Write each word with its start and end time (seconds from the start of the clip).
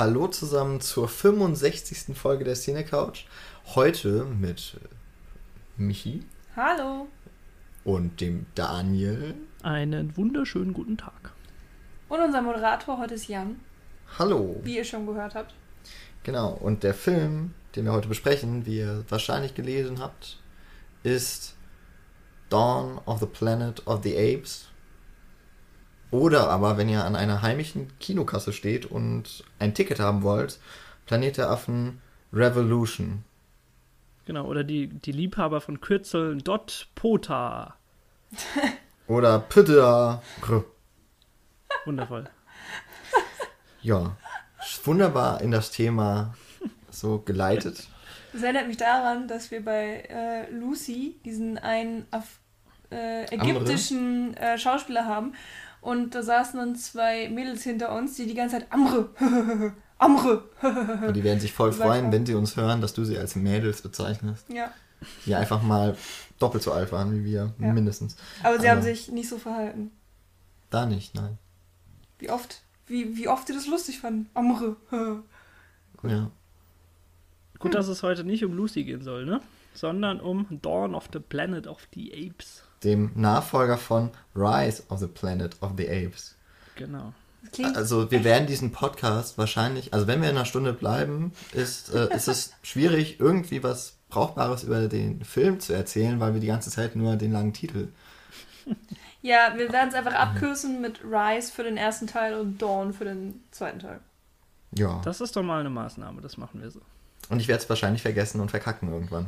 Hallo 0.00 0.28
zusammen 0.28 0.80
zur 0.80 1.08
65. 1.08 2.16
Folge 2.16 2.42
der 2.42 2.54
Cine 2.54 2.86
Couch. 2.86 3.26
Heute 3.74 4.24
mit 4.24 4.80
Michi. 5.76 6.24
Hallo. 6.56 7.06
Und 7.84 8.18
dem 8.22 8.46
Daniel. 8.54 9.34
Einen 9.62 10.16
wunderschönen 10.16 10.72
guten 10.72 10.96
Tag. 10.96 11.34
Und 12.08 12.18
unser 12.18 12.40
Moderator 12.40 12.96
heute 12.96 13.12
ist 13.12 13.28
Jan. 13.28 13.60
Hallo. 14.18 14.58
Wie 14.64 14.78
ihr 14.78 14.84
schon 14.84 15.04
gehört 15.04 15.34
habt. 15.34 15.52
Genau, 16.22 16.52
und 16.52 16.82
der 16.82 16.94
Film, 16.94 17.52
den 17.76 17.84
wir 17.84 17.92
heute 17.92 18.08
besprechen, 18.08 18.64
wie 18.64 18.78
ihr 18.78 19.04
wahrscheinlich 19.10 19.54
gelesen 19.54 19.98
habt, 19.98 20.38
ist 21.02 21.56
Dawn 22.48 23.02
of 23.04 23.20
the 23.20 23.26
Planet 23.26 23.86
of 23.86 24.02
the 24.02 24.16
Apes 24.16 24.69
oder 26.10 26.48
aber, 26.48 26.76
wenn 26.76 26.88
ihr 26.88 27.04
an 27.04 27.14
einer 27.14 27.42
heimischen 27.42 27.90
Kinokasse 28.00 28.52
steht 28.52 28.86
und 28.86 29.44
ein 29.58 29.74
Ticket 29.74 30.00
haben 30.00 30.22
wollt, 30.22 30.58
Planet 31.06 31.36
der 31.36 31.50
Affen 31.50 32.00
Revolution. 32.32 33.24
Genau, 34.26 34.46
oder 34.46 34.64
die, 34.64 34.88
die 34.88 35.12
Liebhaber 35.12 35.60
von 35.60 35.80
Kürzeln 35.80 36.38
Dot 36.40 36.88
Pota. 36.94 37.74
oder 39.06 39.38
Pütta. 39.40 40.22
Wundervoll. 41.84 42.28
Ja, 43.82 44.16
wunderbar 44.84 45.40
in 45.40 45.50
das 45.50 45.70
Thema 45.70 46.34
so 46.90 47.18
geleitet. 47.18 47.88
Das 48.32 48.42
erinnert 48.42 48.68
mich 48.68 48.76
daran, 48.76 49.26
dass 49.26 49.50
wir 49.50 49.64
bei 49.64 50.04
äh, 50.08 50.50
Lucy 50.52 51.16
diesen 51.24 51.58
einen 51.58 52.06
Af 52.10 52.38
äh, 52.90 53.24
ägyptischen 53.34 54.36
äh, 54.36 54.58
Schauspieler 54.58 55.06
haben 55.06 55.34
und 55.80 56.14
da 56.14 56.22
saßen 56.22 56.58
dann 56.58 56.76
zwei 56.76 57.28
Mädels 57.28 57.62
hinter 57.62 57.94
uns, 57.94 58.16
die 58.16 58.26
die 58.26 58.34
ganze 58.34 58.58
Zeit 58.58 58.72
Amre, 58.72 59.10
Amre. 59.98 60.44
und 61.06 61.14
die 61.14 61.24
werden 61.24 61.40
sich 61.40 61.52
voll 61.52 61.72
freuen, 61.72 62.12
wenn 62.12 62.26
sie 62.26 62.34
uns 62.34 62.56
hören, 62.56 62.80
dass 62.80 62.94
du 62.94 63.04
sie 63.04 63.18
als 63.18 63.36
Mädels 63.36 63.82
bezeichnest. 63.82 64.48
Ja. 64.48 64.72
Die 65.24 65.34
einfach 65.34 65.62
mal 65.62 65.96
doppelt 66.38 66.62
so 66.62 66.72
alt 66.72 66.92
waren 66.92 67.12
wie 67.14 67.24
wir, 67.24 67.54
ja. 67.58 67.72
mindestens. 67.72 68.16
Aber 68.42 68.60
sie 68.60 68.68
Aber 68.68 68.76
haben 68.76 68.82
sich 68.82 69.10
nicht 69.10 69.28
so 69.28 69.38
verhalten. 69.38 69.90
Da 70.68 70.86
nicht, 70.86 71.14
nein. 71.14 71.38
Wie 72.18 72.30
oft, 72.30 72.62
wie, 72.86 73.16
wie 73.16 73.28
oft 73.28 73.46
sie 73.46 73.54
das 73.54 73.66
lustig 73.66 74.00
fanden. 74.00 74.28
Amre. 74.34 74.76
ja. 76.02 76.30
Gut, 77.58 77.74
dass 77.74 77.88
es 77.88 78.02
heute 78.02 78.24
nicht 78.24 78.44
um 78.44 78.52
Lucy 78.54 78.84
gehen 78.84 79.02
soll, 79.02 79.24
ne? 79.24 79.40
Sondern 79.74 80.20
um 80.20 80.46
Dawn 80.62 80.94
of 80.94 81.08
the 81.12 81.18
Planet 81.18 81.66
of 81.66 81.86
the 81.94 82.12
Apes 82.12 82.64
dem 82.84 83.10
Nachfolger 83.14 83.78
von 83.78 84.10
Rise 84.34 84.82
of 84.88 85.00
the 85.00 85.06
Planet 85.06 85.56
of 85.60 85.72
the 85.76 85.88
Apes. 85.88 86.36
Genau. 86.76 87.12
Also 87.74 88.10
wir 88.10 88.22
werden 88.22 88.46
diesen 88.46 88.70
Podcast 88.70 89.38
wahrscheinlich, 89.38 89.92
also 89.92 90.06
wenn 90.06 90.22
wir 90.22 90.30
in 90.30 90.36
einer 90.36 90.44
Stunde 90.44 90.72
bleiben, 90.72 91.32
ist, 91.52 91.92
äh, 91.92 92.14
ist 92.14 92.28
es 92.28 92.52
schwierig, 92.62 93.18
irgendwie 93.18 93.62
was 93.62 93.96
Brauchbares 94.08 94.64
über 94.64 94.88
den 94.88 95.24
Film 95.24 95.60
zu 95.60 95.72
erzählen, 95.72 96.20
weil 96.20 96.34
wir 96.34 96.40
die 96.40 96.46
ganze 96.46 96.70
Zeit 96.70 96.96
nur 96.96 97.16
den 97.16 97.32
langen 97.32 97.52
Titel. 97.52 97.88
Ja, 99.22 99.52
wir 99.54 99.70
werden 99.70 99.90
es 99.90 99.94
einfach 99.94 100.14
abkürzen 100.14 100.80
mit 100.80 101.04
Rise 101.04 101.52
für 101.52 101.62
den 101.62 101.76
ersten 101.76 102.06
Teil 102.06 102.40
und 102.40 102.62
Dawn 102.62 102.94
für 102.94 103.04
den 103.04 103.42
zweiten 103.50 103.78
Teil. 103.78 104.00
Ja. 104.74 105.02
Das 105.04 105.20
ist 105.20 105.36
doch 105.36 105.42
mal 105.42 105.60
eine 105.60 105.68
Maßnahme, 105.68 106.22
das 106.22 106.38
machen 106.38 106.62
wir 106.62 106.70
so. 106.70 106.80
Und 107.28 107.38
ich 107.38 107.46
werde 107.46 107.62
es 107.62 107.68
wahrscheinlich 107.68 108.00
vergessen 108.00 108.40
und 108.40 108.50
verkacken 108.50 108.90
irgendwann. 108.90 109.26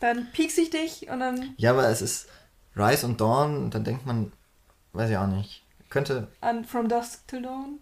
Dann 0.00 0.26
piekst 0.32 0.58
ich 0.58 0.70
dich 0.70 1.08
und 1.10 1.20
dann. 1.20 1.54
Ja, 1.58 1.70
aber 1.70 1.88
es 1.88 2.02
ist, 2.02 2.26
Rise 2.76 3.06
und 3.06 3.20
Dawn, 3.20 3.70
dann 3.70 3.84
denkt 3.84 4.06
man, 4.06 4.32
weiß 4.92 5.10
ich 5.10 5.16
auch 5.16 5.26
nicht. 5.26 5.64
Könnte. 5.88 6.28
An 6.40 6.64
From 6.64 6.88
Dusk 6.88 7.26
Till 7.26 7.42
Dawn? 7.42 7.78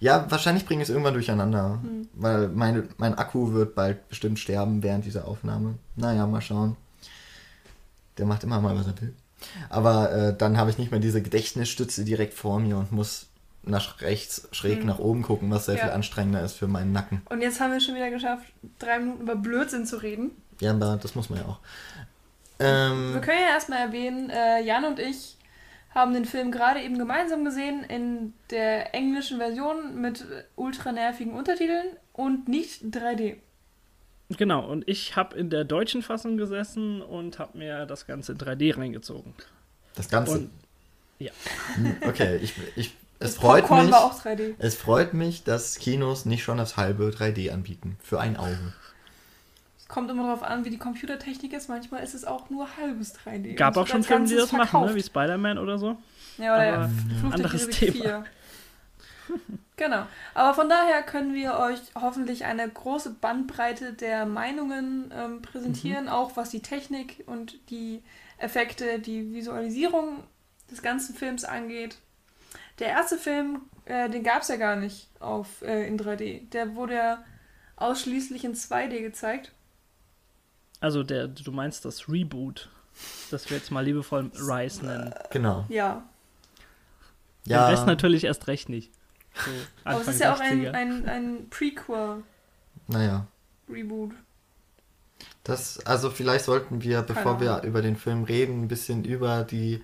Ja, 0.00 0.30
wahrscheinlich 0.30 0.66
bringe 0.66 0.82
ich 0.82 0.88
es 0.88 0.92
irgendwann 0.92 1.14
durcheinander. 1.14 1.80
Hm. 1.82 2.08
Weil 2.14 2.48
mein, 2.48 2.88
mein 2.98 3.14
Akku 3.14 3.52
wird 3.52 3.74
bald 3.74 4.08
bestimmt 4.08 4.38
sterben 4.38 4.82
während 4.82 5.04
dieser 5.04 5.26
Aufnahme. 5.26 5.74
Naja, 5.96 6.26
mal 6.26 6.40
schauen. 6.40 6.76
Der 8.16 8.26
macht 8.26 8.44
immer 8.44 8.60
mal, 8.60 8.76
was 8.76 8.86
er 8.86 9.00
will. 9.00 9.14
Aber 9.68 10.12
äh, 10.12 10.36
dann 10.36 10.56
habe 10.56 10.70
ich 10.70 10.78
nicht 10.78 10.90
mehr 10.90 11.00
diese 11.00 11.22
Gedächtnisstütze 11.22 12.04
direkt 12.04 12.34
vor 12.34 12.58
mir 12.58 12.76
und 12.76 12.90
muss 12.90 13.26
nach 13.62 14.00
rechts 14.00 14.48
schräg 14.52 14.80
hm. 14.80 14.86
nach 14.86 14.98
oben 14.98 15.22
gucken, 15.22 15.50
was 15.50 15.66
sehr 15.66 15.76
ja. 15.76 15.84
viel 15.84 15.92
anstrengender 15.92 16.42
ist 16.42 16.54
für 16.54 16.68
meinen 16.68 16.92
Nacken. 16.92 17.22
Und 17.28 17.40
jetzt 17.40 17.60
haben 17.60 17.72
wir 17.72 17.80
schon 17.80 17.94
wieder 17.94 18.10
geschafft, 18.10 18.46
drei 18.78 18.98
Minuten 18.98 19.22
über 19.22 19.36
Blödsinn 19.36 19.86
zu 19.86 19.96
reden. 19.96 20.30
Ja, 20.60 20.72
aber 20.72 20.98
das 21.00 21.14
muss 21.14 21.30
man 21.30 21.40
ja 21.40 21.46
auch. 21.46 21.58
Ähm, 22.58 23.14
Wir 23.14 23.20
können 23.20 23.40
ja 23.40 23.48
erstmal 23.50 23.80
erwähnen, 23.80 24.30
äh, 24.30 24.60
Jan 24.62 24.84
und 24.84 24.98
ich 24.98 25.36
haben 25.94 26.12
den 26.12 26.24
Film 26.24 26.52
gerade 26.52 26.80
eben 26.80 26.98
gemeinsam 26.98 27.44
gesehen 27.44 27.82
in 27.84 28.34
der 28.50 28.94
englischen 28.94 29.38
Version 29.38 30.00
mit 30.00 30.24
ultra 30.54 30.92
nervigen 30.92 31.32
Untertiteln 31.32 31.86
und 32.12 32.48
nicht 32.48 32.82
3D. 32.84 33.36
Genau, 34.36 34.68
und 34.68 34.86
ich 34.86 35.16
habe 35.16 35.36
in 35.38 35.48
der 35.48 35.64
deutschen 35.64 36.02
Fassung 36.02 36.36
gesessen 36.36 37.00
und 37.00 37.38
habe 37.38 37.56
mir 37.56 37.86
das 37.86 38.06
Ganze 38.06 38.32
in 38.32 38.38
3D 38.38 38.76
reingezogen. 38.76 39.34
Das 39.94 40.08
Ganze? 40.10 40.32
Und, 40.38 40.50
ja. 41.18 41.32
Hm, 41.76 41.96
okay, 42.06 42.36
ich, 42.36 42.52
ich, 42.76 42.94
es, 43.18 43.36
freut 43.36 43.62
Popcorn 43.62 43.86
mich, 43.86 43.92
war 43.92 44.04
auch 44.04 44.20
3D. 44.20 44.54
es 44.58 44.74
freut 44.74 45.14
mich, 45.14 45.44
dass 45.44 45.78
Kinos 45.78 46.26
nicht 46.26 46.42
schon 46.42 46.58
das 46.58 46.76
halbe 46.76 47.08
3D 47.08 47.50
anbieten. 47.50 47.96
Für 48.02 48.20
ein 48.20 48.36
Auge 48.36 48.74
kommt 49.88 50.10
immer 50.10 50.24
darauf 50.24 50.42
an, 50.42 50.64
wie 50.64 50.70
die 50.70 50.78
Computertechnik 50.78 51.52
ist. 51.54 51.68
Manchmal 51.68 52.02
ist 52.02 52.14
es 52.14 52.24
auch 52.24 52.50
nur 52.50 52.76
halbes 52.76 53.14
3D. 53.18 53.54
Gab 53.54 53.76
auch 53.76 53.86
schon 53.86 54.04
Filme, 54.04 54.26
die 54.26 54.36
das 54.36 54.50
verkauft. 54.50 54.72
machen, 54.72 54.86
ne? 54.90 54.94
wie 54.94 55.02
Spider-Man 55.02 55.58
oder 55.58 55.78
so. 55.78 55.96
Ja, 56.36 56.54
oder 56.54 56.74
Aber 56.74 56.90
ja, 57.22 57.30
anderes 57.30 57.68
Thema. 57.68 58.24
genau. 59.76 60.06
Aber 60.34 60.54
von 60.54 60.68
daher 60.68 61.02
können 61.02 61.34
wir 61.34 61.58
euch 61.58 61.80
hoffentlich 61.94 62.44
eine 62.44 62.68
große 62.68 63.14
Bandbreite 63.14 63.94
der 63.94 64.26
Meinungen 64.26 65.12
ähm, 65.12 65.42
präsentieren, 65.42 66.04
mhm. 66.04 66.10
auch 66.10 66.36
was 66.36 66.50
die 66.50 66.60
Technik 66.60 67.24
und 67.26 67.58
die 67.70 68.02
Effekte, 68.36 68.98
die 68.98 69.32
Visualisierung 69.32 70.22
des 70.70 70.82
ganzen 70.82 71.14
Films 71.14 71.44
angeht. 71.44 71.96
Der 72.78 72.88
erste 72.88 73.16
Film, 73.16 73.62
äh, 73.86 74.08
den 74.08 74.22
gab 74.22 74.42
es 74.42 74.48
ja 74.48 74.56
gar 74.56 74.76
nicht 74.76 75.08
auf, 75.18 75.62
äh, 75.62 75.88
in 75.88 75.98
3D. 75.98 76.48
Der 76.50 76.76
wurde 76.76 76.94
ja 76.94 77.24
ausschließlich 77.76 78.44
in 78.44 78.54
2D 78.54 79.00
gezeigt. 79.00 79.52
Also 80.80 81.02
der, 81.02 81.28
du 81.28 81.50
meinst 81.52 81.84
das 81.84 82.08
Reboot, 82.08 82.68
das 83.30 83.50
wir 83.50 83.56
jetzt 83.56 83.70
mal 83.70 83.84
liebevoll 83.84 84.30
Rise 84.34 84.86
nennen. 84.86 85.14
Genau. 85.30 85.64
Ja. 85.68 86.08
Ja. 87.44 87.66
Den 87.66 87.74
Rest 87.74 87.86
natürlich 87.86 88.24
erst 88.24 88.46
recht 88.46 88.68
nicht. 88.68 88.92
So 89.34 89.50
Aber 89.84 90.00
es 90.00 90.08
ist 90.08 90.20
ja 90.20 90.34
auch 90.34 90.40
ein, 90.40 90.66
ein, 90.74 91.08
ein 91.08 91.50
Prequel. 91.50 92.22
Naja. 92.86 93.26
Reboot. 93.68 94.12
Das, 95.44 95.84
also 95.86 96.10
vielleicht 96.10 96.44
sollten 96.44 96.82
wir, 96.82 97.02
bevor 97.02 97.40
wir 97.40 97.62
über 97.62 97.82
den 97.82 97.96
Film 97.96 98.24
reden, 98.24 98.62
ein 98.62 98.68
bisschen 98.68 99.04
über 99.04 99.44
die 99.44 99.82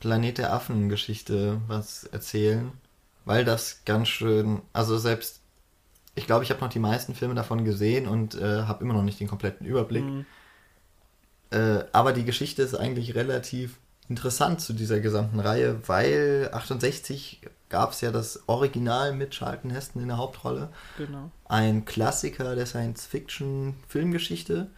Planet 0.00 0.38
der 0.38 0.52
Affen-Geschichte 0.52 1.60
was 1.66 2.04
erzählen. 2.04 2.72
Weil 3.24 3.44
das 3.44 3.84
ganz 3.86 4.08
schön, 4.08 4.60
also 4.74 4.98
selbst 4.98 5.40
ich 6.14 6.26
glaube, 6.26 6.44
ich 6.44 6.50
habe 6.50 6.60
noch 6.60 6.68
die 6.68 6.78
meisten 6.78 7.14
Filme 7.14 7.34
davon 7.34 7.64
gesehen 7.64 8.06
und 8.06 8.34
äh, 8.34 8.62
habe 8.62 8.84
immer 8.84 8.94
noch 8.94 9.02
nicht 9.02 9.20
den 9.20 9.28
kompletten 9.28 9.66
Überblick. 9.66 10.04
Mhm. 10.04 10.26
Äh, 11.50 11.84
aber 11.92 12.12
die 12.12 12.24
Geschichte 12.24 12.62
ist 12.62 12.74
eigentlich 12.74 13.14
relativ 13.14 13.78
interessant 14.08 14.60
zu 14.60 14.74
dieser 14.74 15.00
gesamten 15.00 15.40
Reihe, 15.40 15.88
weil 15.88 16.50
68 16.52 17.40
gab 17.68 17.92
es 17.92 18.02
ja 18.02 18.12
das 18.12 18.48
Original 18.48 19.14
mit 19.14 19.32
Charlton 19.32 19.70
Heston 19.70 20.02
in 20.02 20.08
der 20.08 20.18
Hauptrolle. 20.18 20.68
Genau. 20.98 21.30
Ein 21.46 21.84
Klassiker 21.84 22.54
der 22.54 22.66
Science-Fiction-Filmgeschichte, 22.66 24.70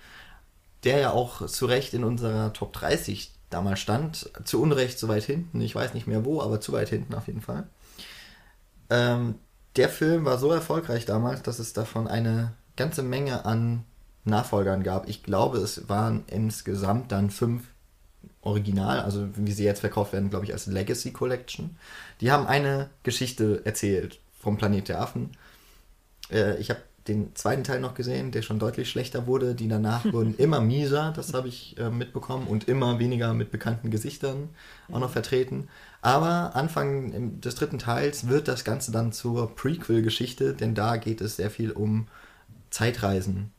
der 0.85 0.99
ja 0.99 1.11
auch 1.11 1.47
zu 1.47 1.67
Recht 1.67 1.93
in 1.95 2.05
unserer 2.05 2.53
Top 2.53 2.73
30 2.73 3.33
damals 3.51 3.81
stand. 3.81 4.31
Zu 4.45 4.63
Unrecht 4.63 4.99
zu 4.99 5.09
weit 5.09 5.25
hinten, 5.25 5.61
ich 5.61 5.75
weiß 5.75 5.95
nicht 5.95 6.07
mehr 6.07 6.25
wo, 6.25 6.41
aber 6.41 6.61
zu 6.61 6.73
weit 6.73 6.89
hinten 6.89 7.15
auf 7.15 7.27
jeden 7.27 7.43
Fall. 7.43 7.67
Ähm, 8.89 9.35
der 9.77 9.89
Film 9.89 10.25
war 10.25 10.39
so 10.39 10.51
erfolgreich 10.51 11.05
damals, 11.05 11.43
dass 11.43 11.59
es 11.59 11.73
davon 11.73 12.09
eine 12.09 12.53
ganze 12.77 13.03
Menge 13.03 13.45
an 13.45 13.85
Nachfolgern 14.25 14.83
gab. 14.83 15.09
Ich 15.09 15.23
glaube, 15.23 15.59
es 15.59 15.89
waren 15.89 16.25
insgesamt 16.27 17.13
dann 17.13 17.31
fünf 17.31 17.63
Original, 18.41 19.01
also 19.01 19.29
wie 19.37 19.53
sie 19.53 19.65
jetzt 19.65 19.81
verkauft 19.81 20.13
werden, 20.13 20.31
glaube 20.31 20.45
ich, 20.45 20.53
als 20.53 20.67
Legacy 20.67 21.13
Collection. 21.13 21.77
Die 22.21 22.31
haben 22.31 22.47
eine 22.47 22.91
Geschichte 23.03 23.63
erzählt 23.65 24.21
vom 24.41 24.57
Planet 24.57 24.89
der 24.89 25.01
Affen. 25.01 25.31
Äh, 26.31 26.57
ich 26.59 26.71
habe 26.71 26.81
den 27.09 27.35
zweiten 27.35 27.65
Teil 27.65 27.81
noch 27.81 27.95
gesehen, 27.95 28.31
der 28.31 28.43
schon 28.43 28.59
deutlich 28.59 28.91
schlechter 28.91 29.27
wurde. 29.27 29.55
Die 29.55 29.69
danach 29.69 30.05
wurden 30.13 30.35
immer 30.37 30.61
mieser, 30.61 31.13
das 31.15 31.35
habe 31.35 31.49
ich 31.49 31.77
äh, 31.79 31.91
mitbekommen, 31.91 32.47
und 32.47 32.69
immer 32.69 32.99
weniger 32.99 33.35
mit 33.35 33.51
bekannten 33.51 33.91
Gesichtern 33.91 34.51
auch 34.91 35.01
noch 35.01 35.11
vertreten. 35.11 35.69
Aber 36.03 36.55
Anfang 36.55 37.41
des 37.41 37.57
dritten 37.57 37.79
Teils 37.79 38.29
wird 38.29 38.49
das 38.49 38.65
Ganze 38.65 38.93
dann 38.93 39.13
zur 39.13 39.55
Prequel-Geschichte, 39.55 40.55
denn 40.55 40.75
da 40.75 40.97
geht 40.97 41.21
es 41.21 41.37
sehr 41.37 41.51
viel 41.51 41.73
um 41.73 42.07
Zeitreisen. 42.71 43.53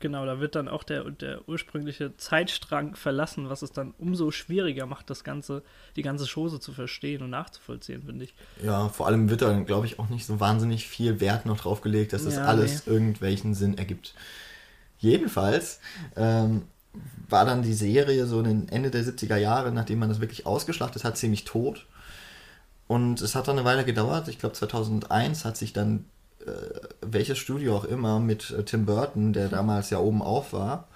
Genau, 0.00 0.26
da 0.26 0.40
wird 0.40 0.54
dann 0.54 0.68
auch 0.68 0.82
der, 0.82 1.04
der 1.10 1.48
ursprüngliche 1.48 2.16
Zeitstrang 2.16 2.94
verlassen, 2.96 3.48
was 3.48 3.62
es 3.62 3.72
dann 3.72 3.94
umso 3.98 4.30
schwieriger 4.30 4.86
macht, 4.86 5.08
das 5.08 5.24
Ganze, 5.24 5.62
die 5.96 6.02
ganze 6.02 6.26
Chose 6.26 6.60
zu 6.60 6.72
verstehen 6.72 7.22
und 7.22 7.30
nachzuvollziehen, 7.30 8.02
finde 8.02 8.24
ich. 8.24 8.34
Ja, 8.62 8.88
vor 8.88 9.06
allem 9.06 9.30
wird 9.30 9.42
da, 9.42 9.58
glaube 9.60 9.86
ich, 9.86 9.98
auch 9.98 10.08
nicht 10.08 10.26
so 10.26 10.40
wahnsinnig 10.40 10.88
viel 10.88 11.20
Wert 11.20 11.46
noch 11.46 11.60
drauf 11.60 11.80
gelegt, 11.80 12.12
dass 12.12 12.24
das 12.24 12.36
ja, 12.36 12.44
alles 12.44 12.86
nee. 12.86 12.92
irgendwelchen 12.92 13.54
Sinn 13.54 13.78
ergibt. 13.78 14.14
Jedenfalls 14.98 15.80
ähm, 16.16 16.62
war 17.28 17.44
dann 17.44 17.62
die 17.62 17.74
Serie 17.74 18.26
so 18.26 18.40
in 18.40 18.68
Ende 18.68 18.90
der 18.90 19.04
70er 19.04 19.36
Jahre, 19.36 19.72
nachdem 19.72 20.00
man 20.00 20.08
das 20.08 20.20
wirklich 20.20 20.46
ausgeschlachtet 20.46 21.04
hat, 21.04 21.16
ziemlich 21.16 21.44
tot. 21.44 21.86
Und 22.86 23.20
es 23.20 23.34
hat 23.34 23.48
dann 23.48 23.58
eine 23.58 23.64
Weile 23.64 23.84
gedauert. 23.84 24.28
Ich 24.28 24.38
glaube, 24.38 24.54
2001 24.54 25.44
hat 25.44 25.56
sich 25.56 25.72
dann 25.72 26.04
welches 27.00 27.38
Studio 27.38 27.76
auch 27.76 27.84
immer 27.84 28.20
mit 28.20 28.50
äh, 28.50 28.64
Tim 28.64 28.86
Burton, 28.86 29.32
der 29.32 29.48
damals 29.48 29.90
ja 29.90 29.98
oben 29.98 30.22
auf 30.22 30.52
war, 30.52 30.88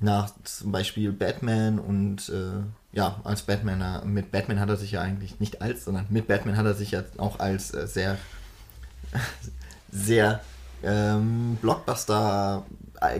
nach 0.00 0.30
zum 0.44 0.72
Beispiel 0.72 1.12
Batman 1.12 1.78
und 1.78 2.28
äh, 2.28 2.62
ja, 2.92 3.20
als 3.24 3.42
Batman, 3.42 4.12
mit 4.12 4.30
Batman 4.30 4.60
hat 4.60 4.68
er 4.68 4.76
sich 4.76 4.92
ja 4.92 5.00
eigentlich 5.00 5.40
nicht 5.40 5.62
als, 5.62 5.84
sondern 5.84 6.06
mit 6.10 6.28
Batman 6.28 6.56
hat 6.56 6.66
er 6.66 6.74
sich 6.74 6.92
ja 6.92 7.02
auch 7.16 7.40
als 7.40 7.74
äh, 7.74 7.86
sehr, 7.86 8.18
sehr 9.90 10.40
ähm, 10.82 11.56
Blockbuster 11.60 12.64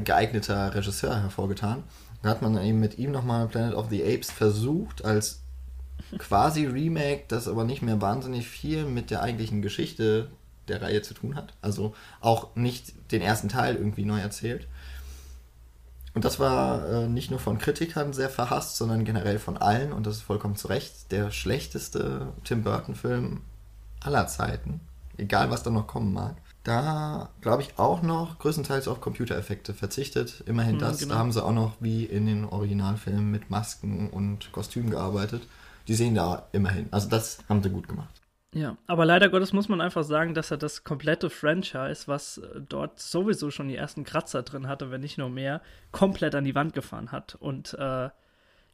geeigneter 0.04 0.74
Regisseur 0.74 1.20
hervorgetan. 1.20 1.82
Da 2.22 2.30
hat 2.30 2.42
man 2.42 2.56
eben 2.62 2.80
mit 2.80 2.98
ihm 2.98 3.10
nochmal 3.10 3.48
Planet 3.48 3.74
of 3.74 3.90
the 3.90 4.02
Apes 4.02 4.30
versucht, 4.30 5.04
als 5.04 5.40
quasi 6.18 6.66
Remake, 6.66 7.24
das 7.28 7.48
aber 7.48 7.64
nicht 7.64 7.82
mehr 7.82 8.00
wahnsinnig 8.00 8.48
viel 8.48 8.84
mit 8.84 9.10
der 9.10 9.22
eigentlichen 9.22 9.62
Geschichte 9.62 10.28
der 10.68 10.82
Reihe 10.82 11.02
zu 11.02 11.14
tun 11.14 11.34
hat. 11.36 11.54
Also 11.62 11.94
auch 12.20 12.54
nicht 12.56 13.12
den 13.12 13.22
ersten 13.22 13.48
Teil 13.48 13.76
irgendwie 13.76 14.04
neu 14.04 14.18
erzählt. 14.18 14.66
Und 16.14 16.24
das 16.24 16.38
war 16.38 16.88
äh, 16.88 17.08
nicht 17.08 17.30
nur 17.30 17.40
von 17.40 17.58
Kritikern 17.58 18.12
sehr 18.12 18.30
verhasst, 18.30 18.76
sondern 18.76 19.04
generell 19.04 19.40
von 19.40 19.56
allen, 19.56 19.92
und 19.92 20.06
das 20.06 20.16
ist 20.16 20.22
vollkommen 20.22 20.54
zu 20.54 20.68
Recht, 20.68 21.10
der 21.10 21.32
schlechteste 21.32 22.28
Tim 22.44 22.62
Burton-Film 22.62 23.42
aller 24.00 24.28
Zeiten. 24.28 24.80
Egal, 25.16 25.50
was 25.50 25.64
da 25.64 25.70
noch 25.70 25.86
kommen 25.86 26.12
mag. 26.12 26.36
Da 26.62 27.30
glaube 27.40 27.62
ich 27.62 27.78
auch 27.78 28.00
noch 28.02 28.38
größtenteils 28.38 28.88
auf 28.88 29.00
Computereffekte 29.00 29.74
verzichtet. 29.74 30.42
Immerhin 30.46 30.76
mhm, 30.76 30.80
das. 30.80 30.98
Genau. 30.98 31.14
Da 31.14 31.20
haben 31.20 31.32
sie 31.32 31.44
auch 31.44 31.52
noch 31.52 31.74
wie 31.80 32.04
in 32.04 32.26
den 32.26 32.44
Originalfilmen 32.44 33.30
mit 33.30 33.50
Masken 33.50 34.08
und 34.08 34.50
Kostümen 34.52 34.90
gearbeitet. 34.90 35.42
Die 35.88 35.94
sehen 35.94 36.14
da 36.14 36.46
immerhin. 36.52 36.88
Also 36.90 37.08
das 37.08 37.38
haben 37.48 37.62
sie 37.62 37.68
gut 37.70 37.88
gemacht. 37.88 38.23
Ja, 38.54 38.76
aber 38.86 39.04
leider 39.04 39.28
Gottes 39.28 39.52
muss 39.52 39.68
man 39.68 39.80
einfach 39.80 40.04
sagen, 40.04 40.32
dass 40.32 40.50
er 40.50 40.56
das 40.56 40.84
komplette 40.84 41.28
Franchise, 41.28 42.04
was 42.06 42.38
äh, 42.38 42.60
dort 42.68 43.00
sowieso 43.00 43.50
schon 43.50 43.68
die 43.68 43.76
ersten 43.76 44.04
Kratzer 44.04 44.42
drin 44.42 44.68
hatte, 44.68 44.90
wenn 44.90 45.00
nicht 45.00 45.18
nur 45.18 45.28
mehr, 45.28 45.60
komplett 45.90 46.34
an 46.34 46.44
die 46.44 46.54
Wand 46.54 46.72
gefahren 46.72 47.10
hat. 47.10 47.34
Und 47.34 47.74
äh, 47.74 48.10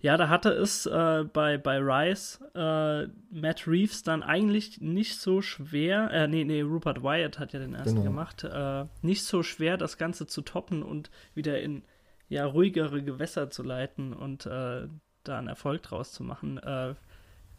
ja, 0.02 0.16
da 0.16 0.28
hatte 0.28 0.50
es 0.50 0.86
äh, 0.86 1.24
bei, 1.30 1.58
bei 1.58 1.78
Rise 1.78 2.38
äh, 2.54 3.08
Matt 3.34 3.66
Reeves 3.66 4.02
dann 4.02 4.22
eigentlich 4.22 4.80
nicht 4.80 5.18
so 5.18 5.42
schwer, 5.42 6.10
äh, 6.10 6.28
nee, 6.28 6.44
nee, 6.44 6.62
Rupert 6.62 7.02
Wyatt 7.02 7.38
hat 7.38 7.52
ja 7.52 7.58
den 7.58 7.74
ersten 7.74 7.96
genau. 7.96 8.10
gemacht, 8.10 8.44
äh, 8.44 8.84
nicht 9.02 9.24
so 9.24 9.42
schwer, 9.42 9.76
das 9.76 9.98
Ganze 9.98 10.26
zu 10.26 10.42
toppen 10.42 10.82
und 10.82 11.10
wieder 11.34 11.60
in 11.60 11.82
ja, 12.28 12.46
ruhigere 12.46 13.02
Gewässer 13.02 13.50
zu 13.50 13.62
leiten 13.62 14.12
und 14.12 14.46
äh, 14.46 14.88
da 15.24 15.38
einen 15.38 15.48
Erfolg 15.48 15.82
draus 15.82 16.12
zu 16.12 16.22
machen. 16.22 16.58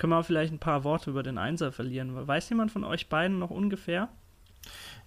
Können 0.02 0.14
wir 0.14 0.24
vielleicht 0.24 0.52
ein 0.52 0.58
paar 0.58 0.84
Worte 0.84 1.12
über 1.12 1.22
den 1.22 1.38
Einser 1.38 1.72
verlieren. 1.72 2.28
Weiß 2.28 2.50
jemand 2.50 2.72
von 2.72 2.84
euch 2.84 3.08
beiden 3.08 3.38
noch 3.38 3.52
ungefähr? 3.52 4.10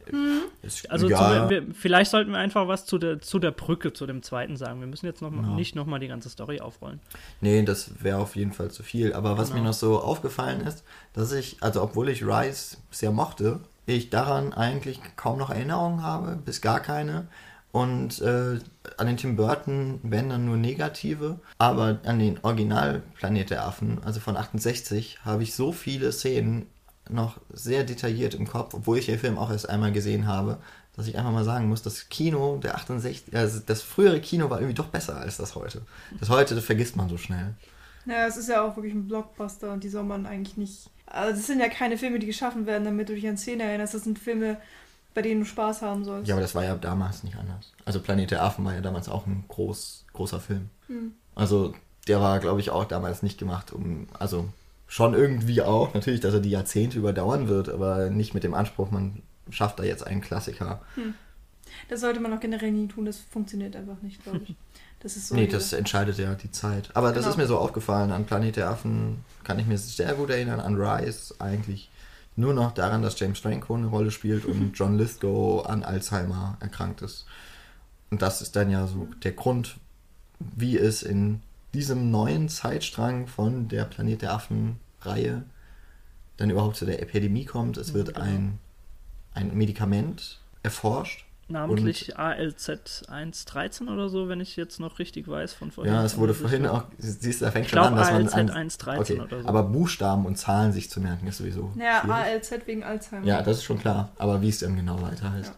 Hm. 0.06 0.42
Also 0.88 1.08
ja. 1.08 1.48
zu, 1.48 1.50
wir, 1.50 1.74
vielleicht 1.74 2.12
sollten 2.12 2.30
wir 2.30 2.38
einfach 2.38 2.68
was 2.68 2.86
zu 2.86 2.98
der, 2.98 3.20
zu 3.20 3.40
der 3.40 3.50
Brücke, 3.50 3.92
zu 3.92 4.06
dem 4.06 4.22
zweiten 4.22 4.56
sagen. 4.56 4.78
Wir 4.78 4.86
müssen 4.86 5.06
jetzt 5.06 5.20
noch 5.20 5.32
mal, 5.32 5.42
ja. 5.42 5.56
nicht 5.56 5.74
nochmal 5.74 5.98
die 5.98 6.06
ganze 6.06 6.28
Story 6.30 6.60
aufrollen. 6.60 7.00
Nee, 7.40 7.64
das 7.64 8.04
wäre 8.04 8.18
auf 8.18 8.36
jeden 8.36 8.52
Fall 8.52 8.70
zu 8.70 8.84
viel. 8.84 9.14
Aber 9.14 9.36
was 9.36 9.48
genau. 9.48 9.62
mir 9.62 9.66
noch 9.70 9.74
so 9.74 9.98
aufgefallen 9.98 10.60
ist, 10.60 10.84
dass 11.12 11.32
ich, 11.32 11.56
also 11.60 11.82
obwohl 11.82 12.08
ich 12.08 12.24
Rise 12.24 12.76
sehr 12.92 13.10
mochte, 13.10 13.62
ich 13.86 14.10
daran 14.10 14.52
eigentlich 14.52 15.00
kaum 15.16 15.40
noch 15.40 15.50
Erinnerungen 15.50 16.04
habe, 16.04 16.36
bis 16.36 16.60
gar 16.60 16.78
keine. 16.78 17.26
Und 17.74 18.22
äh, 18.22 18.60
an 18.98 19.06
den 19.08 19.16
Tim 19.16 19.34
Burton 19.34 19.98
werden 20.04 20.30
dann 20.30 20.44
nur 20.44 20.56
negative, 20.56 21.40
aber 21.58 21.98
an 22.04 22.20
den 22.20 22.38
Original 22.42 23.02
Planet 23.16 23.50
der 23.50 23.66
Affen, 23.66 23.98
also 24.04 24.20
von 24.20 24.36
68, 24.36 25.24
habe 25.24 25.42
ich 25.42 25.54
so 25.54 25.72
viele 25.72 26.12
Szenen 26.12 26.66
noch 27.10 27.40
sehr 27.52 27.82
detailliert 27.82 28.34
im 28.34 28.46
Kopf, 28.46 28.74
obwohl 28.74 28.98
ich 28.98 29.06
den 29.06 29.18
Film 29.18 29.38
auch 29.38 29.50
erst 29.50 29.68
einmal 29.68 29.90
gesehen 29.90 30.28
habe, 30.28 30.58
dass 30.94 31.08
ich 31.08 31.18
einfach 31.18 31.32
mal 31.32 31.42
sagen 31.42 31.68
muss, 31.68 31.82
das 31.82 32.08
Kino 32.08 32.58
der 32.62 32.76
68, 32.76 33.34
also 33.34 33.58
das 33.66 33.82
frühere 33.82 34.20
Kino 34.20 34.50
war 34.50 34.60
irgendwie 34.60 34.74
doch 34.74 34.86
besser 34.86 35.16
als 35.16 35.36
das 35.36 35.56
heute. 35.56 35.82
Das 36.20 36.28
heute 36.28 36.54
das 36.54 36.64
vergisst 36.64 36.94
man 36.94 37.08
so 37.08 37.18
schnell. 37.18 37.54
Ja, 38.06 38.28
es 38.28 38.36
ist 38.36 38.48
ja 38.48 38.62
auch 38.62 38.76
wirklich 38.76 38.94
ein 38.94 39.08
Blockbuster 39.08 39.72
und 39.72 39.82
die 39.82 39.88
soll 39.88 40.04
man 40.04 40.26
eigentlich 40.26 40.56
nicht. 40.56 40.90
Also, 41.06 41.34
das 41.34 41.48
sind 41.48 41.58
ja 41.58 41.68
keine 41.68 41.98
Filme, 41.98 42.20
die 42.20 42.26
geschaffen 42.26 42.66
werden, 42.66 42.84
damit 42.84 43.08
du 43.08 43.16
dich 43.16 43.26
an 43.26 43.36
Szenen 43.36 43.62
erinnerst. 43.62 43.94
Das 43.94 44.04
sind 44.04 44.18
Filme, 44.18 44.58
bei 45.14 45.22
denen 45.22 45.40
du 45.40 45.46
Spaß 45.46 45.82
haben 45.82 46.04
sollst. 46.04 46.28
Ja, 46.28 46.34
aber 46.34 46.42
das 46.42 46.54
war 46.54 46.64
ja 46.64 46.74
damals 46.76 47.22
nicht 47.22 47.36
anders. 47.36 47.72
Also 47.84 48.00
Planet 48.00 48.32
der 48.32 48.42
Affen 48.42 48.64
war 48.64 48.74
ja 48.74 48.80
damals 48.80 49.08
auch 49.08 49.26
ein 49.26 49.44
groß, 49.48 50.04
großer 50.12 50.40
Film. 50.40 50.70
Hm. 50.88 51.12
Also 51.34 51.74
der 52.08 52.20
war, 52.20 52.40
glaube 52.40 52.60
ich, 52.60 52.70
auch 52.70 52.84
damals 52.84 53.22
nicht 53.22 53.38
gemacht, 53.38 53.72
um, 53.72 54.08
also 54.18 54.48
schon 54.86 55.14
irgendwie 55.14 55.62
auch, 55.62 55.94
natürlich, 55.94 56.20
dass 56.20 56.34
er 56.34 56.40
die 56.40 56.50
Jahrzehnte 56.50 56.98
überdauern 56.98 57.48
wird, 57.48 57.68
aber 57.68 58.10
nicht 58.10 58.34
mit 58.34 58.44
dem 58.44 58.54
Anspruch, 58.54 58.90
man 58.90 59.22
schafft 59.50 59.78
da 59.78 59.84
jetzt 59.84 60.06
einen 60.06 60.20
Klassiker. 60.20 60.82
Hm. 60.96 61.14
Das 61.88 62.00
sollte 62.00 62.20
man 62.20 62.32
auch 62.32 62.40
generell 62.40 62.72
nie 62.72 62.88
tun, 62.88 63.04
das 63.04 63.18
funktioniert 63.18 63.76
einfach 63.76 64.00
nicht, 64.02 64.22
glaube 64.22 64.40
ich. 64.44 64.54
Das 65.00 65.16
ist 65.16 65.28
so 65.28 65.34
nee, 65.34 65.46
das 65.46 65.74
entscheidet 65.74 66.16
ja 66.16 66.34
die 66.34 66.50
Zeit. 66.50 66.88
Aber 66.94 67.08
genau. 67.12 67.20
das 67.20 67.32
ist 67.32 67.36
mir 67.36 67.46
so 67.46 67.58
aufgefallen. 67.58 68.10
An 68.10 68.24
Planet 68.24 68.56
der 68.56 68.70
Affen 68.70 69.22
kann 69.42 69.58
ich 69.58 69.66
mir 69.66 69.76
sehr 69.76 70.14
gut 70.14 70.30
erinnern. 70.30 70.60
An 70.60 70.80
Rise 70.80 71.34
eigentlich 71.40 71.90
nur 72.36 72.54
noch 72.54 72.72
daran, 72.72 73.02
dass 73.02 73.18
James 73.18 73.38
Franco 73.38 73.74
eine 73.74 73.86
Rolle 73.86 74.10
spielt 74.10 74.44
und 74.44 74.72
John 74.74 74.98
Lithgow 74.98 75.66
an 75.66 75.82
Alzheimer 75.82 76.56
erkrankt 76.60 77.02
ist. 77.02 77.26
Und 78.10 78.22
das 78.22 78.42
ist 78.42 78.56
dann 78.56 78.70
ja 78.70 78.86
so 78.86 79.08
der 79.22 79.32
Grund, 79.32 79.76
wie 80.38 80.76
es 80.76 81.02
in 81.02 81.42
diesem 81.72 82.10
neuen 82.10 82.48
Zeitstrang 82.48 83.26
von 83.26 83.68
der 83.68 83.84
Planet 83.84 84.22
der 84.22 84.32
Affen-Reihe 84.32 85.44
dann 86.36 86.50
überhaupt 86.50 86.76
zu 86.76 86.86
der 86.86 87.02
Epidemie 87.02 87.44
kommt. 87.44 87.76
Es 87.76 87.94
wird 87.94 88.14
genau. 88.14 88.20
ein, 88.20 88.58
ein 89.34 89.56
Medikament 89.56 90.40
erforscht, 90.62 91.24
Namentlich 91.48 92.18
ALZ 92.18 93.04
113 93.08 93.88
oder 93.88 94.08
so, 94.08 94.28
wenn 94.28 94.40
ich 94.40 94.56
jetzt 94.56 94.80
noch 94.80 94.98
richtig 94.98 95.28
weiß 95.28 95.52
von 95.52 95.70
vorhin. 95.70 95.92
Ja, 95.92 96.04
es 96.04 96.16
wurde 96.16 96.32
vorhin 96.32 96.66
auch, 96.66 96.84
siehst 96.98 97.40
du, 97.40 97.44
da 97.44 97.50
fängt 97.50 97.68
schon 97.68 97.78
an, 97.78 97.96
dass 97.96 98.08
ALZ 98.08 98.32
man. 98.32 98.50
ALZ 98.50 98.56
113 98.56 99.20
okay, 99.20 99.26
oder 99.26 99.42
so. 99.42 99.48
Aber 99.48 99.62
Buchstaben 99.64 100.24
und 100.24 100.36
Zahlen 100.36 100.72
sich 100.72 100.88
zu 100.88 101.00
merken 101.00 101.26
ist 101.26 101.38
sowieso. 101.38 101.72
Ja, 101.76 102.00
schwierig. 102.00 102.16
ALZ 102.16 102.66
wegen 102.66 102.84
Alzheimer. 102.84 103.26
Ja, 103.26 103.42
das 103.42 103.58
ist 103.58 103.64
schon 103.64 103.78
klar. 103.78 104.10
Aber 104.16 104.40
wie 104.40 104.48
es 104.48 104.60
dann 104.60 104.76
genau 104.76 105.02
weiter 105.02 105.32
heißt. 105.32 105.52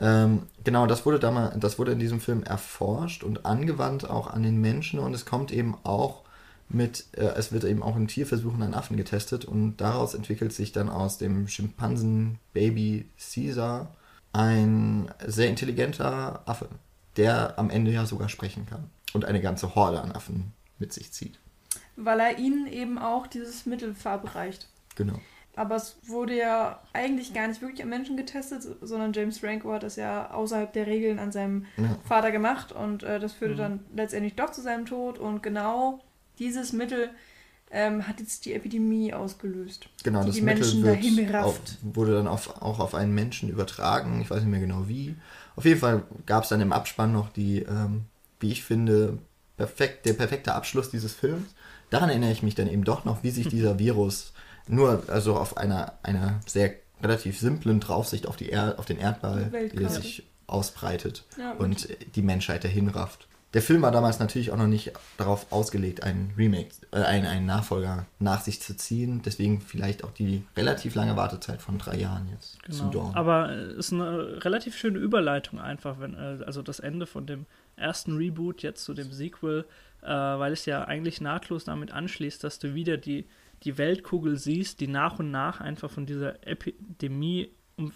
Ja. 0.00 0.24
Ähm, 0.24 0.42
genau, 0.62 0.86
das 0.86 1.04
wurde, 1.04 1.18
damals, 1.18 1.58
das 1.58 1.78
wurde 1.78 1.92
in 1.92 1.98
diesem 1.98 2.20
Film 2.20 2.44
erforscht 2.44 3.24
und 3.24 3.44
angewandt 3.44 4.08
auch 4.08 4.28
an 4.28 4.44
den 4.44 4.60
Menschen 4.60 5.00
und 5.00 5.12
es 5.12 5.26
kommt 5.26 5.50
eben 5.50 5.76
auch 5.82 6.22
mit, 6.68 7.06
äh, 7.16 7.24
es 7.36 7.50
wird 7.50 7.64
eben 7.64 7.82
auch 7.82 7.96
in 7.96 8.06
Tierversuchen 8.06 8.62
an 8.62 8.74
Affen 8.74 8.96
getestet 8.96 9.44
und 9.44 9.78
daraus 9.78 10.14
entwickelt 10.14 10.52
sich 10.52 10.70
dann 10.70 10.88
aus 10.88 11.18
dem 11.18 11.48
Schimpansen-Baby 11.48 13.08
Caesar 13.18 13.94
ein 14.32 15.10
sehr 15.26 15.48
intelligenter 15.48 16.42
Affe, 16.46 16.68
der 17.16 17.58
am 17.58 17.70
Ende 17.70 17.90
ja 17.90 18.06
sogar 18.06 18.28
sprechen 18.28 18.66
kann 18.66 18.90
und 19.12 19.24
eine 19.24 19.40
ganze 19.40 19.74
Horde 19.74 20.00
an 20.00 20.12
Affen 20.12 20.52
mit 20.78 20.92
sich 20.92 21.12
zieht. 21.12 21.38
Weil 21.96 22.20
er 22.20 22.38
ihnen 22.38 22.66
eben 22.66 22.98
auch 22.98 23.26
dieses 23.26 23.66
Mittel 23.66 23.94
verabreicht. 23.94 24.68
Genau. 24.94 25.18
Aber 25.56 25.74
es 25.74 25.96
wurde 26.06 26.36
ja 26.36 26.80
eigentlich 26.92 27.34
gar 27.34 27.48
nicht 27.48 27.60
wirklich 27.60 27.82
am 27.82 27.88
Menschen 27.88 28.16
getestet, 28.16 28.64
sondern 28.80 29.12
James 29.12 29.40
Franco 29.40 29.72
hat 29.72 29.82
das 29.82 29.96
ja 29.96 30.30
außerhalb 30.30 30.72
der 30.72 30.86
Regeln 30.86 31.18
an 31.18 31.32
seinem 31.32 31.66
ja. 31.76 31.98
Vater 32.04 32.30
gemacht 32.30 32.70
und 32.70 33.02
äh, 33.02 33.18
das 33.18 33.32
führte 33.32 33.54
mhm. 33.54 33.58
dann 33.58 33.80
letztendlich 33.96 34.36
doch 34.36 34.50
zu 34.50 34.60
seinem 34.60 34.86
Tod 34.86 35.18
und 35.18 35.42
genau 35.42 35.98
dieses 36.38 36.72
Mittel 36.72 37.10
ähm, 37.70 38.06
hat 38.06 38.20
jetzt 38.20 38.44
die 38.44 38.54
Epidemie 38.54 39.12
ausgelöst. 39.12 39.88
Genau, 40.02 40.20
die 40.20 40.26
das 40.26 40.36
die 40.36 40.42
Menschen 40.42 40.84
dahin 40.84 41.30
rafft. 41.30 41.78
wurde 41.82 42.14
dann 42.14 42.26
auf, 42.26 42.62
auch 42.62 42.78
auf 42.80 42.94
einen 42.94 43.14
Menschen 43.14 43.48
übertragen. 43.48 44.20
Ich 44.20 44.30
weiß 44.30 44.40
nicht 44.40 44.50
mehr 44.50 44.60
genau 44.60 44.88
wie. 44.88 45.16
Auf 45.56 45.64
jeden 45.64 45.80
Fall 45.80 46.02
gab 46.26 46.44
es 46.44 46.48
dann 46.48 46.60
im 46.60 46.72
Abspann 46.72 47.12
noch 47.12 47.30
die, 47.30 47.60
ähm, 47.60 48.06
wie 48.40 48.52
ich 48.52 48.64
finde, 48.64 49.18
perfekt, 49.56 50.06
der 50.06 50.14
perfekte 50.14 50.54
Abschluss 50.54 50.90
dieses 50.90 51.14
Films. 51.14 51.54
Daran 51.90 52.08
erinnere 52.08 52.32
ich 52.32 52.42
mich 52.42 52.54
dann 52.54 52.68
eben 52.68 52.84
doch 52.84 53.04
noch, 53.04 53.22
wie 53.22 53.30
sich 53.30 53.48
dieser 53.50 53.78
Virus 53.78 54.32
nur 54.66 55.04
also 55.08 55.36
auf 55.36 55.56
einer, 55.56 55.94
einer 56.02 56.40
sehr 56.46 56.74
relativ 57.02 57.38
simplen 57.38 57.80
Draufsicht 57.80 58.26
auf, 58.26 58.36
die 58.36 58.50
er 58.50 58.78
auf 58.78 58.86
den 58.86 58.98
Erdball, 58.98 59.52
wie 59.52 59.82
er 59.82 59.90
sich 59.90 60.26
ausbreitet 60.46 61.24
ja, 61.38 61.52
und 61.52 61.88
die 62.14 62.22
Menschheit 62.22 62.64
dahin 62.64 62.88
rafft. 62.88 63.28
Der 63.54 63.62
Film 63.62 63.80
war 63.80 63.90
damals 63.90 64.18
natürlich 64.18 64.50
auch 64.50 64.58
noch 64.58 64.66
nicht 64.66 64.92
darauf 65.16 65.50
ausgelegt, 65.50 66.02
einen 66.02 66.34
Remake, 66.36 66.68
äh, 66.92 66.98
einen, 66.98 67.26
einen 67.26 67.46
Nachfolger 67.46 68.06
nach 68.18 68.42
sich 68.42 68.60
zu 68.60 68.76
ziehen. 68.76 69.22
Deswegen 69.24 69.60
vielleicht 69.62 70.04
auch 70.04 70.10
die 70.12 70.44
relativ 70.56 70.94
lange 70.94 71.16
Wartezeit 71.16 71.62
von 71.62 71.78
drei 71.78 71.96
Jahren 71.96 72.28
jetzt 72.30 72.62
genau. 72.62 72.76
zu 72.76 72.84
Dawn. 72.90 73.14
Aber 73.14 73.50
es 73.50 73.86
ist 73.86 73.92
eine 73.94 74.44
relativ 74.44 74.76
schöne 74.76 74.98
Überleitung 74.98 75.60
einfach, 75.60 75.98
wenn, 75.98 76.14
äh, 76.14 76.44
also 76.44 76.60
das 76.60 76.78
Ende 76.78 77.06
von 77.06 77.26
dem 77.26 77.46
ersten 77.76 78.16
Reboot 78.16 78.62
jetzt 78.62 78.84
zu 78.84 78.92
dem 78.92 79.12
Sequel, 79.12 79.64
äh, 80.02 80.08
weil 80.08 80.52
es 80.52 80.66
ja 80.66 80.84
eigentlich 80.84 81.22
nahtlos 81.22 81.64
damit 81.64 81.90
anschließt, 81.90 82.44
dass 82.44 82.58
du 82.58 82.74
wieder 82.74 82.98
die, 82.98 83.26
die 83.62 83.78
Weltkugel 83.78 84.36
siehst, 84.36 84.80
die 84.80 84.88
nach 84.88 85.18
und 85.18 85.30
nach 85.30 85.60
einfach 85.60 85.90
von 85.90 86.04
dieser 86.04 86.46
Epidemie 86.46 87.50
um, 87.76 87.92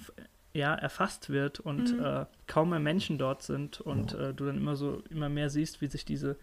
ja, 0.55 0.75
erfasst 0.75 1.31
wird 1.31 1.61
und 1.61 1.97
mhm. 1.97 2.05
äh, 2.05 2.27
kaum 2.47 2.71
mehr 2.71 2.81
Menschen 2.81 3.19
dort 3.19 3.43
sind 3.43 3.81
und 3.81 4.15
äh, 4.15 4.35
du 4.35 4.47
dann 4.47 4.57
immer 4.57 4.77
so 4.77 5.03
immer 5.11 5.29
mehr 5.29 5.51
siehst, 5.51 5.81
wie 5.81 5.87
sich 5.87 6.05
diese 6.05 6.37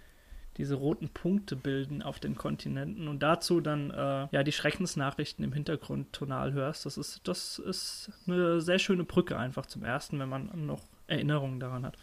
diese 0.58 0.76
roten 0.76 1.08
Punkte 1.10 1.56
bilden 1.56 2.02
auf 2.02 2.20
den 2.20 2.36
Kontinenten 2.36 3.08
und 3.08 3.20
dazu 3.20 3.62
dann 3.62 3.92
äh, 3.92 4.28
ja 4.32 4.44
die 4.44 4.52
Schreckensnachrichten 4.52 5.46
im 5.46 5.54
Hintergrund 5.54 6.12
tonal 6.12 6.54
hörst. 6.54 6.86
Das 6.86 6.98
ist 6.98 7.22
das 7.24 7.60
ist 7.60 8.12
eine 8.28 8.60
sehr 8.62 8.80
schöne 8.80 9.04
Brücke 9.04 9.38
einfach 9.38 9.66
zum 9.68 9.84
ersten, 9.84 10.20
wenn 10.20 10.30
man 10.30 10.50
noch 10.66 10.82
Erinnerungen 11.08 11.60
daran 11.60 11.86
hat. 11.86 11.98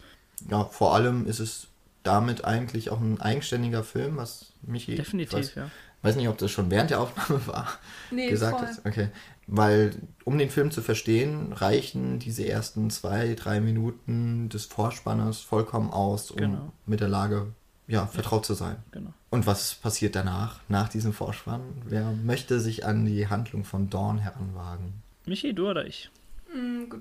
Ja, 0.49 0.63
vor 0.65 0.95
allem 0.95 1.25
ist 1.27 1.39
es 1.39 1.67
damit 2.03 2.45
eigentlich 2.45 2.89
auch 2.89 3.01
ein 3.01 3.19
eigenständiger 3.19 3.83
Film, 3.83 4.17
was 4.17 4.53
mich 4.61 4.85
definitiv 4.85 5.33
weiß, 5.33 5.55
ja. 5.55 5.69
Weiß 6.03 6.15
nicht, 6.15 6.29
ob 6.29 6.37
das 6.37 6.51
schon 6.51 6.69
während 6.69 6.89
der 6.89 7.01
Aufnahme 7.01 7.45
war. 7.47 7.67
Nee, 8.11 8.29
gesagt 8.29 8.59
voll. 8.59 8.69
Ist. 8.69 8.85
Okay. 8.85 9.09
Weil, 9.47 9.95
um 10.25 10.37
den 10.37 10.49
Film 10.49 10.71
zu 10.71 10.81
verstehen, 10.81 11.53
reichen 11.53 12.19
diese 12.19 12.47
ersten 12.47 12.89
zwei, 12.89 13.33
drei 13.33 13.61
Minuten 13.61 14.49
des 14.49 14.65
Vorspanners 14.65 15.39
vollkommen 15.39 15.89
aus, 15.89 16.31
um 16.31 16.37
genau. 16.37 16.73
mit 16.85 16.99
der 16.99 17.07
Lage 17.07 17.47
ja, 17.87 18.05
vertraut 18.05 18.45
zu 18.45 18.53
sein. 18.53 18.77
Genau. 18.91 19.13
Und 19.29 19.47
was 19.47 19.75
passiert 19.75 20.15
danach, 20.15 20.59
nach 20.67 20.89
diesem 20.89 21.13
Vorspann? 21.13 21.61
Wer 21.85 22.11
möchte 22.11 22.59
sich 22.59 22.85
an 22.85 23.05
die 23.05 23.27
Handlung 23.27 23.63
von 23.63 23.89
Dawn 23.89 24.19
heranwagen? 24.19 25.01
Michi, 25.25 25.53
du 25.53 25.69
oder 25.69 25.85
ich? 25.85 26.09
Mm, 26.53 26.93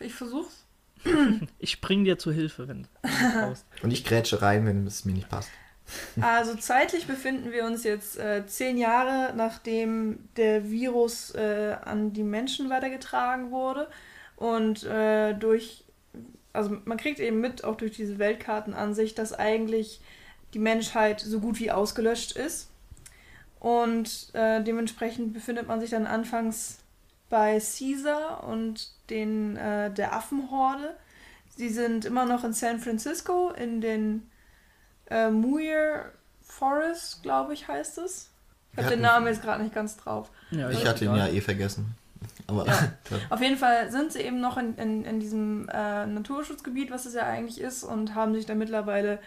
ich 0.00 0.14
versuch's. 0.14 0.64
ich 1.58 1.70
spring 1.70 2.04
dir 2.04 2.18
zu 2.18 2.32
Hilfe, 2.32 2.68
wenn 2.68 2.82
du 2.82 2.88
brauchst. 3.34 3.66
Und 3.82 3.90
ich 3.90 4.04
grätsche 4.04 4.40
rein, 4.42 4.66
wenn 4.66 4.86
es 4.86 5.04
mir 5.04 5.12
nicht 5.12 5.28
passt. 5.28 5.50
Also 6.20 6.54
zeitlich 6.54 7.06
befinden 7.06 7.52
wir 7.52 7.64
uns 7.64 7.84
jetzt 7.84 8.18
äh, 8.18 8.46
zehn 8.46 8.76
Jahre, 8.76 9.34
nachdem 9.34 10.28
der 10.36 10.70
Virus 10.70 11.34
äh, 11.34 11.76
an 11.84 12.12
die 12.12 12.22
Menschen 12.22 12.70
weitergetragen 12.70 13.50
wurde. 13.50 13.88
Und 14.36 14.84
äh, 14.84 15.34
durch, 15.34 15.84
also 16.52 16.76
man 16.84 16.96
kriegt 16.96 17.20
eben 17.20 17.40
mit, 17.40 17.64
auch 17.64 17.76
durch 17.76 17.92
diese 17.92 18.18
Weltkartenansicht, 18.18 19.18
dass 19.18 19.32
eigentlich 19.32 20.00
die 20.54 20.58
Menschheit 20.58 21.20
so 21.20 21.40
gut 21.40 21.60
wie 21.60 21.70
ausgelöscht 21.70 22.32
ist. 22.32 22.70
Und 23.60 24.30
äh, 24.32 24.62
dementsprechend 24.62 25.34
befindet 25.34 25.68
man 25.68 25.80
sich 25.80 25.90
dann 25.90 26.06
anfangs 26.06 26.78
bei 27.28 27.60
Caesar 27.60 28.44
und 28.48 28.90
den, 29.10 29.56
äh, 29.56 29.92
der 29.92 30.14
Affenhorde. 30.14 30.96
Sie 31.56 31.68
sind 31.68 32.06
immer 32.06 32.24
noch 32.24 32.42
in 32.42 32.54
San 32.54 32.80
Francisco 32.80 33.50
in 33.50 33.80
den 33.80 34.29
äh, 35.10 35.30
Muir 35.30 36.12
Forest, 36.42 37.22
glaube 37.22 37.54
ich, 37.54 37.68
heißt 37.68 37.98
es. 37.98 38.30
Ich 38.72 38.78
habe 38.78 38.90
den 38.90 39.00
Namen 39.00 39.26
jetzt 39.26 39.42
gerade 39.42 39.62
nicht 39.62 39.74
ganz 39.74 39.96
drauf. 39.96 40.30
Ja, 40.50 40.70
ich 40.70 40.86
hatte 40.86 41.04
ihn 41.04 41.14
ja 41.14 41.26
eh 41.26 41.40
vergessen. 41.40 41.94
Aber 42.46 42.66
ja. 42.66 42.92
Auf 43.30 43.40
jeden 43.40 43.56
Fall 43.56 43.90
sind 43.90 44.12
sie 44.12 44.20
eben 44.20 44.40
noch 44.40 44.56
in, 44.56 44.76
in, 44.76 45.04
in 45.04 45.20
diesem 45.20 45.68
äh, 45.68 46.06
Naturschutzgebiet, 46.06 46.90
was 46.90 47.06
es 47.06 47.14
ja 47.14 47.24
eigentlich 47.24 47.60
ist, 47.60 47.84
und 47.84 48.14
haben 48.14 48.34
sich 48.34 48.46
da 48.46 48.54
mittlerweile 48.54 49.18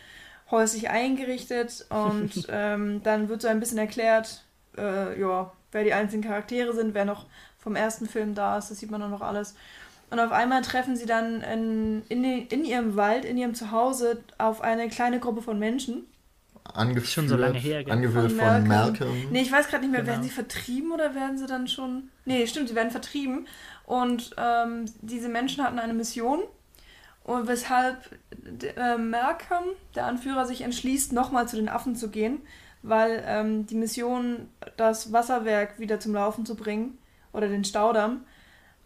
häuslich 0.51 0.89
eingerichtet. 0.89 1.85
Und 1.89 2.47
ähm, 2.49 3.01
dann 3.03 3.29
wird 3.29 3.41
so 3.41 3.47
ein 3.47 3.59
bisschen 3.59 3.77
erklärt, 3.77 4.43
äh, 4.77 5.19
ja, 5.19 5.51
wer 5.71 5.83
die 5.83 5.93
einzelnen 5.93 6.23
Charaktere 6.23 6.73
sind, 6.73 6.93
wer 6.93 7.05
noch 7.05 7.25
vom 7.57 7.75
ersten 7.75 8.07
Film 8.07 8.35
da 8.35 8.57
ist, 8.57 8.69
das 8.69 8.79
sieht 8.79 8.91
man 8.91 9.01
dann 9.01 9.11
noch 9.11 9.21
alles. 9.21 9.55
Und 10.09 10.19
auf 10.19 10.31
einmal 10.31 10.61
treffen 10.61 10.95
sie 10.95 11.05
dann 11.05 11.41
in, 11.41 12.03
in, 12.07 12.23
in 12.23 12.65
ihrem 12.65 12.95
Wald, 12.95 13.25
in 13.25 13.37
ihrem 13.37 13.55
Zuhause, 13.55 14.23
auf 14.37 14.61
eine 14.61 14.87
kleine 14.89 15.19
Gruppe 15.19 15.41
von 15.41 15.57
Menschen. 15.57 16.05
Angeführt, 16.63 17.11
schon 17.11 17.27
so 17.27 17.35
lange 17.35 17.57
her, 17.57 17.83
genau. 17.83 17.95
Angeführt 17.95 18.31
von, 18.31 18.37
Malcolm. 18.37 18.67
Malcolm. 18.67 19.31
Nee, 19.31 19.41
ich 19.41 19.51
weiß 19.51 19.67
gerade 19.67 19.83
nicht 19.83 19.91
mehr, 19.91 20.01
genau. 20.01 20.13
werden 20.13 20.23
sie 20.23 20.29
vertrieben 20.29 20.91
oder 20.91 21.13
werden 21.13 21.37
sie 21.37 21.45
dann 21.45 21.67
schon. 21.67 22.09
Nee, 22.25 22.47
stimmt, 22.47 22.69
sie 22.69 22.75
werden 22.75 22.91
vertrieben. 22.91 23.47
Und 23.85 24.35
ähm, 24.37 24.85
diese 25.01 25.29
Menschen 25.29 25.63
hatten 25.63 25.79
eine 25.79 25.93
Mission. 25.93 26.39
Und 27.23 27.47
weshalb 27.47 27.97
äh, 28.75 28.97
Malcolm, 28.97 29.65
der 29.95 30.05
Anführer, 30.05 30.45
sich 30.45 30.61
entschließt, 30.61 31.13
nochmal 31.13 31.47
zu 31.47 31.55
den 31.55 31.69
Affen 31.69 31.95
zu 31.95 32.09
gehen, 32.09 32.41
weil 32.81 33.23
ähm, 33.25 33.65
die 33.65 33.75
Mission, 33.75 34.49
das 34.77 35.11
Wasserwerk 35.11 35.79
wieder 35.79 35.99
zum 35.99 36.13
Laufen 36.13 36.45
zu 36.45 36.55
bringen, 36.55 36.97
oder 37.31 37.47
den 37.47 37.63
Staudamm, 37.63 38.25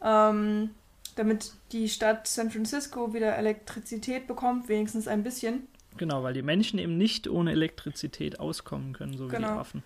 ähm, 0.01 0.71
damit 1.17 1.53
die 1.71 1.89
Stadt 1.89 2.27
San 2.27 2.51
Francisco 2.51 3.13
wieder 3.13 3.35
Elektrizität 3.35 4.27
bekommt, 4.27 4.69
wenigstens 4.69 5.07
ein 5.07 5.23
bisschen. 5.23 5.67
Genau, 5.97 6.23
weil 6.23 6.33
die 6.33 6.41
Menschen 6.41 6.79
eben 6.79 6.97
nicht 6.97 7.27
ohne 7.27 7.51
Elektrizität 7.51 8.39
auskommen 8.39 8.93
können, 8.93 9.17
so 9.17 9.27
genau. 9.27 9.47
wie 9.47 9.51
die 9.51 9.57
Waffen. 9.57 9.83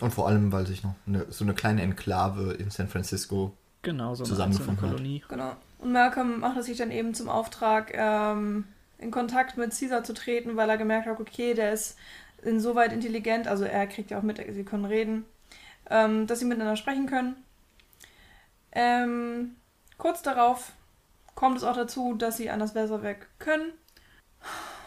Und 0.00 0.12
vor 0.12 0.28
allem, 0.28 0.52
weil 0.52 0.66
sich 0.66 0.82
noch 0.82 0.94
eine, 1.06 1.26
so 1.30 1.44
eine 1.44 1.54
kleine 1.54 1.82
Enklave 1.82 2.54
in 2.54 2.70
San 2.70 2.88
Francisco 2.88 3.52
genau, 3.82 4.14
so 4.14 4.24
zusammengefunden 4.24 4.82
hat. 4.82 4.90
Kolonie. 4.90 5.22
Genau. 5.28 5.56
Und 5.78 5.92
Malcolm 5.92 6.40
macht 6.40 6.56
es 6.58 6.66
sich 6.66 6.78
dann 6.78 6.90
eben 6.90 7.14
zum 7.14 7.28
Auftrag, 7.28 7.92
ähm, 7.94 8.64
in 8.98 9.10
Kontakt 9.10 9.56
mit 9.56 9.78
Caesar 9.78 10.04
zu 10.04 10.14
treten, 10.14 10.56
weil 10.56 10.70
er 10.70 10.78
gemerkt 10.78 11.06
hat, 11.06 11.20
okay, 11.20 11.54
der 11.54 11.72
ist 11.72 11.96
insoweit 12.42 12.92
intelligent, 12.92 13.46
also 13.46 13.64
er 13.64 13.86
kriegt 13.86 14.10
ja 14.10 14.18
auch 14.18 14.22
mit, 14.22 14.38
sie 14.38 14.64
können 14.64 14.84
reden, 14.84 15.24
ähm, 15.90 16.26
dass 16.26 16.38
sie 16.38 16.44
miteinander 16.44 16.76
sprechen 16.76 17.06
können. 17.06 17.36
Ähm, 18.72 19.56
Kurz 19.98 20.22
darauf 20.22 20.72
kommt 21.34 21.58
es 21.58 21.64
auch 21.64 21.76
dazu, 21.76 22.14
dass 22.14 22.36
sie 22.36 22.50
an 22.50 22.60
das 22.60 22.74
Wässerwerk 22.74 23.28
können. 23.38 23.72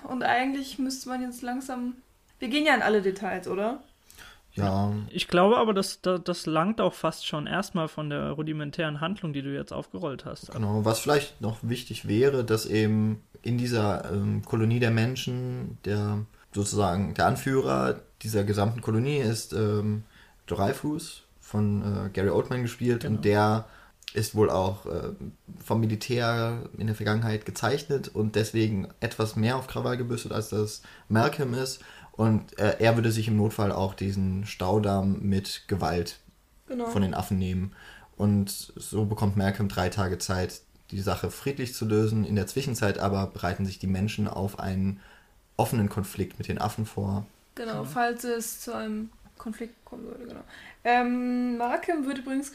Und 0.04 0.24
eigentlich 0.24 0.80
müsste 0.80 1.10
man 1.10 1.22
jetzt 1.22 1.42
langsam. 1.42 1.96
Wir 2.40 2.48
gehen 2.48 2.66
ja 2.66 2.76
in 2.76 2.82
alle 2.82 3.02
Details, 3.02 3.48
oder? 3.48 3.82
Ja. 4.54 4.92
Ich 5.10 5.28
glaube 5.28 5.58
aber, 5.58 5.74
das, 5.74 6.02
das, 6.02 6.22
das 6.24 6.46
langt 6.46 6.82
auch 6.82 6.94
fast 6.94 7.26
schon 7.26 7.48
erstmal 7.48 7.88
von 7.88 8.10
der 8.10 8.32
rudimentären 8.32 9.00
Handlung, 9.00 9.34
die 9.34 9.42
du 9.42 9.54
jetzt 9.54 9.72
aufgerollt 9.72 10.26
hast. 10.26 10.52
Genau, 10.52 10.84
was 10.84 11.00
vielleicht 11.00 11.40
noch 11.42 11.58
wichtig 11.62 12.08
wäre, 12.08 12.44
dass 12.44 12.66
eben 12.66 13.22
in 13.42 13.58
dieser 13.58 14.12
ähm, 14.12 14.44
Kolonie 14.44 14.80
der 14.80 14.92
Menschen 14.92 15.78
der 15.86 16.26
sozusagen 16.54 17.14
der 17.14 17.28
Anführer 17.28 18.02
dieser 18.22 18.44
gesamten 18.44 18.82
Kolonie 18.82 19.18
ist 19.18 19.54
ähm, 19.54 20.04
Dreyfus 20.48 21.24
von 21.40 21.82
äh, 21.82 22.10
Gary 22.10 22.30
Oldman 22.30 22.64
gespielt 22.64 23.02
genau. 23.02 23.16
und 23.16 23.26
der 23.26 23.66
ist 24.14 24.36
wohl 24.36 24.50
auch 24.50 24.86
äh, 24.86 25.12
vom 25.64 25.80
Militär 25.80 26.64
in 26.78 26.88
der 26.88 26.96
Vergangenheit 26.96 27.46
gezeichnet 27.46 28.08
und 28.08 28.36
deswegen 28.36 28.88
etwas 29.00 29.36
mehr 29.36 29.56
auf 29.58 29.68
Krawall 29.68 29.98
gebürstet, 29.98 30.32
als 30.32 30.50
das 30.50 30.82
Malcolm 31.08 31.54
ist. 31.54 31.80
Und 32.14 32.58
äh, 32.60 32.78
er 32.80 32.96
würde 32.96 33.12
sich 33.12 33.28
im 33.28 33.38
Notfall 33.38 33.72
auch 33.72 33.94
diesen 33.94 34.46
Staudamm 34.46 35.20
mit 35.22 35.64
Gewalt 35.68 36.18
genau. 36.68 36.88
von 36.88 37.02
den 37.02 37.14
Affen 37.14 37.38
nehmen. 37.38 37.74
Und 38.18 38.74
so 38.76 39.06
bekommt 39.06 39.38
Malcolm 39.38 39.70
drei 39.70 39.90
Tage 39.90 40.18
Zeit, 40.18 40.62
die 40.92 41.00
Sache 41.00 41.32
friedlich 41.32 41.74
zu 41.74 41.86
lösen. 41.86 42.26
In 42.26 42.36
der 42.36 42.48
Zwischenzeit 42.48 42.98
aber 42.98 43.28
bereiten 43.28 43.66
sich 43.66 43.80
die 43.80 43.88
Menschen 43.88 44.28
auf 44.28 44.60
einen 44.60 45.00
offenen 45.56 45.88
Konflikt 45.88 46.40
mit 46.40 46.48
den 46.48 46.58
Affen 46.58 46.86
vor. 46.86 47.26
Genau, 47.56 47.84
falls 47.84 48.24
es 48.24 48.62
zu 48.62 48.74
einem 48.74 49.10
Konflikt 49.38 49.74
kommen 49.86 50.06
würde, 50.06 50.26
genau. 50.26 50.44
Ähm, 50.84 51.58
Malcolm 51.58 52.06
wird 52.06 52.20
übrigens 52.20 52.52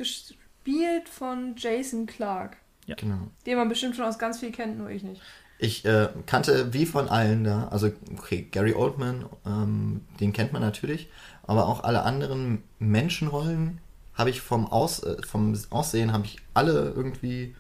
gespielt 0.65 1.09
von 1.09 1.55
Jason 1.57 2.07
Clark. 2.07 2.57
Ja. 2.87 2.97
Genau. 2.97 3.29
Den 3.47 3.57
man 3.57 3.69
bestimmt 3.69 3.97
schon 3.97 4.05
aus 4.05 4.19
ganz 4.19 4.41
viel 4.41 4.53
kennt, 4.53 4.79
nur 4.79 4.91
ich 4.91 5.03
nicht. 5.03 5.21
Ich 5.59 5.85
äh, 5.85 6.09
kannte 6.27 6.73
wie 6.75 6.85
von 6.85 7.09
allen 7.09 7.45
da, 7.45 7.69
also 7.69 7.91
okay, 8.19 8.49
Gary 8.51 8.75
Oldman, 8.75 9.25
ähm, 9.47 10.03
den 10.21 10.33
kennt 10.33 10.53
man 10.53 10.61
natürlich, 10.61 11.09
aber 11.47 11.69
auch 11.69 11.85
alle 11.85 12.03
anderen 12.03 12.63
Menschenrollen 12.79 13.79
habe 14.15 14.31
ich 14.31 14.41
vom, 14.41 14.67
Aus, 14.67 15.03
äh, 15.03 15.17
vom 15.23 15.57
Aussehen 15.71 16.13
habe 16.13 16.27
ich 16.27 16.39
alle 16.55 16.93
irgendwie 16.95 17.55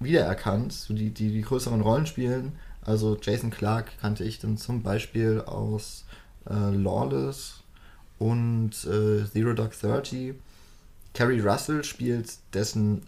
wiedererkannt, 0.00 0.72
so 0.72 0.94
die, 0.94 1.10
die 1.10 1.32
die 1.32 1.42
größeren 1.42 1.80
Rollen 1.80 2.06
spielen. 2.06 2.52
Also 2.84 3.18
Jason 3.20 3.50
Clark 3.50 3.98
kannte 4.00 4.24
ich 4.24 4.38
dann 4.38 4.56
zum 4.56 4.82
Beispiel 4.82 5.42
aus 5.44 6.04
äh, 6.48 6.74
Lawless 6.74 7.62
und 8.18 8.70
äh, 8.84 9.24
Zero 9.30 9.52
Dark 9.52 9.78
Thirty. 9.78 10.34
Carrie 11.14 11.40
Russell 11.40 11.84
spielt 11.84 12.32
dessen 12.54 13.02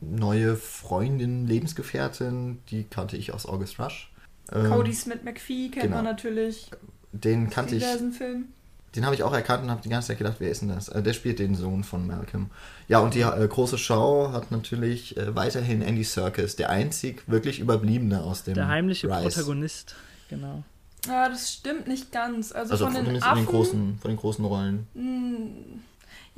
neue 0.00 0.56
Freundin, 0.56 1.46
Lebensgefährtin, 1.46 2.58
die 2.70 2.84
kannte 2.84 3.16
ich 3.16 3.32
aus 3.32 3.46
August 3.46 3.78
Rush. 3.80 4.12
Ähm, 4.52 4.70
Cody 4.70 4.94
Smith 4.94 5.22
McPhee 5.24 5.68
kennt 5.70 5.84
genau. 5.84 5.96
man 5.96 6.04
natürlich. 6.04 6.70
Den 7.12 7.50
kannte 7.50 7.76
ich. 7.76 7.84
Film. 7.84 8.48
Den 8.94 9.04
habe 9.04 9.14
ich 9.14 9.22
auch 9.22 9.34
erkannt 9.34 9.64
und 9.64 9.70
habe 9.70 9.82
die 9.82 9.90
ganze 9.90 10.08
Zeit 10.08 10.18
gedacht, 10.18 10.36
wer 10.38 10.50
ist 10.50 10.62
denn 10.62 10.70
das? 10.70 10.88
Äh, 10.88 11.02
der 11.02 11.12
spielt 11.12 11.38
den 11.38 11.54
Sohn 11.54 11.84
von 11.84 12.06
Malcolm. 12.06 12.50
Ja, 12.88 13.00
und 13.00 13.14
die 13.14 13.20
äh, 13.20 13.46
große 13.46 13.76
Schau 13.76 14.32
hat 14.32 14.50
natürlich 14.50 15.16
äh, 15.16 15.34
weiterhin 15.34 15.82
Andy 15.82 16.04
Serkis, 16.04 16.56
der 16.56 16.70
einzig 16.70 17.22
wirklich 17.26 17.58
Überbliebene 17.58 18.22
aus 18.22 18.44
dem 18.44 18.54
Der 18.54 18.68
heimliche 18.68 19.08
Rise. 19.08 19.22
Protagonist, 19.28 19.94
genau. 20.30 20.62
Ja, 21.06 21.28
das 21.28 21.52
stimmt 21.52 21.86
nicht 21.86 22.12
ganz. 22.12 22.50
Also, 22.52 22.72
Also 22.72 22.86
von 22.86 22.94
von, 22.94 23.04
den 23.04 23.14
den, 23.14 23.22
Affen. 23.22 23.46
großen, 23.46 23.98
von 24.00 24.10
den 24.10 24.16
großen 24.16 24.44
Rollen. 24.44 24.86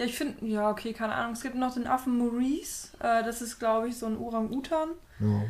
Ja, 0.01 0.07
ich 0.07 0.17
finde, 0.17 0.47
ja, 0.47 0.71
okay, 0.71 0.95
keine 0.95 1.15
Ahnung. 1.15 1.35
Es 1.35 1.43
gibt 1.43 1.57
noch 1.57 1.75
den 1.75 1.87
Affen 1.87 2.17
Maurice. 2.17 2.97
Äh, 3.01 3.23
das 3.23 3.43
ist, 3.43 3.59
glaube 3.59 3.89
ich, 3.89 3.99
so 3.99 4.07
ein 4.07 4.17
Orang-Utan. 4.17 4.89
Ja. 5.19 5.43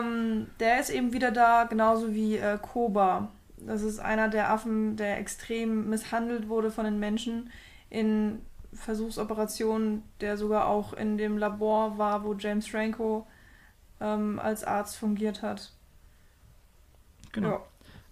Ähm, 0.00 0.48
der 0.60 0.78
ist 0.78 0.90
eben 0.90 1.14
wieder 1.14 1.30
da, 1.30 1.64
genauso 1.64 2.12
wie 2.12 2.36
äh, 2.36 2.58
Koba. 2.60 3.30
Das 3.56 3.80
ist 3.80 3.98
einer 3.98 4.28
der 4.28 4.50
Affen, 4.50 4.96
der 4.96 5.16
extrem 5.16 5.88
misshandelt 5.88 6.50
wurde 6.50 6.70
von 6.70 6.84
den 6.84 6.98
Menschen 6.98 7.50
in 7.88 8.42
Versuchsoperationen, 8.74 10.02
der 10.20 10.36
sogar 10.36 10.66
auch 10.66 10.92
in 10.92 11.16
dem 11.16 11.38
Labor 11.38 11.96
war, 11.96 12.24
wo 12.24 12.34
James 12.34 12.68
Franco 12.68 13.26
ähm, 14.02 14.38
als 14.38 14.64
Arzt 14.64 14.98
fungiert 14.98 15.40
hat. 15.40 15.72
Genau. 17.32 17.52
Ja, 17.52 17.62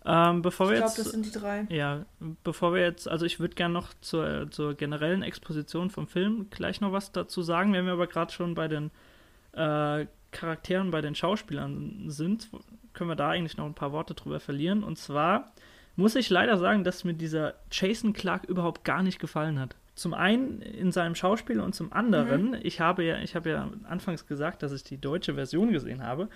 Ähm, 0.09 0.41
bevor 0.41 0.71
ich 0.71 0.79
glaube, 0.79 0.93
das 0.97 1.11
sind 1.11 1.27
die 1.27 1.33
drei. 1.33 1.67
Ja, 1.69 2.07
bevor 2.45 2.73
wir 2.73 2.83
jetzt, 2.83 3.09
also 3.09 3.27
ich 3.27 3.41
würde 3.41 3.57
gerne 3.57 3.75
noch 3.75 3.93
zur, 4.01 4.49
zur 4.51 4.75
generellen 4.75 5.23
Exposition 5.23 5.91
vom 5.91 6.07
Film 6.07 6.47
gleich 6.51 6.81
noch 6.81 6.93
was 6.93 7.11
dazu 7.11 7.43
sagen. 7.43 7.73
Wenn 7.73 7.87
wir 7.87 7.95
aber 7.95 8.07
gerade 8.07 8.33
schon 8.33 8.55
bei 8.55 8.69
den 8.69 8.93
äh, 9.53 10.07
Charakteren, 10.31 10.93
bei 10.93 11.01
den 11.01 11.17
Schauspielern 11.17 12.05
sind, 12.07 12.49
können 12.93 13.11
wir 13.11 13.17
da 13.17 13.31
eigentlich 13.31 13.57
noch 13.57 13.67
ein 13.67 13.75
paar 13.75 13.91
Worte 13.91 14.15
drüber 14.15 14.39
verlieren. 14.39 14.85
Und 14.85 14.97
zwar 14.97 15.53
muss 15.97 16.15
ich 16.15 16.31
leider 16.31 16.57
sagen, 16.59 16.85
dass 16.85 17.03
mir 17.03 17.15
dieser 17.15 17.55
Jason 17.73 18.13
Clark 18.13 18.45
überhaupt 18.45 18.85
gar 18.85 19.03
nicht 19.03 19.19
gefallen 19.19 19.59
hat. 19.59 19.75
Zum 19.97 20.15
einen 20.15 20.61
in 20.61 20.93
seinem 20.93 21.15
Schauspiel 21.15 21.59
und 21.59 21.75
zum 21.75 21.93
anderen, 21.93 22.55
ich 22.63 22.81
habe 22.81 23.03
ja, 23.03 23.19
ich 23.21 23.35
habe 23.35 23.51
ja 23.51 23.71
anfangs 23.89 24.27
gesagt, 24.27 24.63
dass 24.63 24.73
ich 24.73 24.85
die 24.85 25.01
deutsche 25.01 25.35
Version 25.35 25.73
gesehen 25.73 26.05
habe. 26.05 26.29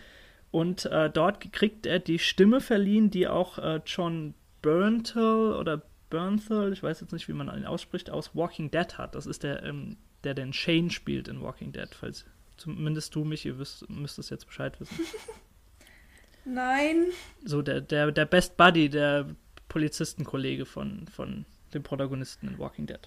Und 0.50 0.86
äh, 0.86 1.10
dort 1.10 1.52
kriegt 1.52 1.86
er 1.86 2.00
die 2.00 2.18
Stimme 2.18 2.60
verliehen, 2.60 3.10
die 3.10 3.28
auch 3.28 3.58
äh, 3.58 3.80
John 3.86 4.34
Bernthal 4.62 5.54
oder 5.54 5.82
Bernthal, 6.10 6.72
ich 6.72 6.82
weiß 6.82 7.00
jetzt 7.00 7.12
nicht, 7.12 7.28
wie 7.28 7.32
man 7.32 7.56
ihn 7.56 7.64
ausspricht, 7.64 8.10
aus 8.10 8.34
Walking 8.34 8.70
Dead 8.70 8.98
hat. 8.98 9.14
Das 9.14 9.26
ist 9.26 9.44
der, 9.44 9.62
ähm, 9.62 9.96
der 10.24 10.34
den 10.34 10.52
Shane 10.52 10.90
spielt 10.90 11.28
in 11.28 11.40
Walking 11.40 11.72
Dead, 11.72 11.88
falls 11.94 12.24
zumindest 12.56 13.14
du 13.14 13.24
mich, 13.24 13.46
ihr 13.46 13.58
wisst, 13.58 13.88
müsst 13.88 14.18
jetzt 14.30 14.46
Bescheid 14.46 14.78
wissen. 14.80 14.98
Nein. 16.44 17.06
So 17.44 17.62
der, 17.62 17.80
der, 17.80 18.12
der 18.12 18.26
Best 18.26 18.56
Buddy, 18.56 18.88
der 18.90 19.34
Polizistenkollege 19.68 20.66
von, 20.66 21.06
von 21.08 21.46
dem 21.72 21.82
Protagonisten 21.82 22.48
in 22.48 22.58
Walking 22.58 22.86
Dead. 22.86 23.00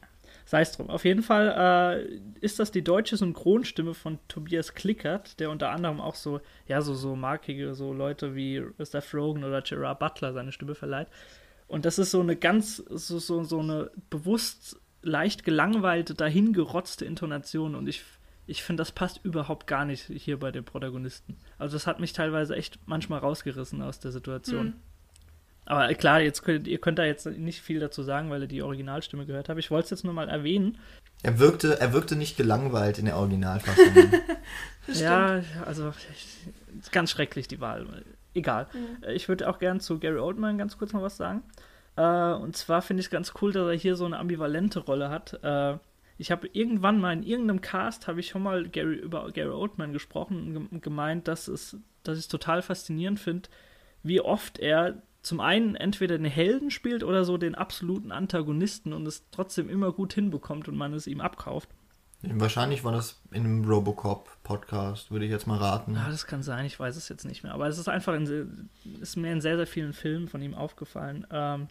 Sei 0.45 0.61
es 0.61 0.71
drum. 0.73 0.89
Auf 0.89 1.05
jeden 1.05 1.23
Fall 1.23 2.05
äh, 2.05 2.19
ist 2.41 2.59
das 2.59 2.71
die 2.71 2.83
deutsche 2.83 3.17
Synchronstimme 3.17 3.93
von 3.93 4.19
Tobias 4.27 4.73
Klickert, 4.73 5.39
der 5.39 5.49
unter 5.49 5.69
anderem 5.69 6.01
auch 6.01 6.15
so, 6.15 6.41
ja, 6.67 6.81
so, 6.81 6.93
so 6.93 7.15
markige, 7.15 7.73
so 7.75 7.93
Leute 7.93 8.35
wie 8.35 8.63
Seth 8.79 9.13
Rogen 9.13 9.43
oder 9.43 9.61
Gerard 9.61 9.99
Butler 9.99 10.33
seine 10.33 10.51
Stimme 10.51 10.75
verleiht. 10.75 11.07
Und 11.67 11.85
das 11.85 11.97
ist 11.97 12.11
so 12.11 12.19
eine 12.19 12.35
ganz, 12.35 12.77
so, 12.77 13.19
so, 13.19 13.43
so 13.43 13.59
eine 13.59 13.89
bewusst 14.09 14.79
leicht 15.01 15.43
gelangweilte, 15.43 16.13
dahingerotzte 16.13 17.05
Intonation. 17.05 17.75
Und 17.75 17.87
ich, 17.87 18.03
ich 18.45 18.63
finde, 18.63 18.81
das 18.81 18.91
passt 18.91 19.21
überhaupt 19.23 19.67
gar 19.67 19.85
nicht 19.85 20.03
hier 20.03 20.39
bei 20.39 20.51
den 20.51 20.65
Protagonisten. 20.65 21.37
Also 21.57 21.75
das 21.75 21.87
hat 21.87 21.99
mich 21.99 22.13
teilweise 22.13 22.55
echt 22.55 22.79
manchmal 22.85 23.19
rausgerissen 23.19 23.81
aus 23.81 23.99
der 23.99 24.11
Situation. 24.11 24.67
Hm. 24.67 24.73
Aber 25.65 25.93
klar, 25.93 26.19
jetzt 26.21 26.43
könnt, 26.43 26.67
ihr 26.67 26.77
könnt 26.79 26.99
da 26.99 27.05
jetzt 27.05 27.25
nicht 27.25 27.61
viel 27.61 27.79
dazu 27.79 28.03
sagen, 28.03 28.29
weil 28.29 28.41
ihr 28.41 28.47
die 28.47 28.61
Originalstimme 28.61 29.25
gehört 29.25 29.47
habt. 29.49 29.59
Ich 29.59 29.71
wollte 29.71 29.85
es 29.85 29.89
jetzt 29.91 30.03
nur 30.03 30.13
mal 30.13 30.27
erwähnen. 30.29 30.77
Er 31.21 31.39
wirkte, 31.39 31.79
er 31.79 31.93
wirkte 31.93 32.15
nicht 32.17 32.35
gelangweilt 32.35 32.99
in 32.99 33.05
der 33.05 33.17
Originalfassung. 33.17 33.85
Ja, 34.87 35.41
also 35.65 35.93
ist 36.79 36.91
ganz 36.91 37.11
schrecklich 37.11 37.47
die 37.47 37.61
Wahl. 37.61 38.03
Egal. 38.33 38.67
Mhm. 38.73 39.07
Ich 39.11 39.29
würde 39.29 39.49
auch 39.49 39.59
gern 39.59 39.79
zu 39.79 39.99
Gary 39.99 40.17
Oldman 40.19 40.57
ganz 40.57 40.77
kurz 40.77 40.91
noch 40.91 41.01
was 41.01 41.15
sagen. 41.17 41.43
Äh, 41.95 42.33
und 42.33 42.57
zwar 42.57 42.81
finde 42.81 42.99
ich 43.01 43.05
es 43.07 43.09
ganz 43.11 43.33
cool, 43.41 43.53
dass 43.53 43.65
er 43.67 43.73
hier 43.75 43.95
so 43.95 44.05
eine 44.05 44.19
ambivalente 44.19 44.79
Rolle 44.79 45.09
hat. 45.09 45.39
Äh, 45.43 45.77
ich 46.17 46.31
habe 46.31 46.49
irgendwann 46.51 46.99
mal 46.99 47.13
in 47.13 47.23
irgendeinem 47.23 47.61
Cast 47.61 48.07
habe 48.07 48.19
ich 48.19 48.27
schon 48.27 48.43
mal 48.43 48.67
Gary, 48.67 48.95
über 48.95 49.31
Gary 49.31 49.49
Oldman 49.51 49.93
gesprochen 49.93 50.37
und 50.37 50.53
gem- 50.69 50.81
gemeint, 50.81 51.27
dass 51.27 51.47
es, 51.47 51.77
dass 52.03 52.17
ich 52.17 52.25
es 52.25 52.27
total 52.27 52.61
faszinierend 52.61 53.19
finde, 53.19 53.47
wie 54.03 54.19
oft 54.19 54.59
er 54.59 55.01
zum 55.23 55.39
einen 55.39 55.75
entweder 55.75 56.17
den 56.17 56.25
Helden 56.25 56.69
spielt 56.69 57.03
oder 57.03 57.25
so 57.25 57.37
den 57.37 57.55
absoluten 57.55 58.11
Antagonisten 58.11 58.93
und 58.93 59.07
es 59.07 59.29
trotzdem 59.31 59.69
immer 59.69 59.91
gut 59.91 60.13
hinbekommt 60.13 60.67
und 60.67 60.75
man 60.75 60.93
es 60.93 61.07
ihm 61.07 61.21
abkauft. 61.21 61.69
Wahrscheinlich 62.21 62.85
war 62.85 62.93
das 62.93 63.21
in 63.31 63.43
einem 63.43 63.65
Robocop-Podcast, 63.65 65.11
würde 65.11 65.25
ich 65.25 65.31
jetzt 65.31 65.45
mal 65.45 65.57
raten. 65.57 65.95
Ja, 65.95 66.07
das 66.09 66.25
kann 66.25 66.41
sein, 66.41 66.65
ich 66.65 66.79
weiß 66.79 66.95
es 66.95 67.09
jetzt 67.09 67.25
nicht 67.25 67.43
mehr. 67.43 67.53
Aber 67.53 67.67
es 67.67 67.77
ist 67.77 67.89
einfach 67.89 68.13
in, 68.13 68.69
ist 69.01 69.17
mir 69.17 69.31
in 69.33 69.41
sehr, 69.41 69.57
sehr 69.57 69.67
vielen 69.67 69.91
Filmen 69.91 70.29
von 70.29 70.41
ihm 70.41 70.53
aufgefallen. 70.53 71.27
Ähm, 71.31 71.67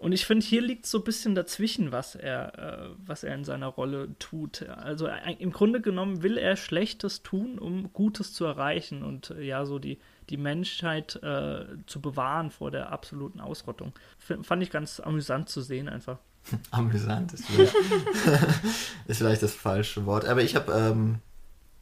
und 0.00 0.12
ich 0.12 0.24
finde, 0.24 0.46
hier 0.46 0.62
liegt 0.62 0.86
so 0.86 0.98
ein 0.98 1.04
bisschen 1.04 1.34
dazwischen, 1.34 1.92
was 1.92 2.14
er, 2.14 2.58
äh, 2.58 2.88
was 3.04 3.22
er 3.22 3.34
in 3.34 3.44
seiner 3.44 3.66
Rolle 3.66 4.08
tut. 4.18 4.66
Also 4.66 5.06
äh, 5.06 5.34
im 5.38 5.52
Grunde 5.52 5.82
genommen 5.82 6.22
will 6.22 6.38
er 6.38 6.56
Schlechtes 6.56 7.22
tun, 7.22 7.58
um 7.58 7.92
Gutes 7.92 8.32
zu 8.32 8.46
erreichen 8.46 9.02
und 9.02 9.28
äh, 9.32 9.42
ja, 9.42 9.66
so 9.66 9.78
die, 9.78 9.98
die 10.30 10.38
Menschheit 10.38 11.16
äh, 11.22 11.66
zu 11.84 12.00
bewahren 12.00 12.50
vor 12.50 12.70
der 12.70 12.90
absoluten 12.90 13.42
Ausrottung. 13.42 13.92
F 14.26 14.38
fand 14.42 14.62
ich 14.62 14.70
ganz 14.70 15.00
amüsant 15.00 15.50
zu 15.50 15.60
sehen 15.60 15.86
einfach. 15.86 16.16
Amüsant 16.70 17.34
ist 17.34 17.44
vielleicht, 17.44 17.74
ist 19.06 19.18
vielleicht 19.18 19.42
das 19.42 19.52
falsche 19.52 20.06
Wort. 20.06 20.24
Aber 20.24 20.42
ich 20.42 20.56
habe 20.56 20.72
ähm, 20.72 21.18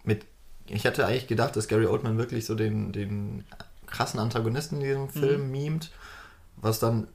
mit. 0.03 0.27
Ich 0.67 0.85
hatte 0.87 1.07
eigentlich 1.07 1.29
gedacht, 1.29 1.55
dass 1.55 1.69
Gary 1.69 1.87
Oldman 1.87 2.19
wirklich 2.19 2.47
so 2.47 2.57
den, 2.57 2.93
den 2.93 3.45
krassen 3.87 4.19
Antagonisten 4.19 4.81
in 4.81 4.83
diesem 4.83 5.09
Film 5.09 5.51
mimt, 5.53 5.93
was 6.57 6.81
dann 6.81 7.07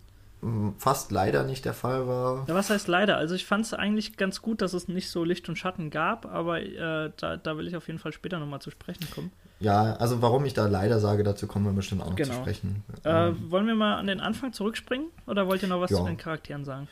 fast 0.77 1.11
leider 1.11 1.43
nicht 1.43 1.65
der 1.65 1.73
Fall 1.73 2.07
war. 2.07 2.45
Ja, 2.47 2.55
was 2.55 2.69
heißt 2.69 2.87
leider? 2.87 3.17
Also 3.17 3.35
ich 3.35 3.45
fand 3.45 3.65
es 3.65 3.73
eigentlich 3.73 4.17
ganz 4.17 4.41
gut, 4.41 4.61
dass 4.61 4.73
es 4.73 4.87
nicht 4.87 5.09
so 5.09 5.23
Licht 5.23 5.47
und 5.49 5.55
Schatten 5.57 5.89
gab, 5.89 6.25
aber 6.25 6.61
äh, 6.61 7.11
da, 7.17 7.37
da 7.37 7.57
will 7.57 7.67
ich 7.67 7.75
auf 7.75 7.87
jeden 7.87 7.99
Fall 7.99 8.11
später 8.13 8.39
nochmal 8.39 8.61
zu 8.61 8.71
sprechen 8.71 9.07
kommen. 9.13 9.31
Ja, 9.59 9.93
also 9.95 10.21
warum 10.21 10.43
ich 10.45 10.53
da 10.53 10.67
leider 10.67 10.99
sage, 10.99 11.23
dazu 11.23 11.47
kommen 11.47 11.65
wir 11.65 11.71
bestimmt 11.71 12.01
auch 12.01 12.09
noch 12.09 12.15
Genau. 12.15 12.33
zu 12.33 12.39
sprechen. 12.41 12.83
Äh, 13.05 13.29
Ähm, 13.29 13.51
wollen 13.51 13.67
wir 13.67 13.75
mal 13.75 13.95
an 13.95 14.07
den 14.07 14.19
Anfang 14.19 14.51
zurückspringen 14.51 15.07
oder 15.27 15.47
wollt 15.47 15.61
ihr 15.61 15.69
noch 15.69 15.79
was 15.79 15.91
Ja. 15.91 15.97
zu 15.99 16.05
den 16.05 16.17
Charakteren 16.17 16.65
sagen? 16.65 16.87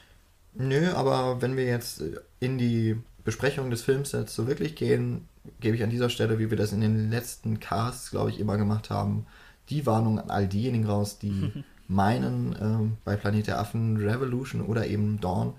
Nö, 0.53 0.91
aber 0.93 1.41
wenn 1.41 1.57
wir 1.57 1.65
jetzt 1.65 2.01
äh, 2.01 2.15
in 2.39 2.57
die 2.57 2.97
Besprechung 3.23 3.69
des 3.69 3.81
Films 3.83 4.11
jetzt 4.13 4.33
so 4.35 4.47
wirklich 4.47 4.75
gehen, 4.75 5.27
gebe 5.59 5.75
ich 5.75 5.83
an 5.83 5.89
dieser 5.89 6.09
Stelle, 6.09 6.39
wie 6.39 6.49
wir 6.49 6.57
das 6.57 6.71
in 6.71 6.81
den 6.81 7.09
letzten 7.09 7.59
Casts, 7.59 8.11
glaube 8.11 8.29
ich, 8.29 8.39
immer 8.39 8.57
gemacht 8.57 8.89
haben, 8.89 9.25
die 9.69 9.85
Warnung 9.85 10.19
an 10.19 10.29
all 10.29 10.47
diejenigen 10.47 10.85
raus, 10.85 11.19
die 11.19 11.51
meinen, 11.91 12.55
ähm, 12.59 12.97
bei 13.03 13.15
Planet 13.15 13.47
der 13.47 13.59
Affen 13.59 13.97
Revolution 13.97 14.61
oder 14.61 14.87
eben 14.87 15.19
Dawn 15.19 15.53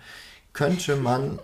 könnte 0.52 0.96
man 0.96 1.38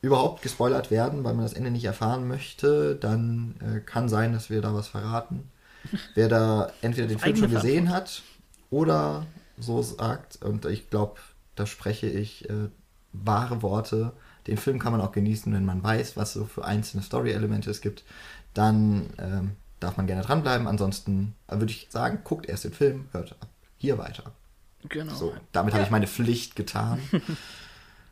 überhaupt 0.00 0.42
gespoilert 0.42 0.90
werden, 0.90 1.24
weil 1.24 1.34
man 1.34 1.44
das 1.44 1.54
Ende 1.54 1.70
nicht 1.70 1.84
erfahren 1.84 2.28
möchte, 2.28 2.96
dann 2.96 3.54
äh, 3.60 3.80
kann 3.80 4.08
sein, 4.08 4.32
dass 4.32 4.50
wir 4.50 4.60
da 4.60 4.74
was 4.74 4.88
verraten. 4.88 5.50
Wer 6.14 6.28
da 6.28 6.70
entweder 6.82 7.08
den 7.08 7.18
Film 7.18 7.36
schon 7.36 7.50
gesehen 7.50 7.90
hat 7.90 8.22
oder 8.70 9.26
so 9.58 9.82
sagt, 9.82 10.42
und 10.42 10.64
ich 10.66 10.90
glaube, 10.90 11.20
da 11.54 11.66
spreche 11.66 12.06
ich 12.06 12.48
äh, 12.50 12.68
wahre 13.12 13.62
Worte. 13.62 14.12
Den 14.46 14.56
Film 14.56 14.78
kann 14.78 14.92
man 14.92 15.00
auch 15.00 15.12
genießen, 15.12 15.52
wenn 15.52 15.64
man 15.64 15.82
weiß, 15.82 16.16
was 16.16 16.34
so 16.34 16.44
für 16.44 16.64
einzelne 16.64 17.02
Story-Elemente 17.02 17.70
es 17.70 17.80
gibt. 17.80 18.04
Dann 18.52 19.10
ähm, 19.18 19.52
darf 19.80 19.96
man 19.96 20.06
gerne 20.06 20.22
dranbleiben. 20.22 20.66
Ansonsten 20.66 21.34
äh, 21.48 21.54
würde 21.58 21.72
ich 21.72 21.88
sagen, 21.90 22.20
guckt 22.24 22.46
erst 22.46 22.64
den 22.64 22.72
Film, 22.72 23.08
hört 23.12 23.32
ab 23.40 23.48
hier 23.84 23.98
weiter. 23.98 24.32
Genau. 24.88 25.14
So, 25.14 25.34
damit 25.52 25.74
habe 25.74 25.84
ich 25.84 25.90
meine 25.90 26.06
Pflicht 26.06 26.56
getan. 26.56 27.00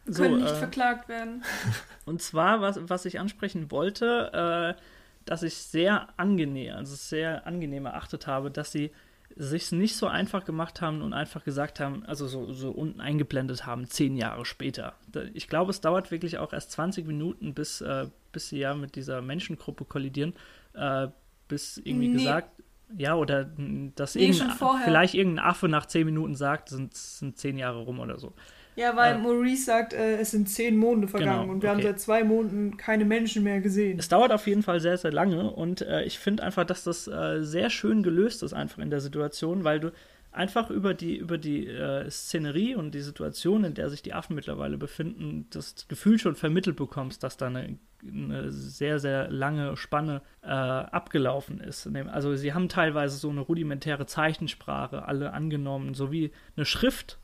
So, 0.05 0.25
können 0.25 0.41
nicht 0.41 0.51
äh, 0.51 0.57
verklagt 0.57 1.09
werden. 1.09 1.45
Und 2.07 2.21
zwar, 2.21 2.61
was, 2.61 2.77
was 2.89 3.05
ich 3.05 3.21
ansprechen 3.21 3.71
wollte, 3.71 4.75
äh, 4.77 4.83
dass 5.27 5.45
ich 5.45 5.55
sehr 5.55 6.09
angenehm, 6.17 6.75
also 6.75 6.97
sehr 6.97 7.47
angenehm 7.47 7.87
erachtet 7.87 8.27
habe, 8.27 8.51
dass 8.51 8.73
sie 8.73 8.91
sich 9.37 9.71
nicht 9.71 9.95
so 9.97 10.09
einfach 10.09 10.45
gemacht 10.45 10.81
haben 10.81 11.03
und 11.03 11.13
einfach 11.13 11.45
gesagt 11.45 11.79
haben, 11.79 12.05
also 12.05 12.27
so, 12.27 12.53
so 12.53 12.73
unten 12.73 13.01
eingeblendet 13.01 13.65
haben, 13.65 13.87
zehn 13.87 14.17
Jahre 14.17 14.45
später. 14.45 14.95
Ich 15.35 15.47
glaube, 15.47 15.71
es 15.71 15.81
dauert 15.81 16.11
wirklich 16.11 16.39
auch 16.39 16.53
erst 16.53 16.73
20 16.73 17.07
Minuten, 17.07 17.55
bis, 17.55 17.81
äh, 17.81 18.09
bis 18.33 18.49
sie 18.49 18.59
ja 18.59 18.75
mit 18.75 18.97
dieser 18.97 19.23
Menschengruppe 19.23 19.85
kollidieren, 19.85 20.35
äh, 20.75 21.07
bis 21.47 21.79
irgendwie 21.79 22.09
Nee. 22.09 22.15
gesagt, 22.19 22.61
ja, 22.97 23.15
oder 23.15 23.51
mh, 23.57 23.93
dass 23.95 24.15
Nee, 24.15 24.27
irgendein, 24.27 24.57
vielleicht 24.85 25.15
irgendein 25.15 25.45
Affe 25.45 25.69
nach 25.69 25.87
zehn 25.87 26.07
Minuten 26.07 26.35
sagt, 26.35 26.69
sind, 26.69 26.95
sind 26.95 27.39
zehn 27.39 27.59
Jahre 27.59 27.81
rum 27.81 28.01
oder 28.01 28.19
so. 28.19 28.35
Ja, 28.75 28.97
weil 28.97 29.17
äh, 29.17 29.19
Maurice 29.19 29.65
sagt, 29.65 29.93
äh, 29.93 30.19
es 30.19 30.31
sind 30.31 30.49
zehn 30.49 30.77
Monde 30.77 31.07
vergangen 31.07 31.43
Genau, 31.43 31.53
und 31.53 31.63
wir 31.63 31.71
haben 31.71 31.79
okay. 31.79 31.89
seit 31.89 32.01
zwei 32.01 32.25
Monaten 32.25 32.77
keine 32.77 33.05
Menschen 33.05 33.43
mehr 33.43 33.61
gesehen. 33.61 33.99
Es 33.99 34.09
dauert 34.09 34.33
auf 34.33 34.47
jeden 34.47 34.63
Fall 34.63 34.81
sehr, 34.81 34.97
sehr 34.97 35.13
lange 35.13 35.51
und 35.51 35.83
äh, 35.83 36.05
ich 36.05 36.19
finde 36.19 36.43
einfach, 36.43 36.65
dass 36.65 36.85
das 36.85 37.07
äh, 37.07 37.43
sehr 37.43 37.69
schön 37.69 38.03
gelöst 38.03 38.43
ist 38.43 38.55
einfach 38.55 38.79
in 38.79 38.91
der 38.91 39.01
Situation, 39.01 39.65
weil 39.65 39.81
du 39.81 39.93
einfach 40.31 40.71
über 40.71 40.95
die, 40.95 41.17
über 41.17 41.37
die 41.37 41.67
äh, 41.67 42.11
Szenerie 42.11 42.75
und 42.75 42.95
die 42.95 43.03
Situation, 43.03 43.65
in 43.65 43.75
der 43.75 43.91
sich 43.91 44.03
die 44.03 44.15
Affen 44.15 44.35
mittlerweile 44.35 44.79
befinden, 44.79 45.47
das 45.51 45.87
Gefühl 45.89 46.19
schon 46.19 46.35
vermittelt 46.35 46.77
bekommst, 46.77 47.23
dass 47.23 47.37
da 47.37 47.49
eine 47.49 47.79
eine 48.07 48.51
sehr, 48.51 48.99
sehr 48.99 49.31
lange 49.31 49.77
Spanne 49.77 50.23
äh, 50.43 50.49
abgelaufen 50.49 51.61
ist. 51.61 51.89
Also 52.09 52.35
sie 52.35 52.53
haben 52.53 52.69
teilweise 52.69 53.17
so 53.17 53.31
eine 53.31 53.41
rudimentäre 53.41 54.07
Zeichensprache 54.07 55.07
alle 55.07 55.33
angenommen, 55.33 55.95
sowie 55.95 56.33
eine 56.57 56.65
Schrift 56.65 57.19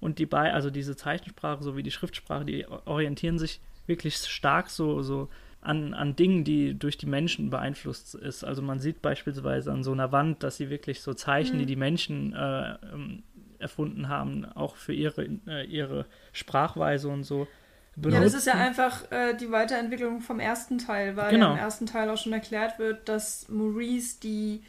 und 0.00 0.18
die 0.18 0.26
bei, 0.26 0.52
also 0.52 0.70
diese 0.70 0.96
Zeichensprache 0.96 1.62
sowie 1.62 1.82
die 1.82 1.90
Schriftsprache, 1.90 2.44
die 2.44 2.66
orientieren 2.66 3.38
sich 3.38 3.60
wirklich 3.86 4.16
stark 4.16 4.70
so, 4.70 5.02
so 5.02 5.28
an, 5.60 5.94
an 5.94 6.14
Dingen, 6.14 6.44
die 6.44 6.78
durch 6.78 6.98
die 6.98 7.06
Menschen 7.06 7.50
beeinflusst 7.50 8.14
ist. 8.14 8.44
Also 8.44 8.60
man 8.60 8.80
sieht 8.80 9.02
beispielsweise 9.02 9.72
an 9.72 9.82
so 9.82 9.92
einer 9.92 10.12
Wand, 10.12 10.42
dass 10.42 10.56
sie 10.56 10.68
wirklich 10.68 11.00
so 11.00 11.14
Zeichen, 11.14 11.56
mhm. 11.56 11.60
die 11.60 11.66
die 11.66 11.76
Menschen 11.76 12.34
äh, 12.34 12.74
ähm, 12.92 13.22
erfunden 13.58 14.08
haben, 14.08 14.44
auch 14.44 14.76
für 14.76 14.92
ihre, 14.92 15.24
äh, 15.46 15.64
ihre 15.64 16.06
Sprachweise 16.32 17.08
und 17.08 17.24
so. 17.24 17.48
Benutzen. 17.96 18.14
Ja, 18.14 18.24
das 18.24 18.34
ist 18.34 18.46
ja 18.46 18.54
einfach 18.54 19.10
äh, 19.12 19.34
die 19.34 19.50
Weiterentwicklung 19.50 20.20
vom 20.20 20.40
ersten 20.40 20.78
Teil, 20.78 21.16
weil 21.16 21.30
genau. 21.30 21.52
im 21.52 21.58
ersten 21.58 21.86
Teil 21.86 22.10
auch 22.10 22.18
schon 22.18 22.32
erklärt 22.32 22.78
wird, 22.78 23.08
dass 23.08 23.48
Maurice 23.48 24.18
die 24.20 24.62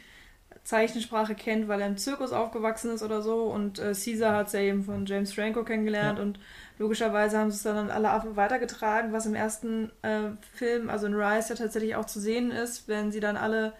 Zeichensprache 0.66 1.34
kennt, 1.34 1.68
weil 1.68 1.80
er 1.80 1.86
im 1.86 1.96
Zirkus 1.96 2.32
aufgewachsen 2.32 2.90
ist 2.90 3.02
oder 3.02 3.22
so 3.22 3.44
und 3.44 3.78
äh, 3.78 3.92
Caesar 3.92 4.36
hat 4.36 4.48
es 4.48 4.52
ja 4.52 4.60
eben 4.60 4.84
von 4.84 5.06
James 5.06 5.32
Franco 5.32 5.62
kennengelernt 5.62 6.18
ja. 6.18 6.24
und 6.24 6.40
logischerweise 6.78 7.38
haben 7.38 7.50
sie 7.50 7.56
es 7.56 7.62
dann 7.62 7.90
alle 7.90 8.10
Affen 8.10 8.36
weitergetragen, 8.36 9.12
was 9.12 9.26
im 9.26 9.34
ersten 9.34 9.90
äh, 10.02 10.30
Film, 10.54 10.90
also 10.90 11.06
in 11.06 11.14
Rise, 11.14 11.50
ja 11.50 11.54
tatsächlich 11.54 11.94
auch 11.94 12.06
zu 12.06 12.20
sehen 12.20 12.50
ist, 12.50 12.88
wenn 12.88 13.12
sie 13.12 13.20
dann 13.20 13.36
alle 13.36 13.74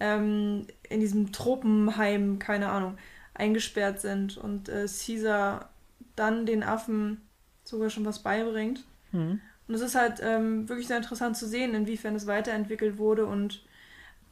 ähm, 0.00 0.66
in 0.88 1.00
diesem 1.00 1.30
Tropenheim, 1.30 2.40
keine 2.40 2.68
Ahnung, 2.68 2.98
eingesperrt 3.34 4.00
sind 4.00 4.36
und 4.36 4.68
äh, 4.68 4.86
Caesar 4.86 5.70
dann 6.16 6.46
den 6.46 6.62
Affen 6.62 7.20
sogar 7.64 7.90
schon 7.90 8.04
was 8.04 8.20
beibringt. 8.20 8.84
Mhm. 9.12 9.40
Und 9.66 9.74
es 9.74 9.80
ist 9.80 9.94
halt 9.94 10.20
ähm, 10.22 10.68
wirklich 10.68 10.86
sehr 10.86 10.98
interessant 10.98 11.36
zu 11.36 11.46
sehen, 11.46 11.74
inwiefern 11.74 12.14
es 12.14 12.26
weiterentwickelt 12.26 12.98
wurde 12.98 13.26
und 13.26 13.62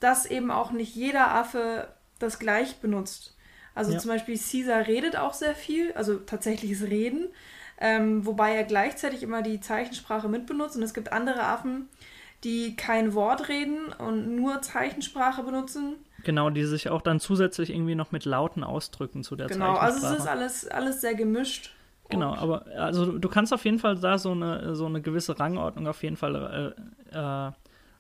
dass 0.01 0.27
eben 0.27 0.51
auch 0.51 0.73
nicht 0.73 0.95
jeder 0.95 1.35
Affe 1.35 1.89
das 2.19 2.39
gleich 2.39 2.77
benutzt. 2.77 3.35
Also 3.75 3.93
ja. 3.93 3.99
zum 3.99 4.11
Beispiel 4.11 4.39
Caesar 4.39 4.87
redet 4.87 5.17
auch 5.17 5.33
sehr 5.33 5.55
viel, 5.55 5.93
also 5.93 6.17
tatsächliches 6.17 6.83
Reden, 6.83 7.29
ähm, 7.81 8.27
wobei 8.27 8.55
er 8.55 8.65
gleichzeitig 8.65 9.23
immer 9.23 9.43
die 9.43 9.61
Zeichensprache 9.61 10.29
mitbenutzt. 10.29 10.77
Und 10.77 10.83
es 10.83 10.93
gibt 10.93 11.13
andere 11.13 11.43
Affen, 11.45 11.89
die 12.45 12.77
kein 12.77 13.15
Wort 13.15 13.49
reden 13.49 13.93
und 13.93 14.37
nur 14.37 14.61
Zeichensprache 14.61 15.43
benutzen. 15.43 15.95
Genau, 16.25 16.51
die 16.51 16.65
sich 16.65 16.91
auch 16.91 17.01
dann 17.01 17.19
zusätzlich 17.19 17.71
irgendwie 17.71 17.95
noch 17.95 18.13
mit 18.13 18.25
Lauten 18.25 18.63
ausdrücken 18.63 19.25
zu 19.25 19.35
der 19.37 19.47
genau, 19.47 19.77
Zeichensprache. 19.77 19.95
Genau, 19.95 20.07
also 20.07 20.17
es 20.17 20.23
ist 20.23 20.29
alles, 20.29 20.69
alles 20.69 21.01
sehr 21.01 21.15
gemischt. 21.15 21.75
Genau, 22.13 22.35
aber 22.35 22.67
also 22.77 23.19
du 23.19 23.29
kannst 23.29 23.53
auf 23.53 23.65
jeden 23.65 23.79
Fall 23.79 23.97
da 23.97 24.19
so 24.19 24.33
eine, 24.33 24.75
so 24.77 24.87
eine 24.87 25.01
gewisse 25.01 25.39
Rangordnung 25.41 25.87
auf 25.87 26.03
jeden 26.03 26.17
Fall 26.17 26.75
äh, 27.13 27.19
äh, 27.19 27.53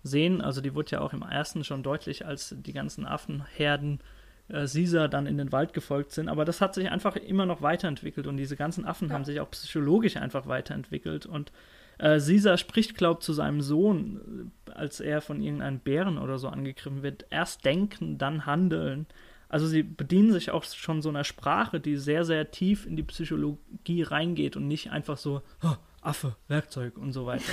sehen. 0.02 0.40
Also 0.40 0.60
die 0.60 0.74
wurde 0.74 0.92
ja 0.92 1.00
auch 1.00 1.12
im 1.12 1.22
ersten 1.22 1.64
schon 1.64 1.82
deutlich, 1.82 2.26
als 2.26 2.54
die 2.56 2.72
ganzen 2.72 3.06
Affenherden 3.06 4.00
äh, 4.48 4.66
Caesar 4.66 5.08
dann 5.08 5.26
in 5.26 5.38
den 5.38 5.52
Wald 5.52 5.72
gefolgt 5.72 6.12
sind. 6.12 6.28
Aber 6.28 6.44
das 6.44 6.60
hat 6.60 6.74
sich 6.74 6.90
einfach 6.90 7.16
immer 7.16 7.46
noch 7.46 7.62
weiterentwickelt 7.62 8.26
und 8.26 8.36
diese 8.36 8.56
ganzen 8.56 8.84
Affen 8.84 9.08
ja. 9.08 9.14
haben 9.14 9.24
sich 9.24 9.40
auch 9.40 9.50
psychologisch 9.50 10.16
einfach 10.16 10.46
weiterentwickelt. 10.46 11.26
Und 11.26 11.52
äh, 11.98 12.18
Caesar 12.18 12.56
spricht, 12.56 12.96
glaube 12.96 13.18
ich, 13.20 13.24
zu 13.24 13.32
seinem 13.32 13.60
Sohn, 13.60 14.50
äh, 14.68 14.72
als 14.72 15.00
er 15.00 15.20
von 15.20 15.40
irgendeinem 15.40 15.78
Bären 15.78 16.18
oder 16.18 16.38
so 16.38 16.48
angegriffen 16.48 17.02
wird, 17.02 17.26
erst 17.30 17.64
denken, 17.64 18.18
dann 18.18 18.46
handeln. 18.46 19.06
Also 19.52 19.66
sie 19.66 19.82
bedienen 19.82 20.32
sich 20.32 20.50
auch 20.50 20.64
schon 20.64 21.02
so 21.02 21.10
einer 21.10 21.24
Sprache, 21.24 21.78
die 21.78 21.98
sehr, 21.98 22.24
sehr 22.24 22.50
tief 22.50 22.86
in 22.86 22.96
die 22.96 23.02
Psychologie 23.02 24.02
reingeht 24.02 24.56
und 24.56 24.66
nicht 24.66 24.90
einfach 24.90 25.18
so, 25.18 25.42
oh, 25.62 25.76
Affe, 26.00 26.36
Werkzeug 26.48 26.96
und 26.96 27.12
so 27.12 27.26
weiter. 27.26 27.52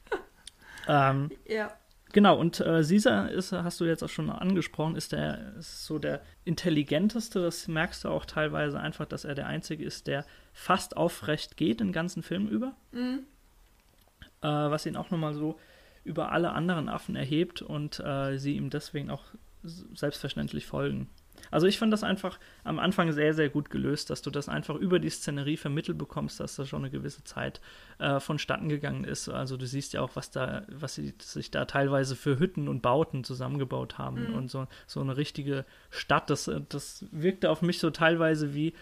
ähm, 0.88 1.30
ja. 1.46 1.76
Genau, 2.14 2.38
und 2.38 2.60
äh, 2.60 2.82
Caesar 2.82 3.30
ist, 3.30 3.52
hast 3.52 3.80
du 3.80 3.84
jetzt 3.84 4.02
auch 4.02 4.08
schon 4.08 4.30
angesprochen, 4.30 4.96
ist 4.96 5.12
der 5.12 5.56
ist 5.58 5.84
so 5.84 5.98
der 5.98 6.22
intelligenteste. 6.46 7.42
Das 7.42 7.68
merkst 7.68 8.04
du 8.04 8.08
auch 8.08 8.24
teilweise 8.24 8.80
einfach, 8.80 9.04
dass 9.04 9.26
er 9.26 9.34
der 9.34 9.46
Einzige 9.46 9.84
ist, 9.84 10.06
der 10.06 10.24
fast 10.54 10.96
aufrecht 10.96 11.58
geht 11.58 11.80
den 11.80 11.92
ganzen 11.92 12.22
Film 12.22 12.48
über. 12.48 12.74
Mhm. 12.92 13.24
Äh, 14.40 14.48
was 14.48 14.86
ihn 14.86 14.96
auch 14.96 15.10
nochmal 15.10 15.34
so 15.34 15.60
über 16.02 16.32
alle 16.32 16.52
anderen 16.52 16.88
Affen 16.88 17.14
erhebt 17.14 17.60
und 17.60 18.00
äh, 18.00 18.38
sie 18.38 18.56
ihm 18.56 18.70
deswegen 18.70 19.10
auch 19.10 19.24
selbstverständlich 19.62 20.66
folgen. 20.66 21.08
Also 21.50 21.66
ich 21.66 21.78
fand 21.78 21.92
das 21.92 22.04
einfach 22.04 22.38
am 22.64 22.78
Anfang 22.78 23.12
sehr, 23.12 23.34
sehr 23.34 23.48
gut 23.48 23.70
gelöst, 23.70 24.10
dass 24.10 24.22
du 24.22 24.30
das 24.30 24.48
einfach 24.48 24.74
über 24.76 24.98
die 24.98 25.10
Szenerie 25.10 25.56
vermittelt 25.56 25.98
bekommst, 25.98 26.40
dass 26.40 26.56
da 26.56 26.66
schon 26.66 26.82
eine 26.82 26.90
gewisse 26.90 27.24
Zeit 27.24 27.60
äh, 27.98 28.20
vonstatten 28.20 28.68
gegangen 28.68 29.04
ist. 29.04 29.28
Also 29.28 29.56
du 29.56 29.66
siehst 29.66 29.92
ja 29.92 30.02
auch, 30.02 30.10
was 30.14 30.30
da, 30.30 30.62
was 30.68 30.94
sie 30.94 31.14
sich 31.20 31.50
da 31.50 31.64
teilweise 31.64 32.16
für 32.16 32.38
Hütten 32.38 32.68
und 32.68 32.82
Bauten 32.82 33.24
zusammengebaut 33.24 33.98
haben 33.98 34.28
mhm. 34.28 34.34
und 34.34 34.50
so, 34.50 34.66
so 34.86 35.00
eine 35.00 35.16
richtige 35.16 35.64
Stadt. 35.90 36.30
Das, 36.30 36.50
das 36.68 37.04
wirkte 37.10 37.50
auf 37.50 37.62
mich 37.62 37.78
so 37.78 37.90
teilweise 37.90 38.54
wie 38.54 38.74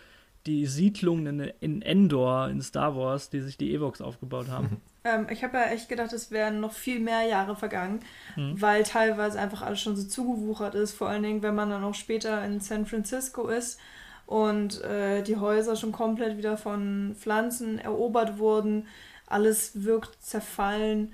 die 0.46 0.66
Siedlungen 0.66 1.40
in, 1.40 1.52
in 1.60 1.82
Endor 1.82 2.48
in 2.48 2.60
Star 2.62 2.96
Wars, 2.96 3.30
die 3.30 3.40
sich 3.40 3.56
die 3.56 3.74
Evox 3.74 4.00
aufgebaut 4.00 4.48
haben. 4.48 4.80
Ähm, 5.08 5.26
ich 5.30 5.42
habe 5.44 5.58
ja 5.58 5.64
echt 5.64 5.88
gedacht, 5.88 6.12
es 6.12 6.30
wären 6.30 6.60
noch 6.60 6.72
viel 6.72 7.00
mehr 7.00 7.22
Jahre 7.22 7.56
vergangen, 7.56 8.00
mhm. 8.36 8.60
weil 8.60 8.82
teilweise 8.82 9.38
einfach 9.38 9.62
alles 9.62 9.80
schon 9.80 9.96
so 9.96 10.06
zugewuchert 10.06 10.74
ist. 10.74 10.92
Vor 10.92 11.08
allen 11.08 11.22
Dingen, 11.22 11.42
wenn 11.42 11.54
man 11.54 11.70
dann 11.70 11.84
auch 11.84 11.94
später 11.94 12.44
in 12.44 12.60
San 12.60 12.86
Francisco 12.86 13.48
ist 13.48 13.78
und 14.26 14.82
äh, 14.82 15.22
die 15.22 15.36
Häuser 15.36 15.76
schon 15.76 15.92
komplett 15.92 16.36
wieder 16.36 16.56
von 16.56 17.16
Pflanzen 17.18 17.78
erobert 17.78 18.38
wurden, 18.38 18.86
alles 19.26 19.84
wirkt 19.84 20.22
zerfallen. 20.22 21.12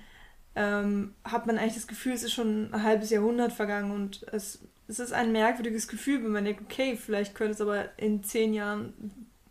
Ähm, 0.56 1.14
hat 1.24 1.46
man 1.46 1.58
eigentlich 1.58 1.74
das 1.74 1.88
Gefühl, 1.88 2.12
es 2.12 2.22
ist 2.22 2.32
schon 2.32 2.72
ein 2.72 2.82
halbes 2.82 3.10
Jahrhundert 3.10 3.52
vergangen 3.52 3.90
und 3.90 4.24
es, 4.32 4.60
es 4.86 5.00
ist 5.00 5.12
ein 5.12 5.32
merkwürdiges 5.32 5.88
Gefühl, 5.88 6.22
wenn 6.22 6.30
man 6.30 6.44
denkt, 6.44 6.62
okay, 6.62 6.96
vielleicht 6.96 7.34
könnte 7.34 7.54
es 7.54 7.60
aber 7.60 7.86
in 7.98 8.22
zehn 8.22 8.54
Jahren 8.54 8.92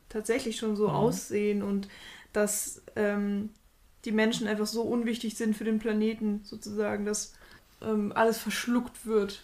tatsächlich 0.08 0.56
schon 0.56 0.78
so 0.78 0.88
mhm. 0.88 0.96
aussehen 0.96 1.64
und 1.64 1.90
dass 2.32 2.82
ähm, 2.96 3.50
die 4.06 4.12
Menschen 4.12 4.48
einfach 4.48 4.68
so 4.68 4.82
unwichtig 4.82 5.36
sind 5.36 5.56
für 5.56 5.64
den 5.64 5.80
Planeten, 5.80 6.42
sozusagen, 6.44 7.06
dass 7.06 7.34
ähm, 7.82 8.12
alles 8.16 8.38
verschluckt 8.38 9.06
wird. 9.06 9.42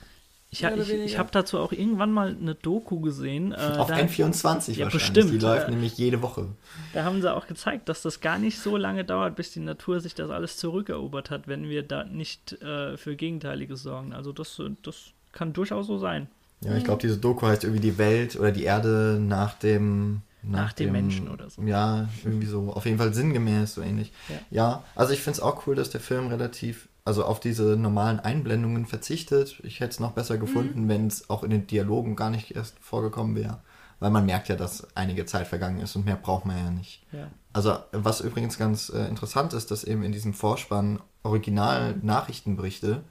Ich, 0.52 0.64
ich, 0.64 0.90
ich 0.90 1.18
habe 1.20 1.30
dazu 1.32 1.60
auch 1.60 1.72
irgendwann 1.72 2.12
mal 2.12 2.30
eine 2.30 2.56
Doku 2.56 3.00
gesehen. 3.02 3.52
Äh, 3.52 3.78
Auf 3.78 3.92
N24 3.92 4.72
ja, 4.72 4.86
wahrscheinlich. 4.86 4.92
Bestimmt. 4.92 5.32
Die 5.32 5.38
läuft 5.38 5.68
äh, 5.68 5.72
nämlich 5.72 5.98
jede 5.98 6.24
Woche. 6.24 6.48
Da 6.94 7.04
haben 7.04 7.22
sie 7.22 7.32
auch 7.32 7.46
gezeigt, 7.46 7.88
dass 7.88 8.02
das 8.02 8.20
gar 8.20 8.40
nicht 8.40 8.58
so 8.58 8.76
lange 8.76 9.06
dauert, 9.06 9.36
bis 9.36 9.52
die 9.52 9.60
Natur 9.60 10.00
sich 10.00 10.16
das 10.16 10.32
alles 10.32 10.58
zurückerobert 10.58 11.30
hat, 11.30 11.48
wenn 11.48 11.70
wir 11.70 11.84
da 11.84 12.04
nicht 12.04 12.60
äh, 12.64 12.98
für 12.98 13.16
Gegenteiliges 13.16 13.84
sorgen. 13.84 14.12
Also 14.12 14.34
das, 14.34 14.60
das 14.82 15.12
kann 15.34 15.54
durchaus 15.54 15.86
so 15.86 16.00
sein. 16.00 16.28
Ja, 16.62 16.76
ich 16.76 16.84
glaube, 16.84 17.02
diese 17.02 17.18
Doku 17.18 17.46
heißt 17.46 17.64
irgendwie 17.64 17.82
die 17.82 18.00
Welt 18.00 18.36
oder 18.36 18.52
die 18.52 18.64
Erde 18.64 19.20
nach 19.22 19.54
dem 19.54 20.24
nach, 20.42 20.60
nach 20.60 20.74
dem, 20.74 20.88
dem, 20.88 20.94
Menschen 20.94 21.30
oder 21.30 21.50
so. 21.50 21.62
Ja, 21.64 22.08
irgendwie 22.24 22.48
so. 22.48 22.72
Auf 22.74 22.86
jeden 22.86 22.98
Fall 22.98 23.14
sinngemäß, 23.14 23.74
so 23.74 23.82
ähnlich. 23.82 24.14
Ja, 24.30 24.36
ja 24.50 24.84
also 24.96 25.14
ich 25.14 25.22
finde 25.22 25.38
es 25.38 25.42
auch 25.42 25.68
cool, 25.68 25.76
dass 25.76 25.90
der 25.90 26.02
Film 26.02 26.28
relativ, 26.28 26.88
also 27.06 27.26
auf 27.26 27.40
diese 27.40 27.76
normalen 27.76 28.20
Einblendungen 28.20 28.86
verzichtet. 28.86 29.60
Ich 29.64 29.80
hätte 29.80 29.92
es 29.92 30.00
noch 30.00 30.12
besser 30.12 30.38
gefunden, 30.38 30.86
mhm. 30.86 30.90
wenn 30.90 31.08
es 31.08 31.30
auch 31.30 31.44
in 31.44 31.50
den 31.50 31.68
Dialogen 31.68 32.16
gar 32.16 32.30
nicht 32.30 32.56
erst 32.56 32.80
vorgekommen 32.80 33.36
wäre. 33.36 33.60
Weil 34.00 34.12
man 34.12 34.26
merkt 34.26 34.48
ja, 34.48 34.56
dass 34.56 34.88
einige 34.96 35.26
Zeit 35.26 35.48
vergangen 35.48 35.82
ist 35.82 35.96
und 35.98 36.06
mehr 36.06 36.16
braucht 36.16 36.46
man 36.46 36.58
ja 36.58 36.72
nicht. 36.72 37.04
Ja. 37.12 37.28
Also, 37.52 37.78
was 37.92 38.22
übrigens 38.22 38.58
ganz 38.58 38.90
äh, 38.90 39.06
interessant 39.08 39.52
ist, 39.54 39.72
dass 39.72 39.84
eben 39.84 40.04
in 40.04 40.14
diesem 40.14 40.34
Vorspann 40.34 41.00
original 41.24 41.96
Nachrichtenberichte 42.02 43.02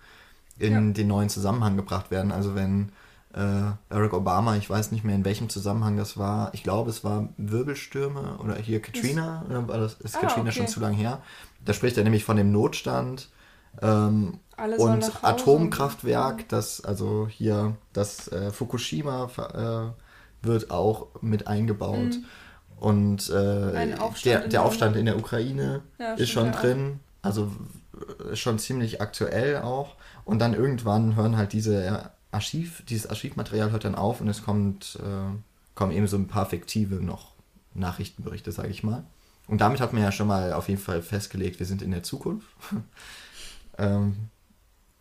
in 0.59 0.73
ja. 0.73 0.93
den 0.93 1.09
neuen 1.09 1.29
Zusammenhang 1.29 1.77
gebracht 1.77 2.11
werden. 2.11 2.33
Also, 2.33 2.55
wenn 2.55 2.91
äh, 3.39 3.73
Barack 3.89 4.15
Obama, 4.15 4.57
ich 4.57 4.69
weiß 4.69 4.91
nicht 4.91 5.05
mehr 5.05 5.15
in 5.15 5.25
welchem 5.25 5.49
Zusammenhang 5.49 5.97
das 5.97 6.19
war. 6.19 6.51
Ich 6.55 6.65
glaube, 6.65 6.91
es 6.91 7.05
war 7.05 7.29
Wirbelstürme 7.37 8.39
oder 8.43 8.57
hier 8.57 8.83
Katrina, 8.83 9.43
ist, 9.43 9.51
oder 9.51 9.69
war 9.69 9.79
das, 9.79 9.95
ist 9.95 10.17
ah, 10.17 10.21
Katrina 10.21 10.49
okay. 10.49 10.59
schon 10.59 10.67
zu 10.67 10.81
lange 10.81 10.97
her? 10.97 11.23
Da 11.65 11.73
spricht 11.73 11.97
er 11.97 12.05
nämlich 12.05 12.25
von 12.25 12.37
dem 12.37 12.51
Notstand 12.51 13.29
ähm, 13.81 14.41
und 14.79 15.25
Atomkraftwerk, 15.25 16.49
das 16.49 16.85
also 16.85 17.29
hier 17.31 17.77
das 17.93 18.27
äh, 18.29 18.51
Fukushima 18.51 19.31
äh, 19.55 20.47
wird 20.47 20.73
auch 20.73 21.07
mit 21.21 21.47
eingebaut. 21.47 21.97
Mhm. 21.97 22.25
Und 22.81 23.31
äh, 23.31 23.95
der, 24.25 24.49
der 24.49 24.65
Aufstand 24.65 24.97
in 24.97 25.07
der 25.07 25.17
Ukraine 25.17 25.83
ja, 25.99 26.15
ist 26.15 26.31
schon 26.31 26.53
drin. 26.53 27.01
Also 27.23 27.53
äh, 28.31 28.37
schon 28.37 28.59
ziemlich 28.59 29.01
aktuell 29.01 29.59
auch. 29.59 29.95
Und 30.25 30.41
dann 30.41 30.55
irgendwann 30.55 31.17
hören 31.17 31.37
halt 31.37 31.53
diese 31.53 32.11
Archiv, 32.31 32.83
dieses 32.87 33.09
Archivmaterial 33.09 33.71
hört 33.71 33.85
dann 33.85 33.95
auf 33.95 34.21
und 34.21 34.29
es 34.29 34.43
kommt, 34.43 34.99
äh, 35.03 35.35
kommen 35.75 35.93
eben 35.93 36.07
so 36.07 36.17
ein 36.17 36.29
paar 36.29 36.47
fiktive 36.47 36.97
noch 36.97 37.33
Nachrichtenberichte, 37.75 38.53
sage 38.53 38.69
ich 38.69 38.83
mal. 38.83 39.05
Und 39.47 39.61
damit 39.61 39.81
hat 39.81 39.93
man 39.93 40.03
ja 40.03 40.13
schon 40.13 40.29
mal 40.29 40.53
auf 40.53 40.69
jeden 40.69 40.81
Fall 40.81 41.01
festgelegt, 41.01 41.59
wir 41.59 41.67
sind 41.67 41.81
in 41.81 41.91
der 41.91 42.03
Zukunft. 42.03 42.49
ähm, 43.79 44.29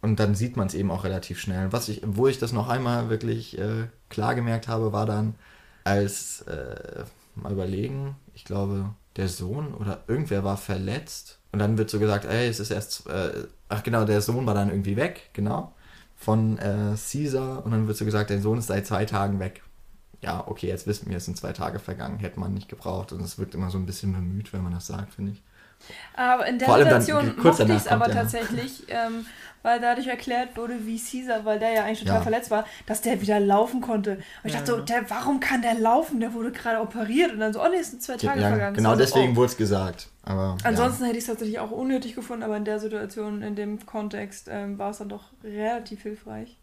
und 0.01 0.19
dann 0.19 0.35
sieht 0.35 0.55
man 0.55 0.67
es 0.67 0.73
eben 0.73 0.91
auch 0.91 1.03
relativ 1.03 1.39
schnell. 1.39 1.73
Was 1.73 1.89
ich, 1.89 2.01
wo 2.05 2.27
ich 2.27 2.37
das 2.39 2.53
noch 2.53 2.69
einmal 2.69 3.09
wirklich 3.09 3.57
äh, 3.57 3.87
klar 4.09 4.35
gemerkt 4.35 4.67
habe, 4.67 4.93
war 4.93 5.05
dann, 5.05 5.35
als 5.83 6.41
äh, 6.41 7.03
mal 7.35 7.51
überlegen, 7.51 8.15
ich 8.33 8.45
glaube, 8.45 8.93
der 9.15 9.27
Sohn 9.27 9.73
oder 9.73 10.03
irgendwer 10.07 10.43
war 10.43 10.57
verletzt 10.57 11.39
Und 11.51 11.59
dann 11.59 11.77
wird 11.77 11.89
so 11.89 11.99
gesagt, 11.99 12.25
ey, 12.25 12.47
es 12.47 12.59
ist 12.59 12.71
erst, 12.71 13.07
äh, 13.07 13.47
ach 13.67 13.83
genau, 13.83 14.05
der 14.05 14.21
Sohn 14.21 14.45
war 14.45 14.53
dann 14.53 14.69
irgendwie 14.69 14.95
weg, 14.95 15.29
genau, 15.33 15.73
von 16.17 16.57
äh, 16.57 16.95
Caesar. 16.95 17.63
Und 17.63 17.71
dann 17.71 17.87
wird 17.87 17.95
so 17.95 18.03
gesagt, 18.03 18.29
der 18.29 18.41
Sohn 18.41 18.57
ist 18.57 18.67
seit 18.67 18.85
zwei 18.85 19.05
Tagen 19.05 19.39
weg. 19.39 19.63
Ja, 20.21 20.45
okay, 20.47 20.67
jetzt 20.67 20.87
wissen 20.87 21.09
wir, 21.09 21.17
es 21.17 21.25
sind 21.25 21.37
zwei 21.37 21.53
Tage 21.53 21.79
vergangen, 21.79 22.17
hätte 22.17 22.39
man 22.39 22.53
nicht 22.53 22.67
gebraucht. 22.67 23.13
Und 23.13 23.21
es 23.21 23.37
wirkt 23.37 23.53
immer 23.53 23.69
so 23.69 23.77
ein 23.77 23.85
bisschen 23.85 24.11
bemüht, 24.11 24.51
wenn 24.51 24.63
man 24.63 24.73
das 24.73 24.87
sagt, 24.87 25.13
finde 25.13 25.33
ich. 25.33 25.43
Aber 26.15 26.47
in 26.47 26.57
der 26.57 26.75
Situation 26.75 27.35
mochte 27.37 27.63
ich 27.63 27.69
es 27.69 27.87
aber 27.87 28.09
ja. 28.09 28.15
tatsächlich, 28.15 28.83
ähm, 28.89 29.25
weil 29.67 29.81
dadurch 29.81 30.07
erklärt 30.07 30.55
wurde, 30.55 30.85
wie 30.85 30.97
Caesar, 30.97 31.43
weil 31.43 31.59
der 31.59 31.73
ja 31.73 31.83
eigentlich 31.83 31.99
total 31.99 32.15
ja. 32.15 32.21
verletzt 32.21 32.49
war, 32.49 32.65
dass 32.85 33.01
der 33.01 33.21
wieder 33.21 33.37
laufen 33.41 33.81
konnte. 33.81 34.11
Und 34.11 34.21
ich 34.45 34.53
ja, 34.53 34.59
dachte 34.59 34.71
so, 34.71 34.79
der, 34.79 35.09
warum 35.09 35.41
kann 35.41 35.61
der 35.61 35.73
laufen? 35.73 36.21
Der 36.21 36.33
wurde 36.33 36.53
gerade 36.53 36.79
operiert 36.79 37.33
und 37.33 37.41
dann 37.41 37.51
so, 37.51 37.61
oh 37.61 37.67
nee, 37.69 37.79
es 37.81 37.89
sind 37.89 38.01
zwei 38.01 38.15
Tage 38.15 38.39
vergangen. 38.39 38.75
Genau 38.75 38.91
so, 38.91 38.99
deswegen 38.99 39.33
oh. 39.33 39.35
wurde 39.35 39.47
es 39.47 39.57
gesagt. 39.57 40.07
Aber, 40.23 40.55
Ansonsten 40.63 41.03
hätte 41.03 41.17
ich 41.17 41.23
es 41.23 41.27
tatsächlich 41.27 41.59
auch 41.59 41.71
unnötig 41.71 42.15
gefunden, 42.15 42.43
aber 42.43 42.55
in 42.55 42.63
der 42.63 42.79
Situation, 42.79 43.41
in 43.41 43.55
dem 43.55 43.85
Kontext, 43.85 44.47
ähm, 44.49 44.77
war 44.77 44.91
es 44.91 44.99
dann 44.99 45.09
doch 45.09 45.25
relativ 45.43 46.01
hilfreich. 46.03 46.57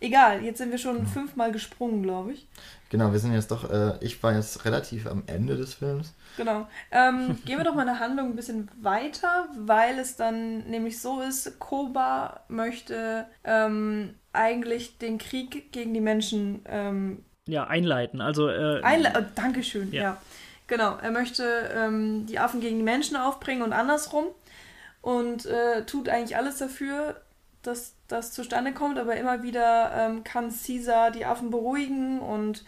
Egal, 0.00 0.42
jetzt 0.42 0.58
sind 0.58 0.70
wir 0.70 0.78
schon 0.78 1.06
fünfmal 1.06 1.52
gesprungen, 1.52 2.02
glaube 2.02 2.32
ich. 2.32 2.46
Genau, 2.90 3.12
wir 3.12 3.18
sind 3.18 3.32
jetzt 3.32 3.50
doch, 3.50 3.68
äh, 3.70 3.94
ich 4.00 4.22
war 4.22 4.34
jetzt 4.34 4.64
relativ 4.64 5.06
am 5.06 5.24
Ende 5.26 5.56
des 5.56 5.74
Films. 5.74 6.14
Genau. 6.36 6.68
Ähm, 6.92 7.38
gehen 7.44 7.58
wir 7.58 7.64
doch 7.64 7.74
mal 7.74 7.88
eine 7.88 7.98
Handlung 7.98 8.30
ein 8.30 8.36
bisschen 8.36 8.70
weiter, 8.80 9.48
weil 9.58 9.98
es 9.98 10.16
dann 10.16 10.58
nämlich 10.68 11.00
so 11.00 11.20
ist, 11.20 11.58
Koba 11.58 12.44
möchte 12.48 13.26
ähm, 13.44 14.14
eigentlich 14.32 14.98
den 14.98 15.18
Krieg 15.18 15.72
gegen 15.72 15.94
die 15.94 16.00
Menschen 16.00 16.62
ähm, 16.66 17.24
ja, 17.46 17.66
einleiten. 17.66 18.20
Also 18.20 18.48
äh, 18.48 18.82
Einle 18.82 19.12
oh, 19.16 19.22
Dankeschön, 19.34 19.92
ja. 19.92 20.02
ja. 20.02 20.16
Genau, 20.66 20.96
er 20.96 21.10
möchte 21.10 21.44
ähm, 21.74 22.26
die 22.26 22.38
Affen 22.38 22.60
gegen 22.60 22.76
die 22.76 22.82
Menschen 22.82 23.16
aufbringen 23.16 23.62
und 23.62 23.72
andersrum 23.72 24.26
und 25.00 25.46
äh, 25.46 25.84
tut 25.86 26.08
eigentlich 26.08 26.36
alles 26.36 26.58
dafür, 26.58 27.20
dass 27.66 27.94
das 28.08 28.32
zustande 28.32 28.72
kommt, 28.72 28.98
aber 28.98 29.16
immer 29.16 29.42
wieder 29.42 29.92
ähm, 29.94 30.24
kann 30.24 30.52
Caesar 30.52 31.10
die 31.10 31.24
Affen 31.24 31.50
beruhigen 31.50 32.20
und 32.20 32.64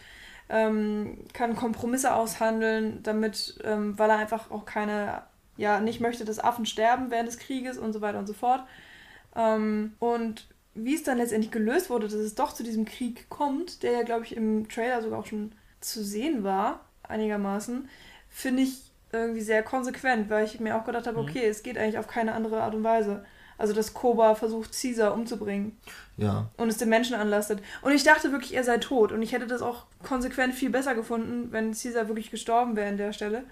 ähm, 0.49 1.19
kann 1.33 1.55
Kompromisse 1.55 2.13
aushandeln, 2.13 3.01
damit, 3.03 3.59
ähm, 3.63 3.97
weil 3.97 4.09
er 4.09 4.17
einfach 4.17 4.51
auch 4.51 4.65
keine, 4.65 5.23
ja, 5.57 5.79
nicht 5.79 6.01
möchte, 6.01 6.25
dass 6.25 6.39
Affen 6.39 6.65
sterben 6.65 7.11
während 7.11 7.29
des 7.29 7.37
Krieges 7.37 7.77
und 7.77 7.93
so 7.93 8.01
weiter 8.01 8.19
und 8.19 8.27
so 8.27 8.33
fort. 8.33 8.63
Ähm, 9.35 9.93
und 9.99 10.47
wie 10.73 10.95
es 10.95 11.03
dann 11.03 11.17
letztendlich 11.17 11.51
gelöst 11.51 11.89
wurde, 11.89 12.07
dass 12.07 12.13
es 12.15 12.35
doch 12.35 12.53
zu 12.53 12.63
diesem 12.63 12.85
Krieg 12.85 13.29
kommt, 13.29 13.83
der 13.83 13.91
ja, 13.91 14.03
glaube 14.03 14.25
ich, 14.25 14.35
im 14.35 14.67
Trailer 14.69 15.01
sogar 15.01 15.19
auch 15.19 15.25
schon 15.25 15.51
zu 15.81 16.03
sehen 16.03 16.43
war, 16.43 16.85
einigermaßen, 17.03 17.87
finde 18.29 18.63
ich 18.63 18.91
irgendwie 19.11 19.41
sehr 19.41 19.63
konsequent, 19.63 20.29
weil 20.29 20.45
ich 20.45 20.59
mir 20.59 20.75
auch 20.75 20.85
gedacht 20.85 21.07
habe, 21.07 21.21
mhm. 21.21 21.27
okay, 21.27 21.45
es 21.47 21.63
geht 21.63 21.77
eigentlich 21.77 21.97
auf 21.97 22.07
keine 22.07 22.33
andere 22.33 22.61
Art 22.61 22.75
und 22.75 22.83
Weise. 22.83 23.25
Also, 23.59 23.73
dass 23.73 23.93
Koba 23.93 24.35
versucht, 24.35 24.71
Caesar 24.71 25.13
umzubringen. 25.13 25.77
Ja. 26.15 26.49
Und 26.55 26.69
es 26.69 26.77
den 26.77 26.87
Menschen 26.87 27.15
anlastet. 27.15 27.61
Und 27.81 27.91
ich 27.91 28.03
dachte 28.03 28.31
wirklich, 28.31 28.55
er 28.55 28.63
sei 28.63 28.77
tot. 28.77 29.11
Und 29.11 29.21
ich 29.21 29.33
hätte 29.33 29.47
das 29.47 29.61
auch 29.61 29.85
konsequent 30.01 30.55
viel 30.55 30.69
besser 30.69 30.95
gefunden, 30.95 31.51
wenn 31.51 31.73
Caesar 31.73 32.07
wirklich 32.07 32.31
gestorben 32.31 32.77
wäre 32.77 32.87
an 32.87 32.97
der 32.97 33.11
Stelle. 33.11 33.43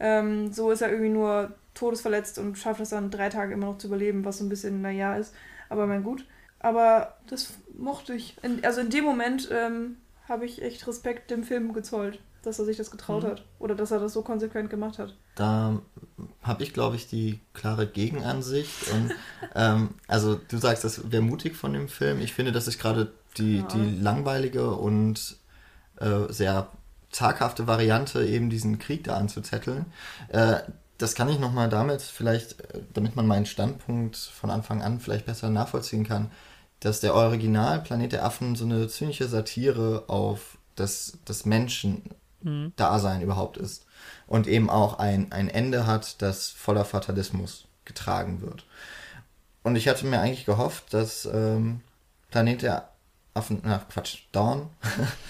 Ähm, 0.00 0.50
so 0.52 0.70
ist 0.70 0.80
er 0.80 0.90
irgendwie 0.90 1.10
nur 1.10 1.54
todesverletzt 1.74 2.38
und 2.38 2.56
schafft 2.56 2.80
es 2.80 2.88
dann 2.88 3.10
drei 3.10 3.28
Tage 3.28 3.52
immer 3.52 3.66
noch 3.66 3.78
zu 3.78 3.88
überleben, 3.88 4.24
was 4.24 4.38
so 4.38 4.44
ein 4.44 4.48
bisschen, 4.48 4.80
naja, 4.80 5.16
ist. 5.16 5.34
Aber 5.68 5.86
mein 5.86 6.02
gut. 6.02 6.26
Aber 6.58 7.18
das 7.28 7.52
mochte 7.76 8.14
ich. 8.14 8.36
In, 8.42 8.64
also 8.64 8.80
in 8.80 8.88
dem 8.88 9.04
Moment 9.04 9.50
ähm, 9.52 9.98
habe 10.28 10.46
ich 10.46 10.62
echt 10.62 10.86
Respekt 10.88 11.30
dem 11.30 11.44
Film 11.44 11.74
gezollt 11.74 12.20
dass 12.42 12.58
er 12.58 12.64
sich 12.64 12.76
das 12.76 12.90
getraut 12.90 13.22
mhm. 13.22 13.28
hat 13.28 13.44
oder 13.58 13.74
dass 13.74 13.90
er 13.90 14.00
das 14.00 14.12
so 14.12 14.22
konsequent 14.22 14.70
gemacht 14.70 14.98
hat. 14.98 15.14
Da 15.34 15.80
habe 16.42 16.62
ich, 16.62 16.72
glaube 16.72 16.96
ich, 16.96 17.08
die 17.08 17.40
klare 17.54 17.86
Gegenansicht. 17.86 18.92
Und 18.92 19.14
ähm, 19.54 19.90
also 20.08 20.34
du 20.34 20.58
sagst, 20.58 20.84
das 20.84 21.10
wäre 21.10 21.22
mutig 21.22 21.56
von 21.56 21.72
dem 21.72 21.88
Film. 21.88 22.20
Ich 22.20 22.32
finde, 22.32 22.52
das 22.52 22.68
ist 22.68 22.78
gerade 22.78 23.12
die, 23.38 23.58
ja. 23.58 23.62
die 23.68 23.98
langweilige 23.98 24.70
und 24.70 25.36
äh, 25.98 26.32
sehr 26.32 26.68
zaghafte 27.10 27.66
Variante, 27.66 28.24
eben 28.24 28.50
diesen 28.50 28.78
Krieg 28.78 29.04
da 29.04 29.16
anzuzetteln. 29.16 29.86
Äh, 30.28 30.60
das 30.98 31.14
kann 31.14 31.28
ich 31.28 31.38
nochmal 31.38 31.68
damit 31.68 32.02
vielleicht, 32.02 32.60
äh, 32.60 32.80
damit 32.92 33.16
man 33.16 33.26
meinen 33.26 33.46
Standpunkt 33.46 34.16
von 34.16 34.50
Anfang 34.50 34.82
an 34.82 35.00
vielleicht 35.00 35.26
besser 35.26 35.50
nachvollziehen 35.50 36.04
kann, 36.04 36.30
dass 36.80 37.00
der 37.00 37.14
Original 37.14 37.80
Planet 37.80 38.12
der 38.12 38.24
Affen 38.24 38.56
so 38.56 38.64
eine 38.64 38.88
zynische 38.88 39.28
Satire 39.28 40.04
auf 40.08 40.58
das, 40.74 41.18
das 41.24 41.44
Menschen 41.44 42.02
mhm. 42.44 42.72
Dasein 42.76 43.22
überhaupt 43.22 43.56
ist. 43.56 43.86
Und 44.26 44.46
eben 44.46 44.70
auch 44.70 44.98
ein, 44.98 45.32
ein 45.32 45.48
Ende 45.48 45.86
hat, 45.86 46.22
das 46.22 46.48
voller 46.48 46.84
Fatalismus 46.84 47.66
getragen 47.84 48.40
wird. 48.40 48.66
Und 49.62 49.76
ich 49.76 49.88
hatte 49.88 50.06
mir 50.06 50.20
eigentlich 50.20 50.44
gehofft, 50.44 50.92
dass 50.92 51.28
ähm, 51.32 51.80
Planet 52.30 52.62
der 52.62 52.88
Affen, 53.34 53.60
na 53.64 53.78
Quatsch, 53.78 54.24
Dawn, 54.32 54.70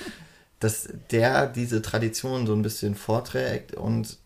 dass 0.61 0.89
der 1.11 1.47
diese 1.47 1.83
Tradition 1.83 2.47
so 2.47 2.55
ein 2.55 2.63
bisschen 2.63 2.95
vorträgt 2.95 3.75
und 3.75 4.19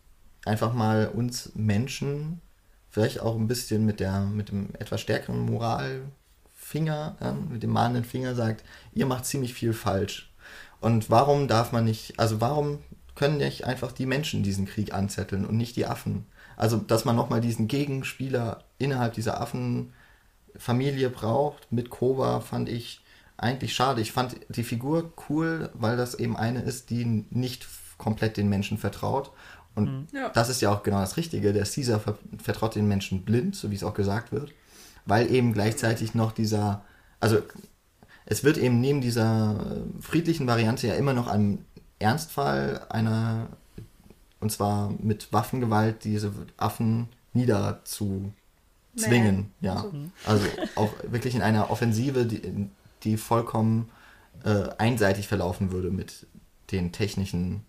einfach 0.45 0.73
mal 0.73 1.07
uns 1.07 1.51
Menschen 1.55 2.41
vielleicht 2.89 3.19
auch 3.19 3.35
ein 3.35 3.47
bisschen 3.47 3.85
mit 3.85 3.99
der 3.99 4.21
mit 4.21 4.49
dem 4.49 4.69
etwas 4.79 5.01
stärkeren 5.01 5.39
Moralfinger, 5.41 7.17
äh, 7.19 7.31
mit 7.31 7.63
dem 7.63 7.71
mahnenden 7.71 8.05
Finger 8.05 8.33
sagt, 8.33 8.63
ihr 8.93 9.05
macht 9.05 9.25
ziemlich 9.25 9.53
viel 9.53 9.73
falsch 9.73 10.31
und 10.79 11.09
warum 11.09 11.47
darf 11.47 11.71
man 11.71 11.85
nicht, 11.85 12.19
also 12.19 12.41
warum 12.41 12.79
können 13.15 13.37
nicht 13.37 13.65
einfach 13.65 13.91
die 13.91 14.05
Menschen 14.05 14.43
diesen 14.43 14.65
Krieg 14.65 14.93
anzetteln 14.93 15.45
und 15.45 15.57
nicht 15.57 15.75
die 15.75 15.85
Affen? 15.85 16.25
Also, 16.55 16.77
dass 16.77 17.05
man 17.05 17.15
nochmal 17.15 17.41
diesen 17.41 17.67
Gegenspieler 17.67 18.63
innerhalb 18.77 19.13
dieser 19.13 19.41
Affenfamilie 19.41 21.09
braucht, 21.09 21.71
mit 21.71 21.89
Koba, 21.89 22.41
fand 22.41 22.69
ich 22.69 23.01
eigentlich 23.37 23.75
schade. 23.75 24.01
Ich 24.01 24.11
fand 24.11 24.35
die 24.49 24.63
Figur 24.63 25.13
cool, 25.29 25.69
weil 25.73 25.97
das 25.97 26.15
eben 26.15 26.35
eine 26.35 26.61
ist, 26.61 26.89
die 26.89 27.05
nicht 27.29 27.67
komplett 27.97 28.37
den 28.37 28.49
Menschen 28.49 28.77
vertraut. 28.77 29.31
Und 29.75 29.85
mhm. 29.85 30.07
ja. 30.11 30.29
das 30.29 30.49
ist 30.49 30.61
ja 30.61 30.71
auch 30.71 30.81
genau 30.81 30.99
das 30.99 31.17
Richtige. 31.17 31.53
Der 31.53 31.65
Caesar 31.65 32.01
vertraut 32.41 32.75
den 32.75 32.87
Menschen 32.87 33.23
blind, 33.23 33.55
so 33.55 33.69
wie 33.69 33.75
es 33.75 33.83
auch 33.83 33.93
gesagt 33.93 34.31
wird, 34.31 34.51
weil 35.05 35.31
eben 35.31 35.53
gleichzeitig 35.53 36.15
noch 36.15 36.31
dieser, 36.31 36.83
also 37.19 37.41
es 38.29 38.43
wird 38.43 38.57
eben 38.57 38.81
neben 38.81 39.01
dieser 39.01 39.77
friedlichen 40.01 40.47
Variante 40.47 40.85
ja 40.87 40.95
immer 40.95 41.13
noch 41.13 41.27
ein 41.27 41.65
Ernstfall 41.97 42.85
einer, 42.89 43.47
und 44.41 44.51
zwar 44.51 44.93
mit 44.99 45.31
Waffengewalt, 45.31 46.03
diese 46.03 46.31
Affen 46.57 47.07
niederzuzwingen. 47.33 48.33
Nee. 49.61 49.67
Ja. 49.67 49.85
Also 50.25 50.45
auch 50.75 50.91
wirklich 51.03 51.35
in 51.35 51.41
einer 51.41 51.71
Offensive, 51.71 52.25
die, 52.25 52.69
die 53.03 53.17
vollkommen 53.17 53.89
äh, 54.43 54.69
einseitig 54.77 55.27
verlaufen 55.27 55.71
würde 55.71 55.89
mit 55.89 56.27
den 56.71 56.91
technischen 56.91 57.61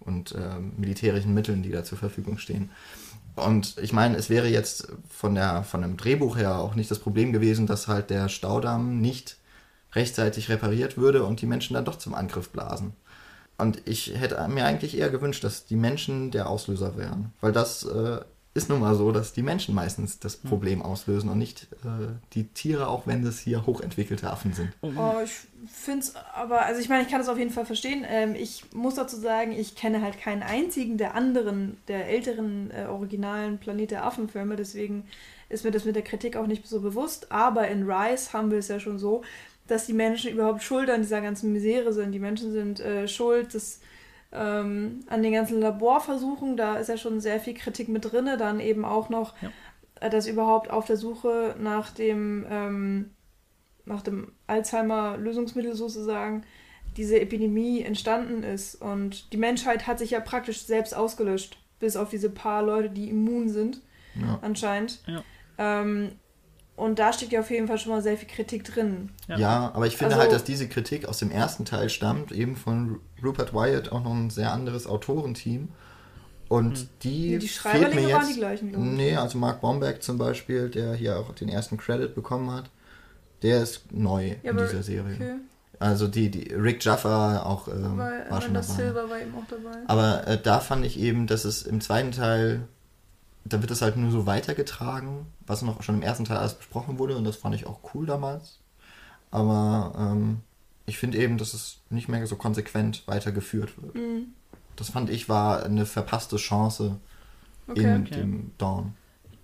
und 0.00 0.32
äh, 0.32 0.58
militärischen 0.76 1.32
Mitteln, 1.32 1.62
die 1.62 1.70
da 1.70 1.84
zur 1.84 1.96
Verfügung 1.96 2.36
stehen. 2.36 2.70
Und 3.34 3.78
ich 3.80 3.94
meine, 3.94 4.16
es 4.16 4.28
wäre 4.28 4.48
jetzt 4.48 4.88
von, 5.08 5.34
der, 5.34 5.64
von 5.64 5.80
dem 5.80 5.96
Drehbuch 5.96 6.36
her 6.36 6.58
auch 6.58 6.74
nicht 6.74 6.90
das 6.90 6.98
Problem 6.98 7.32
gewesen, 7.32 7.66
dass 7.66 7.88
halt 7.88 8.10
der 8.10 8.28
Staudamm 8.28 9.00
nicht 9.00 9.38
rechtzeitig 9.94 10.48
repariert 10.48 10.96
würde 10.96 11.24
und 11.24 11.40
die 11.40 11.46
Menschen 11.46 11.74
dann 11.74 11.84
doch 11.84 11.96
zum 11.96 12.14
Angriff 12.14 12.50
blasen. 12.50 12.92
Und 13.58 13.82
ich 13.86 14.18
hätte 14.18 14.46
mir 14.48 14.64
eigentlich 14.64 14.96
eher 14.96 15.10
gewünscht, 15.10 15.44
dass 15.44 15.66
die 15.66 15.76
Menschen 15.76 16.30
der 16.30 16.48
Auslöser 16.48 16.96
wären. 16.96 17.32
Weil 17.40 17.52
das 17.52 17.84
äh, 17.84 18.20
ist 18.54 18.68
nun 18.68 18.80
mal 18.80 18.94
so, 18.94 19.12
dass 19.12 19.32
die 19.32 19.42
Menschen 19.42 19.74
meistens 19.74 20.18
das 20.18 20.42
hm. 20.42 20.50
Problem 20.50 20.82
auslösen 20.82 21.30
und 21.30 21.38
nicht 21.38 21.68
äh, 21.84 22.08
die 22.34 22.44
Tiere, 22.48 22.88
auch 22.88 23.06
wenn 23.06 23.24
das 23.24 23.38
hier 23.38 23.64
hochentwickelte 23.66 24.30
Affen 24.30 24.52
sind. 24.52 24.72
Oh, 24.82 25.14
ich 25.24 25.32
finde 25.70 26.00
es 26.00 26.14
aber, 26.34 26.62
also 26.62 26.80
ich 26.80 26.88
meine, 26.88 27.02
ich 27.02 27.08
kann 27.08 27.18
das 27.18 27.28
auf 27.28 27.38
jeden 27.38 27.50
Fall 27.50 27.64
verstehen. 27.64 28.04
Ähm, 28.06 28.34
ich 28.34 28.64
muss 28.74 28.96
dazu 28.96 29.16
sagen, 29.16 29.52
ich 29.52 29.74
kenne 29.74 30.02
halt 30.02 30.20
keinen 30.20 30.42
einzigen 30.42 30.98
der 30.98 31.14
anderen, 31.14 31.78
der 31.88 32.08
älteren 32.08 32.70
äh, 32.70 32.86
originalen 32.86 33.58
Planet 33.58 33.90
der 33.90 34.04
Affen-Filme, 34.04 34.56
deswegen 34.56 35.04
ist 35.48 35.64
mir 35.64 35.70
das 35.70 35.84
mit 35.84 35.96
der 35.96 36.02
Kritik 36.02 36.36
auch 36.36 36.46
nicht 36.46 36.66
so 36.66 36.80
bewusst. 36.80 37.30
Aber 37.30 37.68
in 37.68 37.90
Rise 37.90 38.32
haben 38.32 38.50
wir 38.50 38.58
es 38.58 38.68
ja 38.68 38.80
schon 38.80 38.98
so, 38.98 39.22
dass 39.72 39.86
die 39.86 39.94
Menschen 39.94 40.30
überhaupt 40.32 40.62
schuld 40.62 40.90
an 40.90 41.00
dieser 41.00 41.22
ganzen 41.22 41.50
Misere 41.50 41.94
sind. 41.94 42.12
Die 42.12 42.18
Menschen 42.18 42.52
sind 42.52 42.78
äh, 42.80 43.08
schuld 43.08 43.54
dass, 43.54 43.80
ähm, 44.30 45.00
an 45.08 45.22
den 45.22 45.32
ganzen 45.32 45.60
Laborversuchen. 45.60 46.58
Da 46.58 46.76
ist 46.76 46.88
ja 46.88 46.98
schon 46.98 47.20
sehr 47.20 47.40
viel 47.40 47.54
Kritik 47.54 47.88
mit 47.88 48.12
drin. 48.12 48.28
Dann 48.38 48.60
eben 48.60 48.84
auch 48.84 49.08
noch, 49.08 49.34
ja. 49.40 49.50
äh, 50.00 50.10
dass 50.10 50.26
überhaupt 50.26 50.70
auf 50.70 50.84
der 50.84 50.98
Suche 50.98 51.56
nach 51.58 51.90
dem, 51.90 52.44
ähm, 52.50 53.10
nach 53.86 54.02
dem 54.02 54.32
Alzheimer-Lösungsmittel 54.46 55.74
sozusagen 55.74 56.42
diese 56.98 57.18
Epidemie 57.18 57.80
entstanden 57.80 58.42
ist. 58.42 58.74
Und 58.74 59.32
die 59.32 59.38
Menschheit 59.38 59.86
hat 59.86 59.98
sich 59.98 60.10
ja 60.10 60.20
praktisch 60.20 60.66
selbst 60.66 60.94
ausgelöscht, 60.94 61.56
bis 61.80 61.96
auf 61.96 62.10
diese 62.10 62.28
paar 62.28 62.62
Leute, 62.62 62.90
die 62.90 63.08
immun 63.08 63.48
sind, 63.48 63.80
ja. 64.20 64.38
anscheinend. 64.42 65.00
Ja. 65.06 65.24
Ähm, 65.56 66.12
und 66.82 66.98
da 66.98 67.12
steht 67.12 67.32
ja 67.32 67.40
auf 67.40 67.50
jeden 67.50 67.68
Fall 67.68 67.78
schon 67.78 67.92
mal 67.92 68.02
sehr 68.02 68.16
viel 68.16 68.28
Kritik 68.28 68.64
drin. 68.64 69.10
Ja, 69.28 69.38
ja 69.38 69.72
aber 69.74 69.86
ich 69.86 69.96
finde 69.96 70.14
also, 70.14 70.22
halt, 70.22 70.32
dass 70.32 70.44
diese 70.44 70.68
Kritik 70.68 71.06
aus 71.06 71.18
dem 71.18 71.30
ersten 71.30 71.64
Teil 71.64 71.88
stammt, 71.88 72.32
eben 72.32 72.56
von 72.56 73.00
Rupert 73.22 73.54
Wyatt, 73.54 73.92
auch 73.92 74.02
noch 74.02 74.12
ein 74.12 74.30
sehr 74.30 74.52
anderes 74.52 74.86
Autorenteam. 74.86 75.68
Und 76.48 76.78
hm. 76.78 76.88
die, 77.02 77.38
die 77.38 77.48
fehlt 77.48 77.94
mir 77.94 78.02
jetzt. 78.02 78.12
Waren 78.12 78.28
die 78.28 78.34
gleichen, 78.34 78.94
nee, 78.96 79.16
also 79.16 79.38
Mark 79.38 79.60
Bomberg 79.60 80.02
zum 80.02 80.18
Beispiel, 80.18 80.68
der 80.68 80.94
hier 80.94 81.18
auch 81.18 81.32
den 81.34 81.48
ersten 81.48 81.78
Credit 81.78 82.14
bekommen 82.14 82.50
hat, 82.50 82.68
der 83.42 83.62
ist 83.62 83.92
neu 83.92 84.34
ja, 84.42 84.50
in 84.50 84.56
dieser 84.58 84.82
Serie. 84.82 85.14
Okay. 85.14 85.34
Also 85.78 86.06
die, 86.06 86.30
die 86.30 86.52
Rick 86.52 86.84
Jaffa 86.84 87.42
auch 87.42 87.68
äh, 87.68 87.72
war, 87.72 88.12
war 88.28 88.40
schon 88.40 88.54
dabei. 88.54 88.66
Silver 88.66 89.10
war 89.10 89.20
eben 89.20 89.34
auch 89.34 89.48
dabei. 89.48 89.78
Aber 89.86 90.26
äh, 90.28 90.38
da 90.40 90.60
fand 90.60 90.86
ich 90.86 90.98
eben, 90.98 91.26
dass 91.26 91.44
es 91.44 91.62
im 91.62 91.80
zweiten 91.80 92.12
Teil, 92.12 92.68
da 93.44 93.60
wird 93.60 93.70
es 93.70 93.82
halt 93.82 93.96
nur 93.96 94.10
so 94.10 94.26
weitergetragen, 94.26 95.26
was 95.46 95.62
noch 95.62 95.82
schon 95.82 95.96
im 95.96 96.02
ersten 96.02 96.24
Teil 96.24 96.38
alles 96.38 96.54
besprochen 96.54 96.98
wurde 96.98 97.16
und 97.16 97.24
das 97.24 97.36
fand 97.36 97.54
ich 97.54 97.66
auch 97.66 97.80
cool 97.94 98.06
damals. 98.06 98.58
Aber 99.30 99.92
ähm, 99.96 100.40
ich 100.86 100.98
finde 100.98 101.18
eben, 101.18 101.38
dass 101.38 101.54
es 101.54 101.80
nicht 101.90 102.08
mehr 102.08 102.26
so 102.26 102.36
konsequent 102.36 103.02
weitergeführt 103.06 103.82
wird. 103.82 103.94
Mhm. 103.94 104.26
Das 104.76 104.90
fand 104.90 105.10
ich 105.10 105.28
war 105.28 105.64
eine 105.64 105.86
verpasste 105.86 106.36
Chance 106.36 106.98
okay, 107.66 107.82
in 107.82 108.02
okay. 108.02 108.14
dem 108.14 108.52
Dawn. 108.58 108.94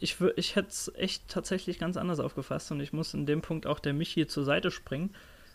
Ich, 0.00 0.16
ich 0.37 0.54
hätte 0.54 0.68
es 0.68 0.92
echt 0.94 1.26
tatsächlich 1.28 1.78
ganz 1.78 1.96
anders 1.96 2.20
aufgefasst 2.20 2.70
und 2.70 2.80
ich 2.80 2.92
muss 2.92 3.14
in 3.14 3.26
dem 3.26 3.42
Punkt 3.42 3.66
auch 3.66 3.80
der 3.80 3.94
Michi 3.94 4.26
zur 4.26 4.44
Seite 4.44 4.70
springen. 4.70 5.11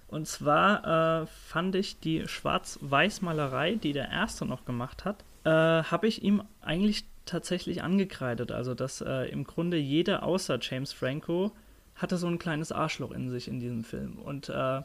Und 0.10 0.28
zwar 0.28 1.24
äh, 1.24 1.28
fand 1.28 1.76
ich 1.76 2.00
die 2.00 2.28
Schwarz-Weiß-Malerei, 2.28 3.76
die 3.76 3.94
der 3.94 4.10
erste 4.10 4.46
noch 4.46 4.66
gemacht 4.66 5.06
hat, 5.06 5.24
äh, 5.44 5.50
habe 5.50 6.08
ich 6.08 6.24
ihm 6.24 6.44
eigentlich 6.62 7.06
tatsächlich 7.26 7.84
angekreidet. 7.84 8.52
Also, 8.52 8.74
dass 8.74 9.02
äh, 9.02 9.30
im 9.30 9.44
Grunde 9.44 9.78
jeder 9.78 10.24
außer 10.24 10.60
James 10.62 10.94
Franco 10.94 11.52
hatte 11.96 12.18
so 12.18 12.28
ein 12.28 12.40
kleines 12.40 12.72
Arschloch 12.72 13.12
in 13.12 13.30
sich 13.30 13.48
in 13.48 13.60
diesem 13.60 13.84
Film. 13.84 14.18
Und 14.18 14.50
äh, 14.50 14.82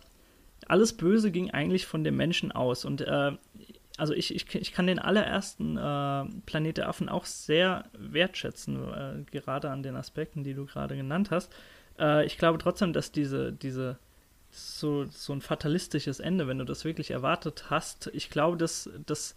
alles 0.66 0.96
Böse 0.96 1.30
ging 1.30 1.50
eigentlich 1.50 1.86
von 1.86 2.04
dem 2.04 2.16
Menschen 2.16 2.52
aus. 2.52 2.84
Und 2.84 3.00
äh, 3.00 3.32
also 3.96 4.14
ich, 4.14 4.34
ich, 4.34 4.54
ich 4.54 4.72
kann 4.72 4.86
den 4.86 4.98
allerersten 4.98 5.76
äh, 5.76 6.24
Planet 6.46 6.78
der 6.78 6.88
Affen 6.88 7.08
auch 7.08 7.24
sehr 7.24 7.84
wertschätzen, 7.92 8.76
äh, 8.76 9.24
gerade 9.30 9.70
an 9.70 9.82
den 9.82 9.96
Aspekten, 9.96 10.44
die 10.44 10.54
du 10.54 10.66
gerade 10.66 10.96
genannt 10.96 11.30
hast. 11.30 11.52
Äh, 11.98 12.24
ich 12.26 12.38
glaube 12.38 12.58
trotzdem, 12.58 12.92
dass 12.92 13.10
diese, 13.10 13.52
diese 13.52 13.98
so, 14.50 15.04
so 15.06 15.32
ein 15.32 15.40
fatalistisches 15.40 16.20
Ende, 16.20 16.46
wenn 16.46 16.58
du 16.58 16.64
das 16.64 16.84
wirklich 16.84 17.10
erwartet 17.10 17.66
hast, 17.70 18.10
ich 18.12 18.30
glaube, 18.30 18.56
dass 18.56 18.88
das 19.04 19.34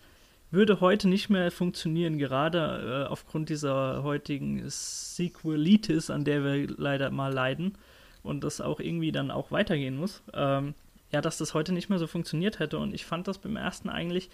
würde 0.52 0.82
heute 0.82 1.08
nicht 1.08 1.30
mehr 1.30 1.50
funktionieren, 1.52 2.18
gerade 2.18 3.06
äh, 3.06 3.10
aufgrund 3.10 3.50
dieser 3.50 4.04
heutigen 4.04 4.64
Sequelitis, 4.68 6.10
an 6.10 6.26
der 6.26 6.44
wir 6.44 6.68
leider 6.78 7.10
mal 7.10 7.34
leiden 7.34 7.78
und 8.22 8.44
das 8.44 8.62
auch 8.62 8.80
irgendwie 8.80 9.12
dann 9.12 9.32
auch 9.32 9.52
weitergehen 9.52 9.98
muss. 9.98 10.22
Ähm, 10.34 10.76
ja, 11.12 11.22
dass 11.22 11.38
das 11.38 11.54
heute 11.54 11.74
nicht 11.74 11.90
mehr 11.90 12.00
so 12.00 12.08
funktioniert 12.08 12.60
hätte. 12.60 12.78
Und 12.78 12.94
ich 12.94 13.06
fand 13.06 13.28
das 13.28 13.38
beim 13.38 13.56
ersten 13.56 13.90
eigentlich 13.90 14.30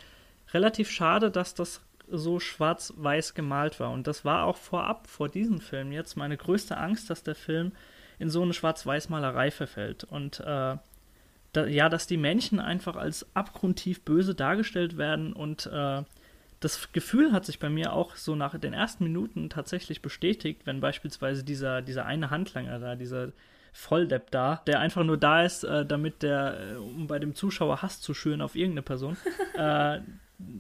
relativ 0.54 0.90
schade, 0.92 1.32
dass 1.32 1.54
das 1.54 1.82
so 2.10 2.40
schwarz-weiß 2.40 3.34
gemalt 3.34 3.80
war. 3.80 3.92
Und 3.92 4.08
das 4.08 4.24
war 4.24 4.46
auch 4.46 4.58
vorab, 4.58 5.08
vor 5.08 5.30
diesem 5.30 5.60
Film 5.60 5.92
jetzt, 5.92 6.16
meine 6.16 6.38
größte 6.38 6.78
Angst, 6.78 7.10
dass 7.10 7.24
der 7.24 7.36
Film 7.36 7.72
in 8.20 8.30
so 8.30 8.42
eine 8.42 8.54
Schwarz-Weiß-Malerei 8.54 9.52
verfällt. 9.52 10.04
Und 10.04 10.40
äh, 10.40 10.78
da, 11.54 11.66
ja, 11.66 11.90
dass 11.90 12.08
die 12.08 12.18
Männchen 12.18 12.60
einfach 12.60 12.96
als 12.96 13.26
abgrundtief 13.36 14.02
böse 14.02 14.36
dargestellt 14.36 14.98
werden 14.98 15.34
und 15.34 15.68
äh, 15.68 16.04
das 16.60 16.92
Gefühl 16.92 17.32
hat 17.34 17.46
sich 17.46 17.60
bei 17.60 17.70
mir 17.70 17.94
auch 17.94 18.16
so 18.16 18.36
nach 18.36 18.58
den 18.58 18.74
ersten 18.74 19.04
Minuten 19.04 19.50
tatsächlich 19.50 20.02
bestätigt, 20.02 20.62
wenn 20.66 20.80
beispielsweise 20.80 21.44
dieser, 21.44 21.82
dieser 21.82 22.06
eine 22.06 22.32
Handlanger 22.32 22.80
da, 22.80 22.96
dieser 22.96 23.32
Volldepp 23.74 24.32
da, 24.32 24.64
der 24.66 24.80
einfach 24.80 25.04
nur 25.04 25.18
da 25.18 25.44
ist, 25.44 25.64
äh, 25.64 25.86
damit 25.86 26.24
der, 26.24 26.58
äh, 26.60 26.76
um 26.78 27.06
bei 27.06 27.20
dem 27.20 27.36
Zuschauer 27.36 27.84
Hass 27.84 28.02
zu 28.02 28.16
schüren 28.16 28.42
auf 28.42 28.56
irgendeine 28.56 28.82
Person, 28.82 29.18
äh, 29.56 30.00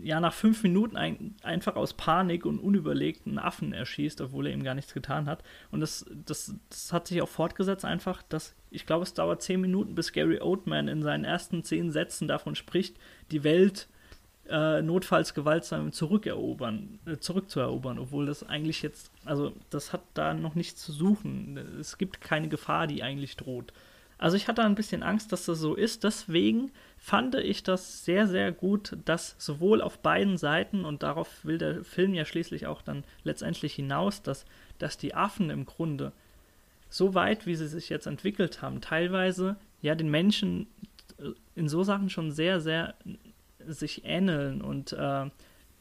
ja, 0.02 0.20
nach 0.20 0.34
fünf 0.34 0.64
Minuten 0.64 0.98
ein, 0.98 1.36
einfach 1.44 1.76
aus 1.76 1.94
Panik 1.94 2.46
und 2.46 2.60
unüberlegten 2.60 3.38
Affen 3.38 3.74
erschießt, 3.74 4.22
obwohl 4.22 4.48
er 4.48 4.54
ihm 4.54 4.64
gar 4.64 4.74
nichts 4.74 4.94
getan 4.94 5.28
hat. 5.28 5.44
Und 5.72 5.82
das, 5.82 6.06
das, 6.26 6.56
das 6.70 6.92
hat 6.92 7.08
sich 7.08 7.22
auch 7.22 7.30
fortgesetzt, 7.30 7.86
einfach, 7.86 8.24
dass 8.24 8.56
ich 8.72 8.86
glaube, 8.86 9.04
es 9.04 9.14
dauert 9.14 9.42
zehn 9.42 9.62
Minuten, 9.62 9.96
bis 9.96 10.12
Gary 10.12 10.42
Oldman 10.42 10.88
in 10.88 11.04
seinen 11.04 11.26
ersten 11.26 11.64
zehn 11.64 11.92
Sätzen 11.92 12.28
davon 12.28 12.56
spricht, 12.56 12.98
die 13.32 13.44
Welt 13.44 13.88
äh, 14.50 14.82
notfalls 14.82 15.34
gewaltsam 15.34 15.92
zurückerobern, 15.92 17.00
äh, 17.06 17.18
zurückzuerobern, 17.18 18.00
obwohl 18.00 18.26
das 18.26 18.44
eigentlich 18.44 18.82
jetzt, 18.82 19.12
also 19.26 19.54
das 19.70 19.94
hat 19.94 20.02
da 20.14 20.34
noch 20.34 20.56
nichts 20.56 20.84
zu 20.84 20.92
suchen. 20.92 21.58
Es 21.80 21.98
gibt 21.98 22.22
keine 22.22 22.48
Gefahr, 22.48 22.88
die 22.88 23.04
eigentlich 23.04 23.38
droht. 23.38 23.74
Also 24.18 24.36
ich 24.36 24.48
hatte 24.48 24.64
ein 24.64 24.76
bisschen 24.76 25.04
Angst, 25.04 25.32
dass 25.32 25.46
das 25.46 25.60
so 25.60 25.76
ist. 25.76 26.04
Deswegen 26.04 26.72
fand 26.98 27.36
ich 27.36 27.64
das 27.64 28.04
sehr, 28.04 28.28
sehr 28.28 28.52
gut, 28.52 28.98
dass 29.06 29.36
sowohl 29.38 29.82
auf 29.82 30.00
beiden 30.00 30.38
Seiten, 30.38 30.86
und 30.86 31.04
darauf 31.04 31.46
will 31.46 31.58
der 31.58 31.84
Film 31.84 32.14
ja 32.14 32.26
schließlich 32.26 32.66
auch 32.66 32.82
dann 32.82 33.04
letztendlich 33.24 33.76
hinaus, 33.76 34.24
dass, 34.24 34.46
dass 34.80 34.98
die 34.98 35.14
Affen 35.14 35.50
im 35.50 35.66
Grunde 35.66 36.12
so 36.90 37.14
weit, 37.14 37.46
wie 37.46 37.56
sie 37.56 37.68
sich 37.68 37.90
jetzt 37.90 38.08
entwickelt 38.08 38.62
haben, 38.62 38.82
teilweise 38.82 39.58
ja 39.82 39.94
den 39.94 40.10
Menschen 40.10 40.68
in 41.56 41.68
so 41.68 41.84
Sachen 41.84 42.10
schon 42.10 42.32
sehr, 42.32 42.60
sehr 42.60 42.96
sich 43.68 44.06
ähneln 44.06 44.62
und 44.62 44.94
äh, 44.94 45.30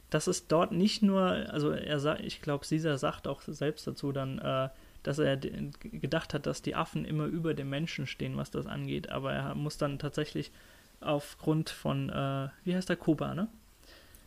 das 0.09 0.27
ist 0.27 0.51
dort 0.51 0.71
nicht 0.71 1.03
nur, 1.03 1.21
also 1.21 1.71
er 1.71 1.99
sagt, 1.99 2.21
ich 2.21 2.41
glaube, 2.41 2.65
Caesar 2.67 2.97
sagt 2.97 3.27
auch 3.27 3.41
selbst 3.41 3.85
dazu 3.87 4.11
dann, 4.11 4.39
äh, 4.39 4.69
dass 5.07 5.19
er 5.19 5.37
gedacht 5.37 6.33
hat, 6.33 6.45
dass 6.45 6.61
die 6.61 6.75
Affen 6.75 7.05
immer 7.05 7.27
über 7.27 7.53
dem 7.53 7.69
Menschen 7.69 8.07
stehen, 8.07 8.35
was 8.35 8.51
das 8.51 8.67
angeht. 8.67 9.09
Aber 9.09 9.31
er 9.31 9.55
muss 9.55 9.77
dann 9.77 9.99
tatsächlich 9.99 10.51
aufgrund 10.99 11.69
von, 11.69 12.09
äh, 12.09 12.49
wie 12.65 12.75
heißt 12.75 12.89
der, 12.89 12.97
Koba, 12.97 13.33
ne? 13.33 13.47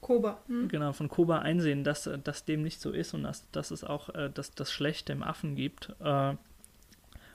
Koba. 0.01 0.41
Hm. 0.47 0.69
Genau, 0.69 0.95
von 0.95 1.09
Koba 1.11 1.41
einsehen, 1.41 1.85
dass, 1.85 2.09
dass 2.25 2.47
dem 2.47 2.63
nicht 2.63 2.81
so 2.81 2.93
ist 2.93 3.13
und 3.13 3.25
dass, 3.25 3.51
dass 3.51 3.71
es 3.71 3.85
auch 3.85 4.09
äh, 4.15 4.31
dass 4.33 4.55
das 4.55 4.73
Schlechte 4.73 5.13
im 5.13 5.23
Affen 5.23 5.55
gibt. 5.55 5.95
Äh, 6.01 6.35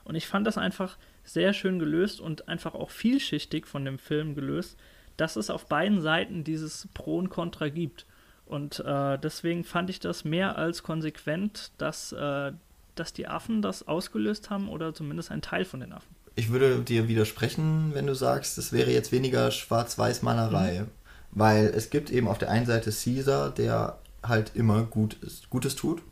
und 0.02 0.16
ich 0.16 0.26
fand 0.26 0.44
das 0.44 0.58
einfach 0.58 0.98
sehr 1.22 1.52
schön 1.52 1.78
gelöst 1.78 2.20
und 2.20 2.48
einfach 2.48 2.74
auch 2.74 2.90
vielschichtig 2.90 3.68
von 3.68 3.84
dem 3.84 4.00
Film 4.00 4.34
gelöst, 4.34 4.76
dass 5.16 5.36
es 5.36 5.50
auf 5.50 5.66
beiden 5.66 6.00
Seiten 6.00 6.42
dieses 6.42 6.88
Pro 6.94 7.18
und 7.18 7.28
Contra 7.28 7.68
gibt. 7.68 8.06
Und 8.44 8.80
äh, 8.80 9.18
deswegen 9.20 9.62
fand 9.62 9.88
ich 9.88 10.00
das 10.00 10.24
mehr 10.24 10.58
als 10.58 10.82
konsequent, 10.82 11.70
dass 11.78 12.10
äh, 12.10 12.52
dass 12.98 13.12
die 13.12 13.28
Affen 13.28 13.62
das 13.62 13.86
ausgelöst 13.86 14.50
haben 14.50 14.68
oder 14.68 14.94
zumindest 14.94 15.30
ein 15.30 15.42
Teil 15.42 15.64
von 15.64 15.80
den 15.80 15.92
Affen. 15.92 16.14
Ich 16.34 16.50
würde 16.50 16.80
dir 16.80 17.08
widersprechen, 17.08 17.90
wenn 17.94 18.06
du 18.06 18.14
sagst, 18.14 18.58
es 18.58 18.72
wäre 18.72 18.90
jetzt 18.90 19.12
weniger 19.12 19.50
Schwarz-Weiß-Malerei. 19.50 20.80
Mhm. 20.80 20.86
Weil 21.32 21.66
es 21.66 21.90
gibt 21.90 22.10
eben 22.10 22.28
auf 22.28 22.38
der 22.38 22.50
einen 22.50 22.66
Seite 22.66 22.90
Caesar, 22.90 23.50
der 23.50 23.98
halt 24.22 24.52
immer 24.54 24.84
gut 24.84 25.14
ist, 25.22 25.50
Gutes 25.50 25.76
tut. 25.76 26.02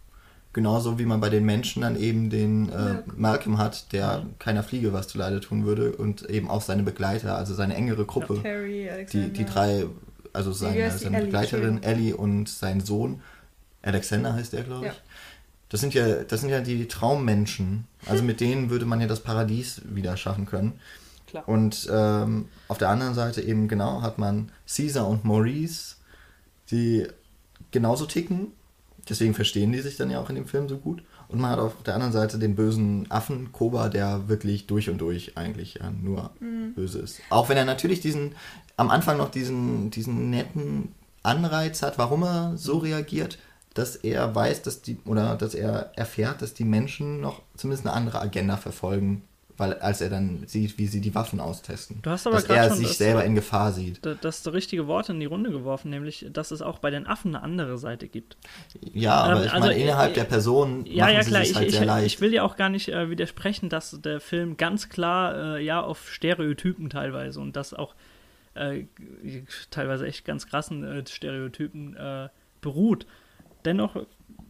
Genauso 0.53 0.99
wie 0.99 1.05
man 1.05 1.21
bei 1.21 1.31
den 1.31 1.45
Menschen 1.45 1.83
dann 1.83 1.99
eben 1.99 2.31
den 2.31 2.69
äh, 2.69 3.03
Malcolm 3.17 3.59
hat, 3.59 3.93
der 3.93 4.21
mhm. 4.21 4.39
keiner 4.39 4.63
Fliege 4.63 4.93
was 4.93 5.09
zu 5.09 5.19
Leide 5.19 5.41
tun 5.41 5.65
würde 5.65 5.93
und 5.93 6.29
eben 6.31 6.49
auch 6.49 6.63
seine 6.63 6.83
Begleiter, 6.83 7.37
also 7.37 7.55
seine 7.55 7.75
engere 7.75 8.05
Gruppe. 8.05 8.41
Carrie, 8.43 8.89
die, 9.13 9.31
die 9.31 9.45
drei, 9.45 9.87
also 10.33 10.53
seine, 10.53 10.91
seine 10.91 11.17
Ellie, 11.17 11.27
Begleiterin 11.27 11.83
Ellie 11.83 12.17
und 12.17 12.49
sein 12.49 12.81
Sohn, 12.81 13.21
Alexander 13.83 14.35
heißt 14.35 14.53
der, 14.53 14.63
glaube 14.63 14.87
ich. 14.87 14.93
Ja 14.93 14.99
das 15.75 15.81
sind 15.81 15.93
ja, 15.93 16.23
das 16.23 16.41
sind 16.41 16.51
ja 16.51 16.61
die 16.61 16.87
Traummenschen. 16.87 17.89
Also 18.07 18.23
mit 18.23 18.39
denen 18.39 18.71
würde 18.71 18.87
man 18.87 19.01
ja 19.01 19.09
das 19.09 19.19
Paradies 19.19 19.83
wieder 19.85 20.17
schaffen 20.17 20.47
können. 20.47 20.75
Klar. 21.27 21.49
Und 21.49 21.89
ähm, 21.93 22.47
auf 22.69 22.79
der 22.79 22.91
anderen 22.91 23.15
Seite 23.15 23.43
eben 23.43 23.67
genau 23.67 24.01
hat 24.01 24.17
man 24.17 24.53
Caesar 24.73 25.09
und 25.09 25.25
Maurice, 25.25 25.97
die 26.71 27.09
genauso 27.73 28.07
ticken. 28.07 28.53
Deswegen 29.09 29.35
verstehen 29.35 29.73
die 29.73 29.81
sich 29.81 29.97
dann 29.97 30.13
ja 30.13 30.21
auch 30.21 30.29
in 30.29 30.37
dem 30.37 30.47
Film 30.47 30.69
so 30.69 30.79
gut. 30.79 31.03
Und 31.27 31.41
man 31.41 31.51
hat 31.51 31.59
auf 31.59 31.83
der 31.83 31.95
anderen 31.95 32.13
Seite 32.13 32.39
den 32.39 32.55
bösen 32.55 33.11
Affen 33.11 33.51
Koba, 33.51 33.89
der 33.89 34.29
wirklich 34.29 34.69
durch 34.69 34.89
und 34.91 34.99
durch 34.99 35.37
eigentlich 35.37 35.81
ja 35.81 35.91
nur 35.91 36.31
mhm. 36.39 36.75
böse 36.75 37.01
ist. 37.01 37.21
Auch 37.31 37.49
wenn 37.49 37.57
er 37.57 37.65
natürlich 37.65 37.99
diesen 37.99 38.37
am 38.77 38.91
Anfang 38.91 39.17
noch 39.17 39.33
diesen, 39.33 39.91
diesen 39.91 40.31
netten 40.31 40.95
Anreiz 41.25 41.83
hat, 41.83 41.99
warum 41.99 42.23
er 42.23 42.53
so 42.57 42.79
reagiert, 42.79 43.39
dass 43.75 43.97
er 43.97 44.35
weiß, 44.35 44.63
dass 44.63 44.83
die, 44.83 44.99
oder 45.05 45.37
dass 45.37 45.55
er 45.55 45.91
erfährt, 45.97 46.43
dass 46.43 46.55
die 46.55 46.65
Menschen 46.65 47.21
noch 47.21 47.43
zumindest 47.57 47.87
eine 47.87 47.95
andere 47.95 48.21
Agenda 48.21 48.57
verfolgen, 48.57 49.23
weil 49.57 49.75
als 49.75 50.01
er 50.01 50.11
dann 50.11 50.45
sieht, 50.47 50.79
wie 50.79 50.87
sie 50.87 51.01
die 51.01 51.15
Waffen 51.15 51.41
austesten. 51.41 52.01
Du 52.03 52.11
hast 52.11 52.27
aber 52.27 52.37
dass 52.37 52.47
er 52.47 52.75
sich 52.75 52.97
selber 52.97 53.25
in 53.25 53.35
Gefahr 53.35 53.73
sieht. 53.73 54.05
Das 54.05 54.43
das 54.43 54.53
richtige 54.53 54.87
Wort 54.87 55.09
in 55.09 55.21
die 55.21 55.27
Runde 55.27 55.51
geworfen, 55.51 55.91
nämlich, 55.91 56.27
dass 56.33 56.51
es 56.51 56.63
auch 56.63 56.79
bei 56.79 56.91
den 56.91 57.07
Affen 57.07 57.35
eine 57.35 57.45
andere 57.45 57.79
Seite 57.79 58.09
gibt. 58.09 58.37
Ja, 58.93 59.15
aber 59.15 59.41
ähm, 59.41 59.47
ich 59.47 59.53
also, 59.53 59.69
meine, 59.69 59.81
innerhalb 59.81 60.13
äh, 60.13 60.15
der 60.15 60.25
Person 60.25 60.85
ja, 60.87 61.05
machen 61.05 61.15
ja, 61.15 61.21
klar, 61.23 61.45
sie 61.45 61.51
es 61.51 61.57
halt 61.57 61.67
ich, 61.67 61.73
sehr 61.73 61.83
ich, 61.83 61.87
leicht. 61.87 62.07
Ich 62.07 62.21
will 62.21 62.33
ja 62.33 62.43
auch 62.43 62.57
gar 62.57 62.69
nicht 62.69 62.89
äh, 62.89 63.11
widersprechen, 63.11 63.69
dass 63.69 64.01
der 64.01 64.21
Film 64.21 64.57
ganz 64.57 64.89
klar 64.89 65.57
äh, 65.57 65.65
ja 65.65 65.81
auf 65.81 66.11
Stereotypen 66.11 66.91
teilweise 66.91 67.41
und 67.41 67.55
das 67.55 67.75
auch 67.75 67.95
äh, 68.55 68.85
teilweise 69.71 70.07
echt 70.07 70.25
ganz 70.25 70.47
krassen 70.47 70.85
äh, 70.85 71.05
Stereotypen 71.07 71.97
äh, 71.97 72.29
beruht. 72.61 73.07
Dennoch 73.65 73.97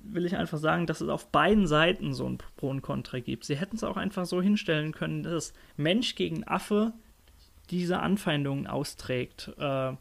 will 0.03 0.27
ich 0.27 0.37
einfach 0.37 0.59
sagen, 0.59 0.87
dass 0.87 1.01
es 1.01 1.09
auf 1.09 1.31
beiden 1.31 1.67
Seiten 1.67 2.13
so 2.15 2.29
ein 2.29 2.39
Pro 2.39 2.69
und 2.69 2.83
Contra 2.83 3.21
gibt. 3.21 3.45
Sie 3.45 3.57
hätten 3.57 3.77
es 3.77 3.85
auch 3.85 3.97
einfach 3.97 4.27
so 4.27 4.43
hinstellen 4.43 4.93
können, 4.93 5.23
dass 5.23 5.53
Mensch 5.77 6.15
gegen 6.15 6.47
Affe 6.47 6.93
diese 7.71 8.01
Anfeindungen 8.01 8.67
austrägt. 8.67 9.51
Äh, 9.59 9.93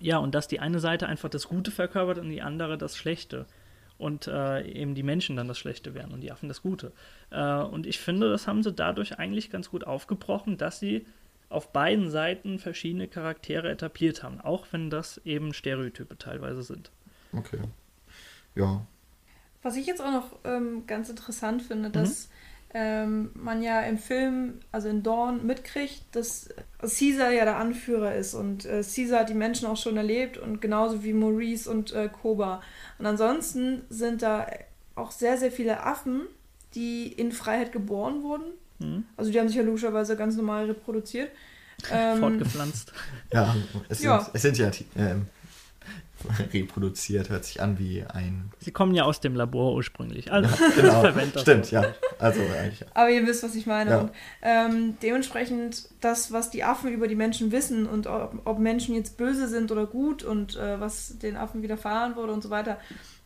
ja, 0.00 0.18
und 0.18 0.34
dass 0.34 0.46
die 0.46 0.60
eine 0.60 0.78
Seite 0.78 1.06
einfach 1.06 1.28
das 1.28 1.48
Gute 1.48 1.70
verkörpert 1.70 2.18
und 2.18 2.28
die 2.28 2.42
andere 2.42 2.78
das 2.78 2.96
Schlechte. 2.96 3.46
und 4.00 4.26
äh, 4.26 4.66
eben 4.66 4.94
die 4.94 5.02
Menschen 5.02 5.36
dann 5.36 5.46
das 5.46 5.58
Schlechte 5.58 5.94
wären 5.94 6.12
und 6.12 6.22
die 6.22 6.32
Affen 6.32 6.48
das 6.48 6.62
Gute. 6.62 6.92
Äh, 7.30 7.56
und 7.56 7.86
ich 7.86 7.98
finde, 7.98 8.30
das 8.30 8.46
haben 8.46 8.62
sie 8.62 8.72
dadurch 8.72 9.18
eigentlich 9.18 9.50
ganz 9.50 9.70
gut 9.70 9.86
aufgebrochen, 9.86 10.56
dass 10.56 10.80
sie 10.80 11.06
auf 11.50 11.72
beiden 11.72 12.08
Seiten 12.10 12.58
verschiedene 12.58 13.08
Charaktere 13.08 13.70
etabliert 13.70 14.22
haben, 14.22 14.40
auch 14.40 14.66
wenn 14.70 14.88
das 14.88 15.18
eben 15.24 15.52
Stereotype 15.52 16.16
teilweise 16.16 16.62
sind. 16.62 16.90
Okay. 17.32 17.60
Ja. 18.54 18.86
Was 19.62 19.76
ich 19.76 19.86
jetzt 19.86 20.00
auch 20.00 20.12
noch 20.12 20.38
ähm, 20.44 20.84
ganz 20.86 21.08
interessant 21.08 21.62
finde, 21.62 21.88
mhm. 21.88 21.92
dass 21.92 22.28
ähm, 22.72 23.30
man 23.34 23.62
ja 23.62 23.80
im 23.82 23.98
Film, 23.98 24.60
also 24.70 24.88
in 24.88 25.02
Dawn, 25.02 25.44
mitkriegt, 25.44 26.02
dass 26.12 26.48
Caesar 26.80 27.32
ja 27.32 27.44
der 27.44 27.56
Anführer 27.56 28.14
ist 28.14 28.34
und 28.34 28.64
äh, 28.64 28.82
Caesar 28.82 29.20
hat 29.20 29.28
die 29.28 29.34
Menschen 29.34 29.66
auch 29.66 29.76
schon 29.76 29.96
erlebt 29.96 30.38
und 30.38 30.60
genauso 30.60 31.02
wie 31.02 31.12
Maurice 31.12 31.68
und 31.68 31.92
äh, 31.92 32.08
Koba. 32.08 32.62
Und 32.98 33.06
ansonsten 33.06 33.82
sind 33.88 34.22
da 34.22 34.46
auch 34.94 35.10
sehr, 35.10 35.36
sehr 35.36 35.50
viele 35.50 35.82
Affen, 35.82 36.22
die 36.74 37.08
in 37.08 37.32
Freiheit 37.32 37.72
geboren 37.72 38.22
wurden. 38.22 38.52
Mhm. 38.78 39.04
Also 39.16 39.32
die 39.32 39.40
haben 39.40 39.48
sich 39.48 39.56
ja 39.56 39.64
logischerweise 39.64 40.16
ganz 40.16 40.36
normal 40.36 40.66
reproduziert. 40.66 41.30
Ähm, 41.90 42.18
Fortgepflanzt. 42.18 42.92
Ja, 43.32 43.56
es 43.88 44.00
sind 44.00 44.06
ja, 44.06 44.30
es 44.34 44.42
sind 44.42 44.58
ja 44.58 44.70
ähm, 44.98 45.24
reproduziert, 46.52 47.30
hört 47.30 47.44
sich 47.44 47.60
an 47.60 47.78
wie 47.78 48.04
ein. 48.04 48.50
Sie 48.58 48.70
kommen 48.70 48.94
ja 48.94 49.04
aus 49.04 49.20
dem 49.20 49.34
Labor 49.34 49.74
ursprünglich. 49.74 50.32
Also 50.32 50.48
ja, 50.48 51.10
genau. 51.12 51.40
Stimmt, 51.40 51.70
ja. 51.70 51.94
Also 52.18 52.40
eigentlich. 52.40 52.84
Aber 52.94 53.10
ihr 53.10 53.26
wisst, 53.26 53.42
was 53.42 53.54
ich 53.54 53.66
meine. 53.66 53.90
Ja. 53.90 53.98
Und 53.98 54.10
ähm, 54.42 54.96
dementsprechend 55.02 55.88
das, 56.00 56.32
was 56.32 56.50
die 56.50 56.64
Affen 56.64 56.92
über 56.92 57.08
die 57.08 57.14
Menschen 57.14 57.52
wissen 57.52 57.86
und 57.86 58.06
ob, 58.06 58.40
ob 58.44 58.58
Menschen 58.58 58.94
jetzt 58.94 59.16
böse 59.16 59.48
sind 59.48 59.70
oder 59.72 59.86
gut 59.86 60.22
und 60.22 60.56
äh, 60.56 60.80
was 60.80 61.18
den 61.18 61.36
Affen 61.36 61.62
widerfahren 61.62 62.16
wurde 62.16 62.32
und 62.32 62.42
so 62.42 62.50
weiter, 62.50 62.78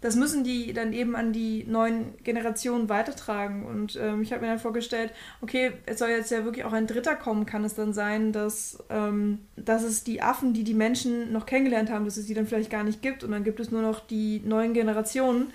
das 0.05 0.17
müssen 0.17 0.45
die 0.45 0.75
dann 0.75 0.93
eben 0.93 1.17
an 1.17 1.33
die 1.33 1.65
neuen 1.65 2.13
Generationen 2.25 2.91
weitertragen. 2.91 3.65
Und 3.65 3.97
ähm, 3.97 4.21
ich 4.21 4.33
habe 4.33 4.43
mir 4.43 4.49
dann 4.49 4.59
vorgestellt, 4.59 5.11
okay, 5.41 5.73
es 5.87 5.99
soll 5.99 6.11
jetzt 6.11 6.31
ja 6.31 6.45
wirklich 6.45 6.67
auch 6.67 6.75
ein 6.75 6.87
Dritter 6.87 7.17
kommen, 7.17 7.47
kann 7.47 7.65
es 7.65 7.75
dann 7.75 7.95
sein, 7.95 8.31
dass, 8.31 8.85
ähm, 8.91 9.39
dass 9.57 9.83
es 9.83 10.05
die 10.05 10.21
Affen, 10.21 10.53
die 10.53 10.63
die 10.63 10.75
Menschen 10.75 11.33
noch 11.33 11.47
kennengelernt 11.47 11.89
haben, 11.89 12.05
dass 12.05 12.19
es 12.19 12.27
die 12.27 12.35
dann 12.35 12.47
vielleicht 12.47 12.69
gar 12.69 12.85
nicht 12.85 13.01
gibt. 13.01 13.25
Und 13.25 13.31
dann 13.31 13.45
gibt 13.45 13.61
es 13.61 13.71
nur 13.71 13.81
noch 13.81 14.07
die 14.07 14.43
neuen 14.45 14.75
Generationen, 14.75 15.55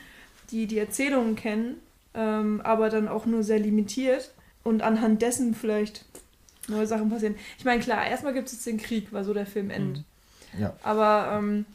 die 0.50 0.66
die 0.66 0.80
Erzählungen 0.80 1.36
kennen, 1.36 1.76
ähm, 2.16 2.60
aber 2.64 2.89
dann 2.89 3.08
auch 3.08 3.28
nur 3.28 3.43
sehr 3.43 3.60
limitiert. 3.60 4.34
Und 4.64 4.82
anhand 4.82 5.22
dessen 5.22 5.54
vielleicht 5.54 6.06
neue 6.68 6.88
Sachen 6.88 7.12
passieren. 7.12 7.36
Ich 7.60 7.66
meine, 7.66 7.84
klar, 7.84 8.04
erstmal 8.08 8.34
gibt 8.34 8.47
es 8.47 8.54
jetzt 8.54 8.66
den 8.66 8.78
Krieg, 8.78 9.14
weil 9.14 9.24
so 9.24 9.36
der 9.36 9.45
Film 9.45 9.70
endet. 9.70 10.04
Mhm. 10.54 10.60
Ja. 10.60 10.76
Aber 10.82 11.38
ähm, 11.38 11.68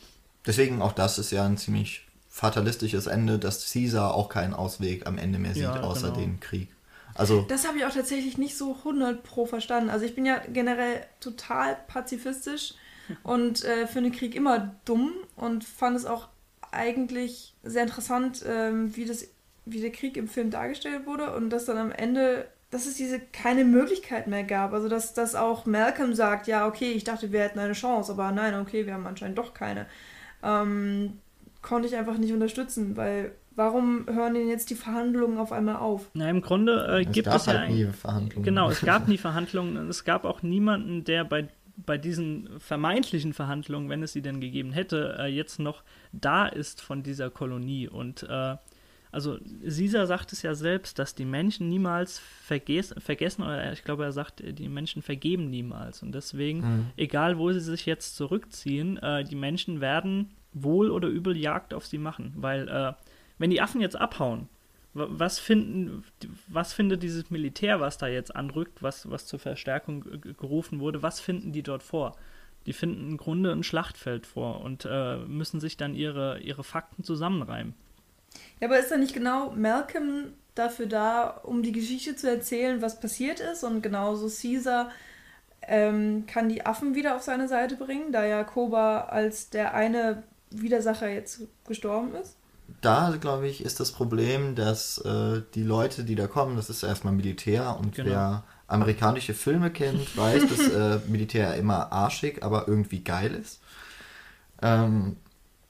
deswegen 0.45 0.83
auch 0.83 0.93
das 0.93 1.21
ist 1.21 1.31
ja 1.31 1.47
ein 1.47 1.57
ziemlich 1.57 2.04
fatalistisches 2.35 3.07
Ende, 3.07 3.39
dass 3.39 3.73
Caesar 3.73 4.13
auch 4.13 4.29
keinen 4.29 4.55
Ausweg 4.55 5.07
am 5.07 5.19
Ende 5.19 5.39
mehr 5.39 5.55
sieht, 5.55 5.63
ja, 5.63 5.83
außer 5.83 6.09
genau. 6.09 6.21
den 6.21 6.41
Krieg. 6.41 6.69
Also, 7.15 7.43
das 7.43 7.65
habe 7.65 7.79
ich 7.79 7.85
auch 7.85 7.95
tatsächlich 7.95 8.39
nicht 8.39 8.59
so 8.59 8.75
100 8.75 9.23
pro 9.23 9.47
verstanden. 9.47 9.89
Also 9.89 10.05
ich 10.05 10.17
bin 10.17 10.27
ja 10.27 10.41
generell 10.53 11.07
total 11.21 11.77
pazifistisch 11.87 12.75
und 13.23 13.63
äh, 13.63 13.87
finde 13.87 14.11
Krieg 14.11 14.35
immer 14.35 14.75
dumm 14.85 15.13
und 15.37 15.63
fand 15.63 15.97
es 15.97 16.07
auch 16.07 16.27
eigentlich 16.73 17.55
sehr 17.63 17.85
interessant, 17.85 18.45
ähm, 18.45 18.97
wie, 18.97 19.05
das, 19.05 19.29
wie 19.65 19.81
der 19.81 19.93
Krieg 19.93 20.17
im 20.17 20.27
Film 20.27 20.51
dargestellt 20.51 21.07
wurde 21.07 21.37
und 21.37 21.51
dass 21.51 21.67
dann 21.67 21.79
am 21.79 21.93
Ende, 21.93 22.49
dass 22.73 22.87
es 22.87 22.97
diese 22.97 23.21
keine 23.21 23.65
Möglichkeit 23.65 24.27
mehr 24.27 24.43
gab. 24.43 24.73
Also 24.73 24.89
dass, 24.89 25.15
dass 25.15 25.37
auch 25.37 25.67
Malcolm 25.67 26.15
sagt, 26.15 26.49
ja, 26.49 26.67
okay, 26.67 26.91
ich 26.91 27.05
dachte, 27.05 27.31
wir 27.31 27.43
hätten 27.43 27.61
eine 27.61 27.75
Chance, 27.75 28.11
aber 28.11 28.33
nein, 28.33 28.59
okay, 28.59 28.87
wir 28.87 28.95
haben 28.95 29.07
anscheinend 29.07 29.39
doch 29.39 29.55
keine. 29.55 29.87
Ähm, 30.43 31.21
konnte 31.65 31.89
ich 31.89 31.97
einfach 31.97 32.19
nicht 32.19 32.33
unterstützen, 32.33 32.97
weil 32.97 33.33
warum 33.57 34.07
hören 34.07 34.35
denn 34.35 34.49
jetzt 34.49 34.71
die 34.71 34.75
Verhandlungen 34.75 35.39
auf 35.39 35.51
einmal 35.51 35.77
auf? 35.77 36.11
Na, 36.15 36.29
im 36.29 36.43
Grunde 36.43 37.01
äh, 37.01 37.05
gibt 37.05 37.27
es, 37.27 37.47
halt 37.47 37.69
ja 37.71 37.75
nie 37.75 37.87
Verhandlungen. 37.87 38.45
Genau, 38.45 38.71
es 38.71 38.83
gab 38.83 39.09
nie 39.09 39.19
Verhandlungen. 39.29 39.89
Es 39.89 40.05
gab 40.05 40.25
auch 40.25 40.43
niemanden, 40.43 41.05
der 41.05 41.25
bei 41.25 41.49
bei 41.77 41.99
diesen 41.99 42.49
vermeintlichen 42.61 43.33
Verhandlungen, 43.33 43.89
wenn 43.89 44.05
es 44.05 44.13
sie 44.13 44.23
denn 44.23 44.41
gegeben 44.41 44.71
hätte, 44.71 45.17
äh, 45.19 45.27
jetzt 45.27 45.59
noch 45.59 45.83
da 46.13 46.47
ist 46.47 46.81
von 46.81 47.03
dieser 47.03 47.31
Kolonie. 47.31 47.89
Und 47.89 48.23
äh, 48.31 48.57
also 49.11 49.39
Caesar 49.63 50.07
sagt 50.07 50.33
es 50.33 50.43
ja 50.43 50.55
selbst, 50.55 51.01
dass 51.01 51.17
die 51.17 51.25
Menschen 51.25 51.69
niemals 51.69 52.21
verges 52.21 52.95
vergessen, 52.99 53.43
oder 53.43 53.73
ich 53.73 53.83
glaube, 53.83 54.05
er 54.05 54.13
sagt, 54.13 54.41
die 54.47 54.69
Menschen 54.69 55.03
vergeben 55.03 55.51
niemals. 55.51 56.01
Und 56.05 56.15
deswegen, 56.15 56.61
mhm. 56.61 56.87
egal 56.97 57.39
wo 57.39 57.51
sie 57.51 57.59
sich 57.59 57.87
jetzt 57.87 58.15
zurückziehen, 58.15 58.97
äh, 58.99 59.25
die 59.25 59.35
Menschen 59.35 59.81
werden 59.81 60.31
wohl 60.55 60.91
oder 60.91 61.09
übel 61.09 61.37
Jagd 61.37 61.75
auf 61.75 61.87
sie 61.87 61.99
machen. 61.99 62.33
Weil, 62.37 62.69
äh, 62.69 62.93
wenn 63.39 63.51
die 63.51 63.61
Affen 63.61 63.81
jetzt 63.81 63.97
abhauen, 63.97 64.49
was 64.95 65.41
finden, 65.41 66.05
was 66.47 66.73
findet 66.73 67.03
dieses 67.03 67.31
Militär, 67.31 67.81
was 67.81 67.99
da 67.99 68.07
jetzt 68.07 68.35
anrückt, 68.35 68.83
was, 68.83 69.11
was 69.11 69.27
zur 69.27 69.41
Verstärkung 69.41 70.05
gerufen 70.39 70.79
wurde, 70.79 71.03
was 71.03 71.19
finden 71.19 71.53
die 71.53 71.65
dort 71.65 71.83
vor? 71.83 72.17
Die 72.67 72.73
finden 72.73 73.11
im 73.11 73.17
Grunde 73.17 73.51
ein 73.51 73.65
Schlachtfeld 73.65 74.25
vor 74.25 74.61
und 74.61 74.87
äh, 74.89 75.17
müssen 75.17 75.59
sich 75.61 75.77
dann 75.77 75.95
ihre, 75.95 76.39
ihre 76.39 76.63
Fakten 76.63 77.03
zusammenreimen. 77.03 77.75
Ja, 78.61 78.69
aber 78.69 78.79
ist 78.79 78.91
da 78.91 78.97
nicht 78.97 79.15
genau 79.15 79.51
Malcolm 79.51 80.33
dafür 80.55 80.87
da, 80.87 81.29
um 81.29 81.63
die 81.63 81.73
Geschichte 81.73 82.15
zu 82.15 82.31
erzählen, 82.31 82.81
was 82.81 83.01
passiert 83.01 83.41
ist? 83.41 83.65
Und 83.65 83.83
genauso 83.83 84.29
Caesar 84.29 84.91
ähm, 85.63 86.25
kann 86.27 86.49
die 86.49 86.65
Affen 86.65 86.95
wieder 86.95 87.17
auf 87.17 87.23
seine 87.23 87.49
Seite 87.49 87.77
bringen, 87.77 88.13
da 88.13 88.25
ja 88.25 88.45
Koba 88.45 89.03
als 89.03 89.51
der 89.51 89.75
eine 89.75 90.23
Widersacher 90.63 91.09
jetzt 91.09 91.41
gestorben 91.67 92.15
ist? 92.15 92.37
Da, 92.81 93.15
glaube 93.21 93.47
ich, 93.49 93.65
ist 93.65 93.81
das 93.81 93.93
Problem, 93.93 94.55
dass 94.55 94.99
äh, 94.99 95.43
die 95.55 95.63
Leute, 95.63 96.05
die 96.05 96.15
da 96.15 96.27
kommen, 96.27 96.57
das 96.57 96.71
ist 96.71 96.83
erstmal 96.83 97.13
Militär 97.13 97.77
und 97.79 97.95
genau. 97.95 98.11
wer 98.11 98.45
amerikanische 98.67 99.35
Filme 99.35 99.71
kennt, 99.71 100.17
weiß, 100.17 100.43
dass 100.49 100.69
äh, 100.69 100.99
Militär 101.09 101.55
immer 101.57 101.93
arschig, 101.93 102.43
aber 102.43 102.67
irgendwie 102.67 103.05
geil 103.05 103.35
ist. 103.35 103.61
Ähm, 104.63 105.17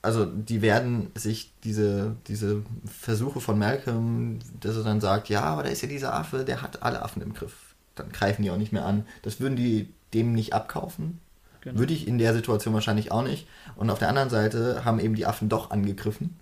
also 0.02 0.26
die 0.26 0.62
werden 0.62 1.10
sich 1.14 1.52
diese, 1.64 2.16
diese 2.28 2.62
Versuche 2.84 3.40
von 3.40 3.58
Malcolm, 3.58 4.38
dass 4.60 4.76
er 4.76 4.84
dann 4.84 5.00
sagt, 5.00 5.28
ja, 5.28 5.42
aber 5.42 5.62
da 5.62 5.70
ist 5.70 5.82
ja 5.82 5.88
dieser 5.88 6.14
Affe, 6.14 6.44
der 6.44 6.62
hat 6.62 6.82
alle 6.82 7.02
Affen 7.02 7.22
im 7.22 7.32
Griff. 7.32 7.74
Dann 7.94 8.12
greifen 8.12 8.42
die 8.42 8.50
auch 8.50 8.58
nicht 8.58 8.72
mehr 8.72 8.84
an. 8.84 9.06
Das 9.22 9.40
würden 9.40 9.56
die 9.56 9.92
dem 10.12 10.32
nicht 10.32 10.52
abkaufen. 10.52 11.20
Genau. 11.64 11.78
Würde 11.78 11.94
ich 11.94 12.06
in 12.06 12.18
der 12.18 12.34
Situation 12.34 12.74
wahrscheinlich 12.74 13.10
auch 13.10 13.22
nicht. 13.22 13.46
Und 13.76 13.90
auf 13.90 13.98
der 13.98 14.08
anderen 14.08 14.30
Seite 14.30 14.84
haben 14.84 15.00
eben 15.00 15.14
die 15.14 15.26
Affen 15.26 15.48
doch 15.48 15.70
angegriffen. 15.70 16.38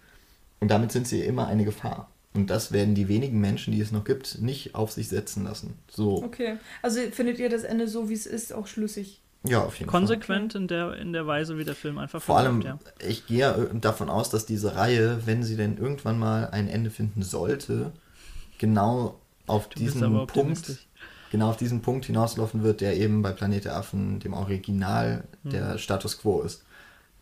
Und 0.60 0.70
damit 0.70 0.92
sind 0.92 1.06
sie 1.06 1.20
immer 1.22 1.46
eine 1.46 1.64
Gefahr. 1.64 2.10
Und 2.34 2.50
das 2.50 2.72
werden 2.72 2.94
die 2.94 3.08
wenigen 3.08 3.40
Menschen, 3.40 3.72
die 3.72 3.80
es 3.80 3.92
noch 3.92 4.04
gibt, 4.04 4.40
nicht 4.40 4.74
auf 4.74 4.90
sich 4.90 5.08
setzen 5.08 5.44
lassen. 5.44 5.74
So. 5.88 6.22
Okay. 6.22 6.56
Also 6.80 7.00
findet 7.12 7.38
ihr 7.38 7.50
das 7.50 7.62
Ende 7.62 7.88
so, 7.88 8.08
wie 8.08 8.14
es 8.14 8.26
ist, 8.26 8.52
auch 8.52 8.66
schlüssig? 8.66 9.20
Ja, 9.44 9.62
auf 9.62 9.76
jeden 9.78 9.90
Konsequent 9.90 10.52
Fall. 10.52 10.62
in 10.62 10.68
der, 10.68 10.96
in 10.96 11.12
der 11.12 11.26
Weise, 11.26 11.58
wie 11.58 11.64
der 11.64 11.74
Film 11.74 11.98
einfach 11.98 12.22
Vor 12.22 12.38
allem, 12.38 12.60
ja. 12.62 12.78
ich 13.06 13.26
gehe 13.26 13.70
davon 13.74 14.08
aus, 14.08 14.30
dass 14.30 14.46
diese 14.46 14.76
Reihe, 14.76 15.20
wenn 15.26 15.42
sie 15.42 15.56
denn 15.56 15.78
irgendwann 15.78 16.18
mal 16.18 16.48
ein 16.50 16.68
Ende 16.68 16.90
finden 16.90 17.22
sollte, 17.22 17.92
genau 18.58 19.18
auf 19.46 19.68
du 19.68 19.80
diesen 19.80 20.26
Punkt 20.26 20.86
genau 21.32 21.48
auf 21.48 21.56
diesen 21.56 21.80
Punkt 21.80 22.04
hinauslaufen 22.04 22.62
wird, 22.62 22.82
der 22.82 22.96
eben 22.96 23.22
bei 23.22 23.32
Planet 23.32 23.64
der 23.64 23.76
Affen, 23.76 24.20
dem 24.20 24.34
Original, 24.34 25.24
mhm. 25.42 25.50
der 25.50 25.78
Status 25.78 26.18
quo 26.18 26.42
ist. 26.42 26.62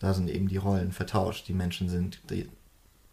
Da 0.00 0.12
sind 0.12 0.28
eben 0.28 0.48
die 0.48 0.56
Rollen 0.56 0.90
vertauscht. 0.90 1.46
Die 1.46 1.52
Menschen 1.52 1.88
sind 1.88 2.18
die 2.28 2.48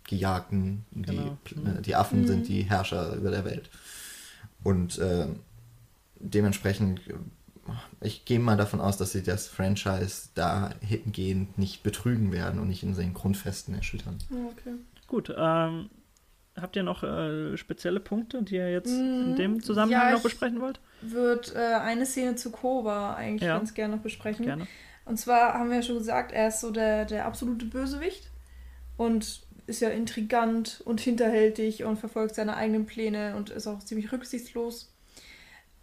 Gejagten, 0.06 0.86
genau. 0.92 1.38
die, 1.50 1.56
mhm. 1.56 1.82
die 1.84 1.96
Affen 1.96 2.22
mhm. 2.22 2.28
sind 2.28 2.48
die 2.48 2.64
Herrscher 2.64 3.14
über 3.14 3.30
der 3.30 3.46
Welt. 3.46 3.70
Und 4.64 4.98
äh, 4.98 5.28
dementsprechend, 6.20 7.02
ich 8.02 8.26
gehe 8.26 8.40
mal 8.40 8.58
davon 8.58 8.82
aus, 8.82 8.98
dass 8.98 9.12
sie 9.12 9.22
das 9.22 9.48
Franchise 9.48 10.30
dahingehend 10.34 11.60
nicht 11.60 11.84
betrügen 11.84 12.32
werden 12.32 12.60
und 12.60 12.70
nicht 12.70 12.82
in 12.82 12.96
seinen 12.96 13.14
Grundfesten 13.14 13.76
erschüttern. 13.76 14.18
Okay. 14.32 14.74
Gut, 15.06 15.32
ähm, 15.38 15.92
habt 16.60 16.76
ihr 16.76 16.84
noch 16.84 17.04
äh, 17.04 17.58
spezielle 17.58 18.00
Punkte, 18.00 18.44
die 18.44 18.56
ihr 18.56 18.72
jetzt 18.72 18.92
in 18.92 19.36
dem 19.36 19.54
mm, 19.54 19.62
Zusammenhang 19.62 20.10
ja, 20.10 20.12
noch 20.12 20.24
besprechen 20.24 20.62
wollt? 20.62 20.80
würde 21.02 21.54
äh, 21.56 21.76
eine 21.76 22.06
Szene 22.06 22.36
zu 22.36 22.52
Koba 22.52 23.14
eigentlich 23.14 23.48
ja. 23.48 23.58
ganz 23.58 23.74
gerne 23.74 23.96
noch 23.96 24.04
besprechen. 24.04 24.46
Gerne. 24.46 24.68
Und 25.06 25.18
zwar 25.18 25.54
haben 25.54 25.70
wir 25.70 25.78
ja 25.78 25.84
schon 25.84 25.98
gesagt, 25.98 26.32
er 26.32 26.50
ist 26.50 26.60
so 26.60 26.72
der, 26.72 27.06
der 27.06 27.26
absolute 27.26 27.66
Bösewicht 27.66 28.30
und 28.98 29.42
ist 29.68 29.82
ja 29.82 29.90
intrigant 29.90 30.82
und 30.86 31.00
hinterhältig 31.00 31.84
und 31.84 31.98
verfolgt 31.98 32.36
seine 32.36 32.56
eigenen 32.56 32.86
Pläne 32.86 33.36
und 33.36 33.50
ist 33.50 33.68
auch 33.68 33.80
ziemlich 33.80 34.12
rücksichtslos. 34.12 34.94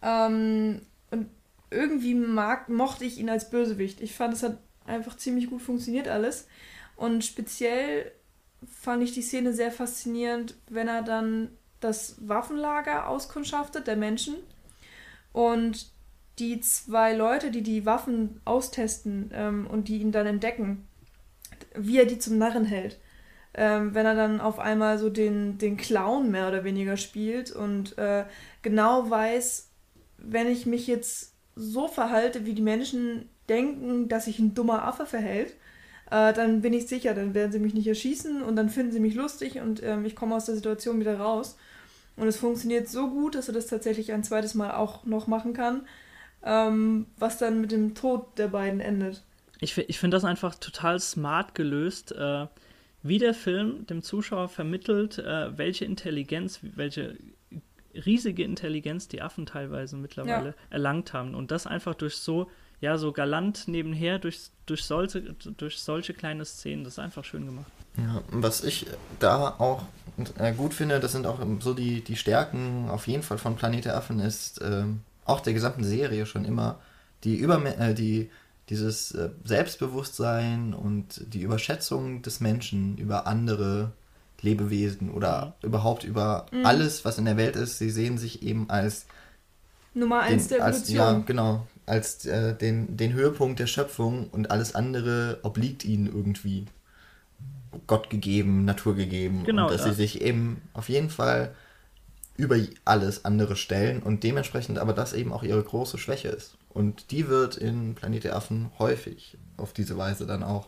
Ähm, 0.01 0.81
und 1.11 1.29
irgendwie 1.71 2.15
mag, 2.15 2.69
mochte 2.69 3.05
ich 3.05 3.17
ihn 3.17 3.29
als 3.29 3.49
Bösewicht. 3.49 4.01
Ich 4.01 4.13
fand, 4.13 4.33
es 4.33 4.43
hat 4.43 4.57
einfach 4.85 5.17
ziemlich 5.17 5.49
gut 5.49 5.61
funktioniert 5.61 6.07
alles. 6.07 6.47
Und 6.95 7.25
speziell 7.25 8.11
fand 8.67 9.03
ich 9.03 9.13
die 9.13 9.21
Szene 9.21 9.53
sehr 9.53 9.71
faszinierend, 9.71 10.55
wenn 10.69 10.87
er 10.87 11.01
dann 11.01 11.49
das 11.79 12.15
Waffenlager 12.27 13.07
auskundschaftet 13.07 13.87
der 13.87 13.95
Menschen 13.95 14.35
und 15.33 15.91
die 16.39 16.59
zwei 16.59 17.13
Leute, 17.13 17.51
die 17.51 17.61
die 17.61 17.85
Waffen 17.85 18.41
austesten 18.45 19.31
ähm, 19.33 19.67
und 19.67 19.87
die 19.87 19.99
ihn 19.99 20.11
dann 20.11 20.27
entdecken, 20.27 20.87
wie 21.75 21.97
er 21.97 22.05
die 22.05 22.19
zum 22.19 22.37
Narren 22.37 22.65
hält. 22.65 22.99
ähm, 23.57 23.93
wenn 23.95 24.05
er 24.05 24.15
dann 24.15 24.41
auf 24.41 24.59
einmal 24.59 24.97
so 24.97 25.09
den, 25.09 25.57
den 25.57 25.77
Clown 25.77 26.29
mehr 26.29 26.47
oder 26.47 26.63
weniger 26.63 26.97
spielt 26.97 27.51
und 27.51 27.97
äh, 27.97 28.25
genau 28.61 29.09
weiß, 29.09 29.69
wenn 30.17 30.47
ich 30.47 30.65
mich 30.65 30.87
jetzt 30.87 31.33
so 31.55 31.87
verhalte, 31.87 32.45
wie 32.45 32.53
die 32.53 32.61
Menschen 32.61 33.29
denken, 33.47 34.09
dass 34.09 34.25
sich 34.25 34.39
ein 34.39 34.53
dummer 34.53 34.83
Affe 34.83 35.05
verhält, 35.05 35.55
äh, 36.11 36.33
dann 36.33 36.61
bin 36.61 36.73
ich 36.73 36.87
sicher, 36.87 37.13
dann 37.13 37.33
werden 37.33 37.51
sie 37.51 37.59
mich 37.59 37.73
nicht 37.73 37.87
erschießen 37.87 38.41
und 38.41 38.55
dann 38.55 38.69
finden 38.69 38.91
sie 38.91 38.99
mich 38.99 39.15
lustig 39.15 39.59
und 39.59 39.81
ähm, 39.83 40.05
ich 40.05 40.15
komme 40.15 40.35
aus 40.35 40.45
der 40.45 40.55
Situation 40.55 40.99
wieder 40.99 41.19
raus. 41.19 41.57
Und 42.17 42.27
es 42.27 42.37
funktioniert 42.37 42.87
so 42.87 43.09
gut, 43.09 43.35
dass 43.35 43.49
er 43.49 43.53
das 43.53 43.67
tatsächlich 43.67 44.13
ein 44.13 44.23
zweites 44.23 44.53
Mal 44.53 44.71
auch 44.71 45.05
noch 45.05 45.27
machen 45.27 45.53
kann, 45.53 45.85
ähm, 46.43 47.07
was 47.17 47.37
dann 47.37 47.59
mit 47.59 47.71
dem 47.71 47.93
Tod 47.93 48.37
der 48.37 48.47
beiden 48.47 48.79
endet. 48.79 49.21
Ich, 49.59 49.77
ich 49.77 49.99
finde 49.99 50.15
das 50.15 50.23
einfach 50.23 50.55
total 50.55 50.99
smart 50.99 51.55
gelöst. 51.55 52.13
Äh 52.13 52.47
wie 53.05 53.19
der 53.19 53.35
Film 53.35 53.85
dem 53.85 54.01
Zuschauer 54.01 54.49
vermittelt, 54.49 55.19
äh, 55.19 55.55
welche 55.55 55.85
Intelligenz, 55.85 56.59
welche 56.63 57.15
riesige 57.93 58.43
Intelligenz 58.43 59.07
die 59.07 59.21
Affen 59.21 59.45
teilweise 59.45 59.95
mittlerweile 59.95 60.49
ja. 60.49 60.55
erlangt 60.71 61.13
haben. 61.13 61.35
Und 61.35 61.51
das 61.51 61.67
einfach 61.67 61.93
durch 61.93 62.15
so, 62.15 62.49
ja, 62.81 62.97
so 62.97 63.11
galant 63.11 63.67
nebenher, 63.67 64.19
durch, 64.19 64.49
durch, 64.65 64.83
solche, 64.83 65.21
durch 65.21 65.79
solche 65.79 66.13
kleine 66.13 66.45
Szenen, 66.45 66.83
das 66.83 66.93
ist 66.93 66.99
einfach 66.99 67.23
schön 67.23 67.45
gemacht. 67.45 67.71
Ja, 67.97 68.21
was 68.29 68.63
ich 68.63 68.87
da 69.19 69.55
auch 69.57 69.83
äh, 70.37 70.53
gut 70.53 70.73
finde, 70.73 70.99
das 70.99 71.13
sind 71.13 71.25
auch 71.25 71.39
so 71.59 71.73
die, 71.73 72.01
die 72.01 72.17
Stärken 72.17 72.89
auf 72.89 73.07
jeden 73.07 73.23
Fall 73.23 73.37
von 73.37 73.55
Planet 73.55 73.85
der 73.85 73.97
Affen, 73.97 74.19
ist 74.19 74.61
äh, 74.61 74.83
auch 75.23 75.39
der 75.39 75.53
gesamten 75.53 75.83
Serie 75.83 76.25
schon 76.25 76.45
immer 76.45 76.79
die, 77.23 77.35
Über 77.35 77.63
äh, 77.65 77.93
die 77.93 78.29
dieses 78.69 79.11
äh, 79.11 79.29
Selbstbewusstsein 79.43 80.73
und 80.73 81.21
die 81.33 81.41
Überschätzung 81.41 82.21
des 82.21 82.39
Menschen 82.39 82.97
über 82.97 83.27
andere 83.27 83.91
Lebewesen 84.41 85.11
oder 85.11 85.55
mhm. 85.61 85.67
überhaupt 85.67 86.03
über 86.03 86.47
mhm. 86.51 86.65
alles, 86.65 87.05
was 87.05 87.17
in 87.17 87.25
der 87.25 87.37
Welt 87.37 87.55
ist. 87.55 87.77
Sie 87.77 87.89
sehen 87.89 88.17
sich 88.17 88.43
eben 88.43 88.69
als 88.69 89.05
Nummer 89.93 90.21
eins 90.21 90.47
der 90.47 90.59
Evolution. 90.59 90.81
Als, 90.81 90.89
ja, 90.89 91.23
genau. 91.25 91.67
Als 91.85 92.25
äh, 92.25 92.55
den, 92.55 92.97
den 92.97 93.13
Höhepunkt 93.13 93.59
der 93.59 93.67
Schöpfung 93.67 94.29
und 94.29 94.51
alles 94.51 94.75
andere 94.75 95.39
obliegt 95.43 95.85
ihnen 95.85 96.07
irgendwie. 96.07 96.65
Gott 97.87 98.09
gegeben, 98.09 98.65
Natur 98.65 98.95
gegeben. 98.95 99.43
Genau, 99.43 99.65
und 99.65 99.73
dass 99.73 99.81
ja. 99.81 99.91
sie 99.91 99.95
sich 99.95 100.21
eben 100.21 100.61
auf 100.73 100.89
jeden 100.89 101.09
Fall 101.09 101.53
über 102.37 102.57
alles 102.83 103.25
andere 103.25 103.55
stellen 103.55 104.01
und 104.01 104.23
dementsprechend 104.23 104.77
aber 104.79 104.93
das 104.93 105.13
eben 105.13 105.31
auch 105.31 105.43
ihre 105.43 105.63
große 105.63 105.97
Schwäche 105.97 106.29
ist. 106.29 106.57
Und 106.69 107.11
die 107.11 107.27
wird 107.27 107.55
in 107.55 107.95
Planet 107.95 108.25
der 108.25 108.35
Affen 108.35 108.71
häufig 108.79 109.37
auf 109.57 109.71
diese 109.71 109.97
Weise 109.97 110.25
dann 110.25 110.43
auch 110.43 110.67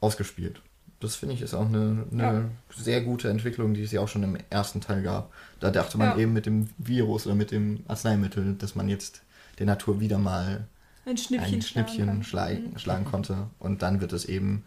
ausgespielt. 0.00 0.62
Das 1.00 1.14
finde 1.14 1.34
ich 1.34 1.42
ist 1.42 1.54
auch 1.54 1.66
eine, 1.66 2.06
eine 2.10 2.22
ja. 2.22 2.44
sehr 2.74 3.02
gute 3.02 3.28
Entwicklung, 3.28 3.74
die 3.74 3.82
es 3.82 3.92
ja 3.92 4.00
auch 4.00 4.08
schon 4.08 4.22
im 4.22 4.36
ersten 4.50 4.80
Teil 4.80 5.02
gab. 5.02 5.32
Da 5.60 5.70
dachte 5.70 5.98
man 5.98 6.10
ja. 6.10 6.16
eben 6.16 6.32
mit 6.32 6.46
dem 6.46 6.70
Virus 6.78 7.26
oder 7.26 7.36
mit 7.36 7.50
dem 7.50 7.84
Arzneimittel, 7.86 8.54
dass 8.54 8.74
man 8.74 8.88
jetzt 8.88 9.22
der 9.58 9.66
Natur 9.66 10.00
wieder 10.00 10.18
mal 10.18 10.68
ein 11.06 11.16
Schnippchen, 11.16 11.54
ein 11.54 11.62
Schnippchen 11.62 12.22
schlagen, 12.22 12.70
mhm. 12.72 12.78
schlagen 12.78 13.04
konnte. 13.04 13.48
Und 13.58 13.82
dann 13.82 14.00
wird 14.00 14.12
es 14.12 14.24
eben 14.26 14.64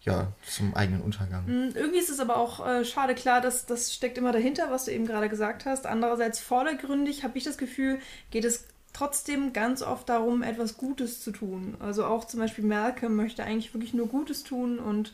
ja, 0.00 0.32
zum 0.46 0.74
eigenen 0.74 1.00
Untergang. 1.00 1.46
Mhm, 1.46 1.72
irgendwie 1.74 1.98
ist 1.98 2.10
es 2.10 2.20
aber 2.20 2.36
auch 2.36 2.66
äh, 2.66 2.84
schade, 2.84 3.14
klar, 3.14 3.40
dass 3.40 3.66
das 3.66 3.92
steckt 3.92 4.18
immer 4.18 4.32
dahinter, 4.32 4.70
was 4.70 4.84
du 4.84 4.92
eben 4.92 5.06
gerade 5.06 5.28
gesagt 5.28 5.64
hast. 5.64 5.86
Andererseits 5.86 6.40
vordergründig 6.40 7.24
habe 7.24 7.38
ich 7.38 7.44
das 7.44 7.58
Gefühl, 7.58 7.98
geht 8.30 8.44
es 8.44 8.66
trotzdem 8.92 9.52
ganz 9.52 9.82
oft 9.82 10.08
darum, 10.08 10.42
etwas 10.42 10.76
Gutes 10.76 11.20
zu 11.20 11.32
tun. 11.32 11.76
Also 11.80 12.04
auch 12.04 12.26
zum 12.26 12.40
Beispiel 12.40 12.64
Malcolm 12.64 13.16
möchte 13.16 13.44
eigentlich 13.44 13.74
wirklich 13.74 13.94
nur 13.94 14.08
Gutes 14.08 14.44
tun 14.44 14.78
und 14.78 15.12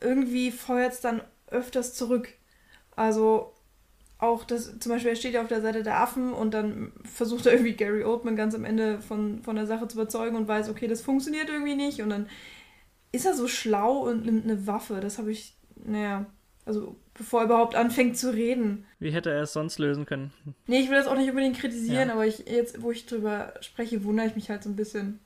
irgendwie 0.00 0.50
feuert 0.50 0.94
es 0.94 1.00
dann 1.00 1.22
öfters 1.48 1.94
zurück. 1.94 2.28
Also 2.96 3.53
auch 4.18 4.44
das, 4.44 4.78
zum 4.78 4.92
Beispiel, 4.92 5.10
er 5.10 5.16
steht 5.16 5.34
ja 5.34 5.42
auf 5.42 5.48
der 5.48 5.60
Seite 5.60 5.82
der 5.82 6.00
Affen 6.00 6.32
und 6.32 6.54
dann 6.54 6.92
versucht 7.02 7.46
er 7.46 7.52
irgendwie 7.52 7.74
Gary 7.74 8.04
Oldman 8.04 8.36
ganz 8.36 8.54
am 8.54 8.64
Ende 8.64 9.00
von, 9.00 9.42
von 9.42 9.56
der 9.56 9.66
Sache 9.66 9.88
zu 9.88 9.96
überzeugen 9.98 10.36
und 10.36 10.48
weiß, 10.48 10.68
okay, 10.68 10.86
das 10.86 11.02
funktioniert 11.02 11.48
irgendwie 11.48 11.74
nicht. 11.74 12.00
Und 12.00 12.10
dann 12.10 12.28
ist 13.12 13.26
er 13.26 13.34
so 13.34 13.48
schlau 13.48 13.98
und 14.08 14.24
nimmt 14.24 14.44
eine 14.44 14.66
Waffe. 14.66 15.00
Das 15.00 15.18
habe 15.18 15.32
ich, 15.32 15.56
naja, 15.76 16.26
also 16.64 16.96
bevor 17.12 17.40
er 17.40 17.46
überhaupt 17.46 17.74
anfängt 17.74 18.16
zu 18.16 18.32
reden. 18.32 18.86
Wie 18.98 19.12
hätte 19.12 19.30
er 19.30 19.42
es 19.42 19.52
sonst 19.52 19.78
lösen 19.78 20.06
können? 20.06 20.32
Nee, 20.66 20.80
ich 20.80 20.88
will 20.88 20.96
das 20.96 21.06
auch 21.06 21.16
nicht 21.16 21.28
unbedingt 21.28 21.58
kritisieren, 21.58 22.08
ja. 22.08 22.14
aber 22.14 22.26
ich, 22.26 22.38
jetzt, 22.48 22.82
wo 22.82 22.90
ich 22.90 23.06
drüber 23.06 23.54
spreche, 23.60 24.04
wundere 24.04 24.26
ich 24.26 24.34
mich 24.34 24.50
halt 24.50 24.62
so 24.62 24.70
ein 24.70 24.76
bisschen. 24.76 25.20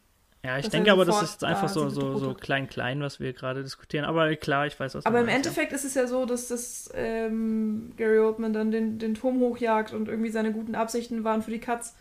Ja, 0.45 0.57
ich 0.59 0.69
denke 0.69 0.93
aber, 0.93 1.05
das 1.05 1.21
ist 1.23 1.33
jetzt 1.33 1.45
einfach 1.45 1.69
so, 1.69 1.89
so, 1.89 2.17
so 2.17 2.33
klein-klein, 2.33 3.01
was 3.01 3.19
wir 3.19 3.33
gerade 3.33 3.63
diskutieren. 3.63 4.05
Aber 4.05 4.35
klar, 4.37 4.67
ich 4.67 4.79
weiß, 4.79 4.95
was 4.95 5.05
Aber 5.05 5.21
im 5.21 5.27
meinst, 5.27 5.47
Endeffekt 5.47 5.73
ja. 5.73 5.77
ist 5.77 5.85
es 5.85 5.95
ja 5.95 6.07
so, 6.07 6.27
dass 6.27 6.49
das 6.49 6.91
ähm, 6.95 7.93
Gary 7.97 8.19
Oldman 8.21 8.53
dann 8.53 8.71
den, 8.71 8.99
den 8.99 9.15
Turm 9.15 9.41
hochjagt 9.41 9.93
und 9.93 10.09
irgendwie 10.09 10.31
seine 10.31 10.53
guten 10.53 10.77
Absichten 10.77 11.25
waren 11.25 11.43
für 11.43 11.51
die 11.51 11.59
Katz. 11.59 11.97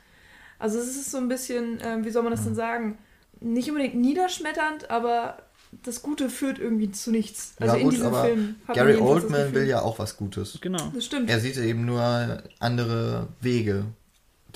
Also 0.59 0.77
es 0.77 0.87
ist 0.87 1.11
so 1.11 1.17
ein 1.17 1.27
bisschen, 1.27 1.79
ähm, 1.83 2.05
wie 2.05 2.11
soll 2.11 2.23
man 2.23 2.31
das 2.31 2.43
denn 2.43 2.55
sagen? 2.55 2.99
Nicht 3.39 3.69
unbedingt 3.69 3.95
niederschmetternd, 3.95 4.89
aber 4.91 5.37
das 5.83 6.01
Gute 6.01 6.29
führt 6.29 6.59
irgendwie 6.59 6.91
zu 6.91 7.11
nichts. 7.11 7.55
Also 7.59 7.73
ja, 7.73 7.79
in 7.79 7.85
gut, 7.85 7.93
diesem 7.93 8.13
Film. 8.13 8.55
Gary 8.73 8.95
Oldman 8.97 9.53
will 9.53 9.67
ja 9.67 9.81
auch 9.81 9.99
was 9.99 10.17
Gutes. 10.17 10.59
Genau. 10.61 10.91
Das 10.93 11.05
stimmt. 11.05 11.29
Er 11.29 11.39
sieht 11.39 11.57
eben 11.57 11.85
nur 11.85 12.43
andere 12.59 13.27
Wege. 13.41 13.85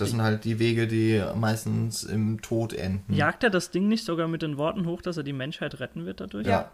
Das 0.02 0.10
sind 0.10 0.22
halt 0.22 0.44
die 0.44 0.60
Wege, 0.60 0.88
die 0.88 1.24
meistens 1.36 2.04
im 2.04 2.42
Tod 2.42 2.74
enden. 2.74 3.14
Jagt 3.14 3.44
er 3.44 3.50
das 3.50 3.72
Ding 3.72 3.88
nicht 3.88 4.04
sogar 4.04 4.28
mit 4.28 4.42
den 4.42 4.58
Worten 4.58 4.86
hoch, 4.86 5.02
dass 5.02 5.18
er 5.18 5.24
die 5.24 5.34
Menschheit 5.34 5.80
retten 5.80 6.06
wird 6.06 6.20
dadurch? 6.20 6.48
Ja. 6.48 6.72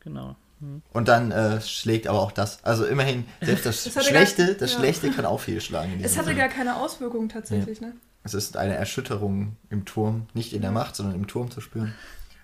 Genau. 0.00 0.36
Hm. 0.60 0.82
Und 0.92 1.08
dann 1.08 1.30
äh, 1.30 1.60
schlägt 1.60 2.06
aber 2.06 2.20
auch 2.20 2.32
das. 2.32 2.64
Also 2.64 2.86
immerhin, 2.86 3.26
selbst 3.40 3.66
das, 3.66 3.84
das 3.84 4.06
Schlechte, 4.06 4.46
gar, 4.46 4.54
das 4.54 4.72
ja. 4.72 4.78
Schlechte 4.78 5.10
kann 5.10 5.26
auch 5.26 5.40
fehlschlagen. 5.40 6.00
Es 6.02 6.16
hatte 6.16 6.28
Film. 6.28 6.38
gar 6.38 6.48
keine 6.48 6.76
Auswirkungen 6.76 7.28
tatsächlich, 7.28 7.80
ja. 7.80 7.88
ne? 7.88 7.94
Es 8.22 8.32
ist 8.32 8.56
eine 8.56 8.74
Erschütterung 8.74 9.56
im 9.68 9.84
Turm, 9.84 10.28
nicht 10.32 10.54
in 10.54 10.62
der 10.62 10.70
Macht, 10.70 10.96
sondern 10.96 11.14
im 11.14 11.26
Turm 11.26 11.50
zu 11.50 11.60
spüren 11.60 11.92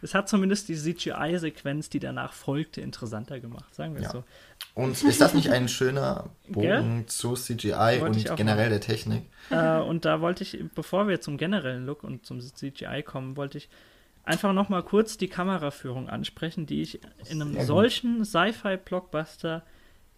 es 0.03 0.15
hat 0.15 0.29
zumindest 0.29 0.69
die 0.69 0.77
CGI-Sequenz, 0.77 1.91
die 1.91 1.99
danach 1.99 2.33
folgte, 2.33 2.81
interessanter 2.81 3.41
gemacht, 3.41 3.75
sagen 3.75 3.95
wir 3.95 4.03
ja. 4.03 4.11
so. 4.11 4.25
Und 4.75 5.03
ist 5.03 5.21
das 5.21 5.35
nicht 5.35 5.51
ein 5.51 5.69
schöner 5.69 6.31
Bogen 6.49 7.05
zu 7.07 7.35
CGI 7.35 8.01
und 8.03 8.37
generell 8.37 8.71
der 8.71 8.81
Technik? 8.81 9.25
Äh, 9.51 9.79
und 9.79 10.05
da 10.05 10.21
wollte 10.21 10.45
ich, 10.45 10.59
bevor 10.75 11.09
wir 11.09 11.21
zum 11.21 11.37
generellen 11.37 11.87
Look 11.87 12.05
und 12.05 12.25
zum 12.25 12.41
CGI 12.41 13.03
kommen, 13.03 13.37
wollte 13.37 13.59
ich 13.59 13.69
einfach 14.25 14.53
noch 14.53 14.69
mal 14.69 14.83
kurz 14.83 15.17
die 15.17 15.29
Kameraführung 15.29 16.09
ansprechen, 16.09 16.67
die 16.67 16.83
ich 16.83 17.01
in 17.29 17.43
einem 17.43 17.61
solchen 17.63 18.25
Sci-Fi-Blockbuster 18.25 19.63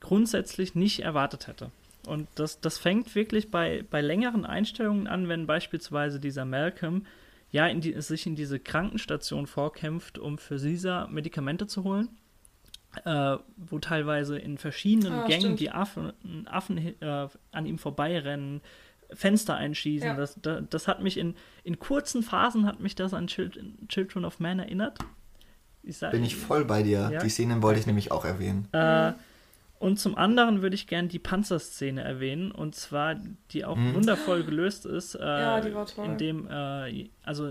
grundsätzlich 0.01 0.75
nicht 0.75 1.01
erwartet 1.01 1.47
hätte. 1.47 1.71
Und 2.07 2.29
das, 2.35 2.61
das 2.61 2.79
fängt 2.79 3.15
wirklich 3.15 3.51
bei, 3.51 3.85
bei 3.89 4.01
längeren 4.01 4.45
Einstellungen 4.45 5.07
an, 5.07 5.29
wenn 5.29 5.47
beispielsweise 5.47 6.19
dieser 6.19 6.45
Malcolm 6.45 7.07
ja, 7.53 7.67
in 7.67 7.81
die, 7.81 8.01
sich 8.01 8.27
in 8.27 8.35
diese 8.35 8.59
Krankenstation 8.59 9.47
vorkämpft, 9.47 10.19
um 10.19 10.39
für 10.39 10.57
Caesar 10.57 11.09
Medikamente 11.09 11.67
zu 11.67 11.85
holen. 11.85 12.09
Äh, 13.05 13.39
wo 13.57 13.79
teilweise 13.79 14.39
in 14.39 14.59
verschiedenen 14.59 15.15
ah, 15.15 15.27
Gängen 15.27 15.41
stimmt. 15.41 15.61
die 15.61 15.71
Affen, 15.71 16.13
Affen 16.47 16.79
äh, 17.01 17.29
an 17.51 17.65
ihm 17.65 17.79
vorbeirennen, 17.79 18.61
Fenster 19.15 19.57
einschießen. 19.57 20.09
Ja. 20.09 20.15
Das, 20.15 20.39
das, 20.43 20.63
das, 20.69 20.89
hat 20.89 21.03
mich 21.03 21.17
in, 21.17 21.35
in 21.65 21.79
kurzen 21.79 22.23
Phasen 22.23 22.67
hat 22.67 22.81
mich 22.81 22.95
das 22.95 23.15
an 23.15 23.29
Children 23.29 24.25
of 24.25 24.41
Man 24.41 24.59
erinnert. 24.59 24.99
Ich 25.83 25.99
sag, 25.99 26.13
Bin 26.13 26.23
ich 26.23 26.37
voll 26.37 26.65
bei 26.65 26.83
dir. 26.83 27.11
Ja? 27.13 27.21
Die 27.21 27.29
Szenen 27.29 27.63
wollte 27.63 27.81
ich 27.81 27.87
nämlich 27.87 28.13
auch 28.13 28.25
erwähnen. 28.25 28.69
Äh, 28.73 29.13
und 29.79 29.99
zum 29.99 30.17
anderen 30.17 30.63
würde 30.63 30.77
ich 30.77 30.87
gerne 30.87 31.09
die 31.09 31.19
Panzerszene 31.19 32.03
erwähnen, 32.03 32.53
und 32.53 32.77
zwar, 32.77 33.17
die 33.51 33.65
auch 33.65 33.77
mhm. 33.77 33.95
wundervoll 33.95 34.45
gelöst 34.45 34.87
ist. 34.87 35.17
Äh, 35.17 35.25
ja, 35.25 35.61
die 35.61 35.75
war 35.75 35.87
toll. 35.87 36.07
Indem, 36.07 36.47
äh, 36.49 37.11
also, 37.25 37.51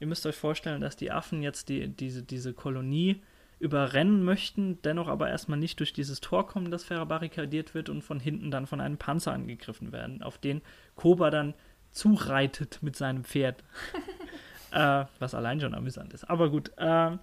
ihr 0.00 0.06
müsst 0.06 0.26
euch 0.26 0.34
vorstellen, 0.34 0.80
dass 0.80 0.96
die 0.96 1.12
Affen 1.12 1.42
jetzt 1.42 1.68
die, 1.68 1.88
diese, 1.88 2.22
diese 2.22 2.52
Kolonie 2.52 3.22
überrennen 3.60 4.24
möchten, 4.24 4.80
dennoch 4.82 5.06
aber 5.06 5.28
erstmal 5.28 5.58
nicht 5.58 5.78
durch 5.78 5.92
dieses 5.92 6.20
Tor 6.20 6.46
kommen, 6.46 6.70
das 6.70 6.82
verbarrikadiert 6.82 7.74
wird 7.74 7.88
und 7.90 8.02
von 8.02 8.18
hinten 8.18 8.50
dann 8.50 8.66
von 8.66 8.80
einem 8.80 8.96
Panzer 8.96 9.32
angegriffen 9.32 9.92
werden, 9.92 10.22
auf 10.22 10.38
den 10.38 10.62
Koba 10.96 11.30
dann 11.30 11.54
zureitet 11.92 12.78
mit 12.82 12.96
seinem 12.96 13.22
Pferd. 13.22 13.62
äh, 14.72 15.04
was 15.18 15.34
allein 15.34 15.60
schon 15.60 15.74
amüsant 15.74 16.12
ist. 16.14 16.24
Aber 16.24 16.50
gut. 16.50 16.72
Äh, 16.76 17.18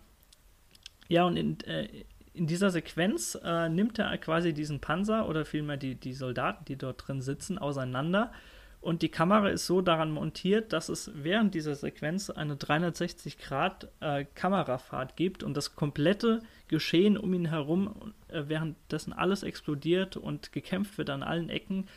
ja, 1.10 1.24
und 1.24 1.38
in, 1.38 1.60
äh, 1.62 1.88
in 2.34 2.48
dieser 2.48 2.70
Sequenz 2.70 3.38
äh, 3.44 3.70
nimmt 3.70 3.98
er 3.98 4.16
quasi 4.18 4.54
diesen 4.54 4.80
Panzer 4.80 5.28
oder 5.28 5.46
vielmehr 5.46 5.78
die, 5.78 5.96
die 5.96 6.14
Soldaten, 6.14 6.66
die 6.66 6.76
dort 6.76 7.08
drin 7.08 7.22
sitzen, 7.22 7.58
auseinander. 7.58 8.32
Und 8.80 9.02
die 9.02 9.10
Kamera 9.10 9.50
ist 9.50 9.66
so 9.66 9.82
daran 9.82 10.12
montiert, 10.12 10.72
dass 10.72 10.88
es 10.90 11.10
während 11.14 11.56
dieser 11.56 11.76
Sequenz 11.76 12.30
eine 12.30 12.56
360-Grad-Kamerafahrt 12.56 15.12
äh, 15.12 15.16
gibt 15.16 15.44
und 15.44 15.58
das 15.58 15.76
komplette 15.76 16.42
Geschehen 16.68 17.18
um 17.18 17.34
ihn 17.34 17.46
herum, 17.46 18.14
äh, 18.28 18.44
währenddessen 18.48 19.14
alles 19.14 19.42
explodiert 19.44 20.16
und 20.16 20.52
gekämpft 20.52 20.98
wird 20.98 21.10
an 21.10 21.24
allen 21.24 21.50
Ecken, 21.50 21.88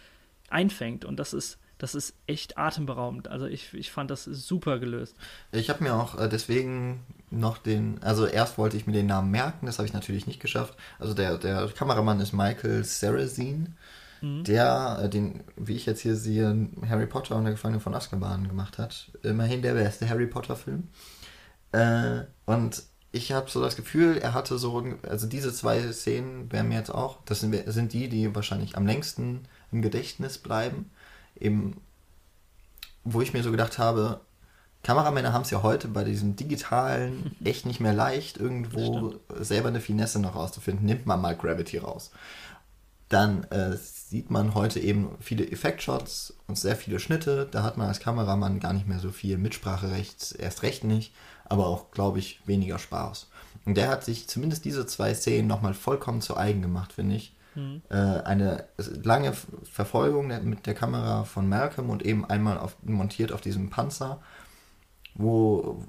einfängt. 0.49 1.05
Und 1.05 1.18
das 1.18 1.33
ist 1.33 1.59
das 1.81 1.95
ist 1.95 2.14
echt 2.26 2.59
atemberaubend. 2.59 3.28
Also 3.28 3.47
ich, 3.47 3.72
ich 3.72 3.91
fand 3.91 4.11
das 4.11 4.24
super 4.24 4.78
gelöst. 4.78 5.16
Ich 5.51 5.70
habe 5.70 5.83
mir 5.83 5.95
auch 5.95 6.18
äh, 6.18 6.28
deswegen 6.28 7.01
noch 7.31 7.57
den, 7.57 8.03
also 8.03 8.26
erst 8.26 8.59
wollte 8.59 8.76
ich 8.76 8.87
mir 8.87 8.93
den 8.93 9.07
Namen 9.07 9.31
merken, 9.31 9.66
das 9.66 9.78
habe 9.78 9.87
ich 9.87 9.95
natürlich 9.95 10.26
nicht 10.26 10.41
geschafft. 10.41 10.76
Also 10.99 11.14
der, 11.14 11.39
der 11.39 11.68
Kameramann 11.68 12.20
ist 12.20 12.35
Michael 12.35 12.85
Sarrazin, 12.85 13.76
mhm. 14.20 14.44
der, 14.44 15.00
äh, 15.02 15.08
den, 15.08 15.44
wie 15.56 15.76
ich 15.76 15.86
jetzt 15.86 16.00
hier 16.00 16.16
sehe, 16.16 16.68
Harry 16.88 17.06
Potter 17.06 17.36
und 17.36 17.44
der 17.44 17.52
Gefangene 17.52 17.80
von 17.80 17.94
Azkaban 17.94 18.48
gemacht 18.48 18.78
hat. 18.78 19.10
Immerhin 19.22 19.62
der 19.62 19.74
beste 19.74 20.08
Harry 20.08 20.26
Potter-Film. 20.26 20.88
Äh, 21.72 22.22
und 22.46 22.82
ich 23.12 23.32
habe 23.32 23.50
so 23.50 23.60
das 23.60 23.76
Gefühl, 23.76 24.18
er 24.18 24.34
hatte 24.34 24.58
so, 24.58 24.84
also 25.08 25.26
diese 25.26 25.52
zwei 25.52 25.92
Szenen 25.92 26.50
wären 26.52 26.68
mir 26.68 26.76
jetzt 26.76 26.94
auch, 26.94 27.18
das 27.24 27.40
sind, 27.40 27.54
sind 27.66 27.92
die, 27.92 28.08
die 28.08 28.34
wahrscheinlich 28.34 28.76
am 28.76 28.86
längsten 28.86 29.46
im 29.72 29.82
Gedächtnis 29.82 30.38
bleiben. 30.38 30.90
Eben, 31.38 31.80
wo 33.04 33.20
ich 33.20 33.32
mir 33.32 33.42
so 33.42 33.50
gedacht 33.50 33.78
habe, 33.78 34.20
Kameramänner 34.82 35.32
haben 35.32 35.42
es 35.42 35.50
ja 35.50 35.62
heute 35.62 35.88
bei 35.88 36.04
diesem 36.04 36.36
digitalen 36.36 37.36
echt 37.44 37.66
nicht 37.66 37.80
mehr 37.80 37.92
leicht, 37.92 38.38
irgendwo 38.38 39.14
selber 39.38 39.68
eine 39.68 39.80
Finesse 39.80 40.20
noch 40.20 40.36
rauszufinden. 40.36 40.86
Nimmt 40.86 41.06
man 41.06 41.20
mal 41.20 41.36
Gravity 41.36 41.78
raus. 41.78 42.10
Dann 43.11 43.44
äh, 43.44 43.76
sieht 43.76 44.30
man 44.30 44.54
heute 44.54 44.80
eben 44.80 45.11
viele 45.20 45.46
Effektshots 45.48 46.34
und 46.46 46.56
sehr 46.56 46.76
viele 46.76 46.98
Schnitte. 46.98 47.46
Da 47.50 47.62
hat 47.62 47.76
man 47.76 47.88
als 47.88 48.00
Kameramann 48.00 48.61
gar 48.61 48.72
nicht 48.72 48.88
mehr 48.88 49.00
so 49.00 49.11
viel 49.11 49.36
Mitspracherecht, 49.36 50.36
erst 50.38 50.62
recht 50.62 50.84
nicht 50.84 51.12
aber 51.50 51.66
auch, 51.66 51.90
glaube 51.90 52.20
ich, 52.20 52.40
weniger 52.46 52.78
Spaß. 52.78 53.28
Und 53.66 53.76
der 53.76 53.88
hat 53.88 54.04
sich 54.04 54.28
zumindest 54.28 54.64
diese 54.64 54.86
zwei 54.86 55.12
Szenen 55.12 55.48
nochmal 55.48 55.74
vollkommen 55.74 56.22
zu 56.22 56.36
eigen 56.36 56.62
gemacht, 56.62 56.92
finde 56.94 57.16
ich. 57.16 57.36
Mhm. 57.56 57.82
Äh, 57.90 57.96
eine 57.96 58.64
lange 59.02 59.34
Verfolgung 59.64 60.28
mit 60.48 60.66
der 60.66 60.74
Kamera 60.74 61.24
von 61.24 61.48
Malcolm 61.48 61.90
und 61.90 62.04
eben 62.06 62.24
einmal 62.24 62.56
auf, 62.56 62.76
montiert 62.82 63.32
auf 63.32 63.40
diesem 63.40 63.68
Panzer, 63.68 64.22
wo 65.14 65.84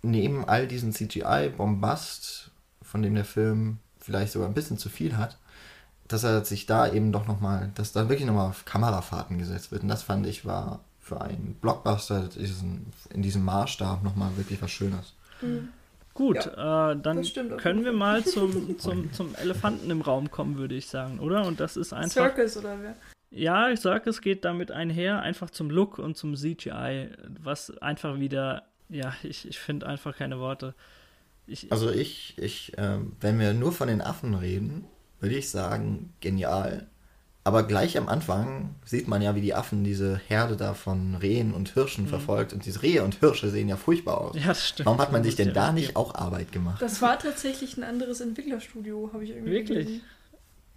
neben 0.00 0.48
all 0.48 0.66
diesen 0.66 0.92
CGI-Bombast, 0.92 2.50
von 2.82 3.02
dem 3.02 3.14
der 3.14 3.26
Film 3.26 3.78
vielleicht 3.98 4.32
sogar 4.32 4.48
ein 4.48 4.54
bisschen 4.54 4.78
zu 4.78 4.88
viel 4.88 5.18
hat, 5.18 5.38
dass 6.08 6.24
er 6.24 6.44
sich 6.44 6.66
da 6.66 6.92
eben 6.92 7.12
doch 7.12 7.26
nochmal, 7.26 7.70
dass 7.74 7.92
da 7.92 8.08
wirklich 8.08 8.26
nochmal 8.26 8.50
auf 8.50 8.64
Kamerafahrten 8.64 9.38
gesetzt 9.38 9.72
wird. 9.72 9.82
Und 9.82 9.88
das 9.88 10.02
fand 10.02 10.26
ich 10.26 10.44
war 10.44 10.80
für 11.00 11.20
einen 11.20 11.56
Blockbuster 11.60 12.28
diesen, 12.28 12.86
in 13.10 13.22
diesem 13.22 13.44
Maßstab 13.44 14.02
nochmal 14.02 14.36
wirklich 14.36 14.60
was 14.62 14.70
Schönes. 14.70 15.14
Mhm. 15.42 15.68
Gut, 16.14 16.46
ja, 16.46 16.92
äh, 16.92 16.96
dann 16.96 17.22
können 17.56 17.84
wir 17.84 17.92
mal 17.92 18.24
zum, 18.24 18.78
zum, 18.78 19.12
zum 19.12 19.34
Elefanten 19.34 19.90
im 19.90 20.00
Raum 20.00 20.30
kommen, 20.30 20.56
würde 20.56 20.76
ich 20.76 20.86
sagen, 20.86 21.18
oder? 21.18 21.44
Und 21.44 21.58
das 21.58 21.76
ist 21.76 21.92
einfach. 21.92 22.34
Circus 22.34 22.56
oder 22.56 22.76
wer? 22.80 22.94
Ja, 23.30 23.76
Circus 23.76 24.20
geht 24.20 24.44
damit 24.44 24.70
einher, 24.70 25.20
einfach 25.20 25.50
zum 25.50 25.70
Look 25.70 25.98
und 25.98 26.16
zum 26.16 26.36
CGI, 26.36 27.08
was 27.42 27.76
einfach 27.78 28.20
wieder, 28.20 28.62
ja, 28.88 29.12
ich, 29.24 29.48
ich 29.48 29.58
finde 29.58 29.88
einfach 29.88 30.16
keine 30.16 30.38
Worte. 30.38 30.74
Ich, 31.48 31.70
also 31.72 31.90
ich, 31.90 32.38
ich, 32.38 32.72
ähm, 32.78 33.16
wenn 33.20 33.40
wir 33.40 33.52
nur 33.52 33.72
von 33.72 33.88
den 33.88 34.00
Affen 34.00 34.34
reden, 34.34 34.86
würde 35.24 35.36
ich 35.36 35.50
sagen, 35.50 36.12
genial. 36.20 36.86
Aber 37.46 37.64
gleich 37.64 37.98
am 37.98 38.08
Anfang 38.08 38.74
sieht 38.86 39.06
man 39.06 39.20
ja, 39.20 39.34
wie 39.34 39.42
die 39.42 39.52
Affen 39.52 39.84
diese 39.84 40.18
Herde 40.28 40.56
da 40.56 40.72
von 40.72 41.14
Rehen 41.16 41.52
und 41.52 41.68
Hirschen 41.74 42.04
mhm. 42.04 42.08
verfolgt. 42.08 42.54
Und 42.54 42.64
diese 42.64 42.82
Rehe 42.82 43.04
und 43.04 43.16
Hirsche 43.16 43.50
sehen 43.50 43.68
ja 43.68 43.76
furchtbar 43.76 44.18
aus. 44.18 44.36
Ja, 44.36 44.48
das 44.48 44.68
stimmt. 44.68 44.86
Warum 44.86 44.98
hat 44.98 45.12
man 45.12 45.22
sich 45.22 45.36
denn 45.36 45.52
da 45.52 45.70
nicht 45.70 45.94
auch 45.94 46.14
Arbeit 46.14 46.52
gemacht? 46.52 46.80
Das 46.80 47.02
war 47.02 47.18
tatsächlich 47.18 47.76
ein 47.76 47.84
anderes 47.84 48.22
Entwicklerstudio, 48.22 49.10
habe 49.12 49.24
ich 49.24 49.30
irgendwie 49.30 49.52
Wirklich? 49.52 49.86
Gelesen. 49.86 50.02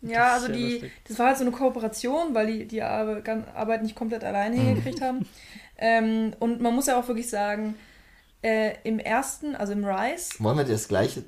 Ja, 0.01 0.33
also 0.33 0.51
die, 0.51 0.73
lustig. 0.73 0.91
das 1.07 1.19
war 1.19 1.27
halt 1.27 1.37
so 1.37 1.43
eine 1.43 1.51
Kooperation, 1.51 2.35
weil 2.35 2.47
die 2.47 2.67
die 2.67 2.81
Arbeit 2.83 3.81
nicht 3.81 3.95
komplett 3.95 4.23
alleine 4.23 4.57
mhm. 4.57 4.61
hingekriegt 4.61 5.01
haben. 5.01 5.25
Ähm, 5.77 6.33
und 6.39 6.59
man 6.59 6.75
muss 6.75 6.87
ja 6.87 6.99
auch 6.99 7.07
wirklich 7.07 7.29
sagen, 7.29 7.75
äh, 8.41 8.75
im 8.83 8.99
ersten, 8.99 9.55
also 9.55 9.73
im 9.73 9.83
Rise. 9.83 10.31
Wollen 10.39 10.57
wir 10.57 10.63
das 10.63 10.87
gleiche? 10.87 11.23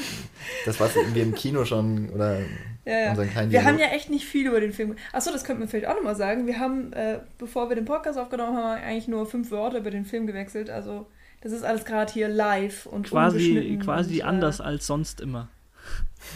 das, 0.66 0.78
was 0.80 0.94
wir 0.94 1.22
im 1.22 1.34
Kino 1.34 1.64
schon 1.64 2.10
oder 2.10 2.40
ja, 2.84 2.98
ja. 2.98 3.10
unseren 3.10 3.50
Wir 3.50 3.64
haben 3.64 3.78
ja 3.78 3.86
echt 3.86 4.10
nicht 4.10 4.26
viel 4.26 4.46
über 4.46 4.60
den 4.60 4.72
Film. 4.72 4.96
Achso, 5.12 5.32
das 5.32 5.44
könnte 5.44 5.60
man 5.60 5.68
vielleicht 5.68 5.86
auch 5.86 5.96
nochmal 5.96 6.16
sagen. 6.16 6.46
Wir 6.46 6.58
haben, 6.58 6.92
äh, 6.92 7.20
bevor 7.38 7.68
wir 7.68 7.76
den 7.76 7.84
Podcast 7.86 8.18
aufgenommen 8.18 8.56
haben, 8.56 8.82
eigentlich 8.82 9.08
nur 9.08 9.26
fünf 9.26 9.50
Wörter 9.50 9.78
über 9.78 9.90
den 9.90 10.04
Film 10.04 10.26
gewechselt. 10.26 10.70
Also, 10.70 11.06
das 11.40 11.52
ist 11.52 11.64
alles 11.64 11.84
gerade 11.84 12.12
hier 12.12 12.28
live 12.28 12.86
und 12.86 13.08
quasi 13.08 13.78
quasi 13.82 14.14
und, 14.14 14.20
äh, 14.20 14.22
anders 14.22 14.60
als 14.60 14.86
sonst 14.86 15.20
immer. 15.20 15.48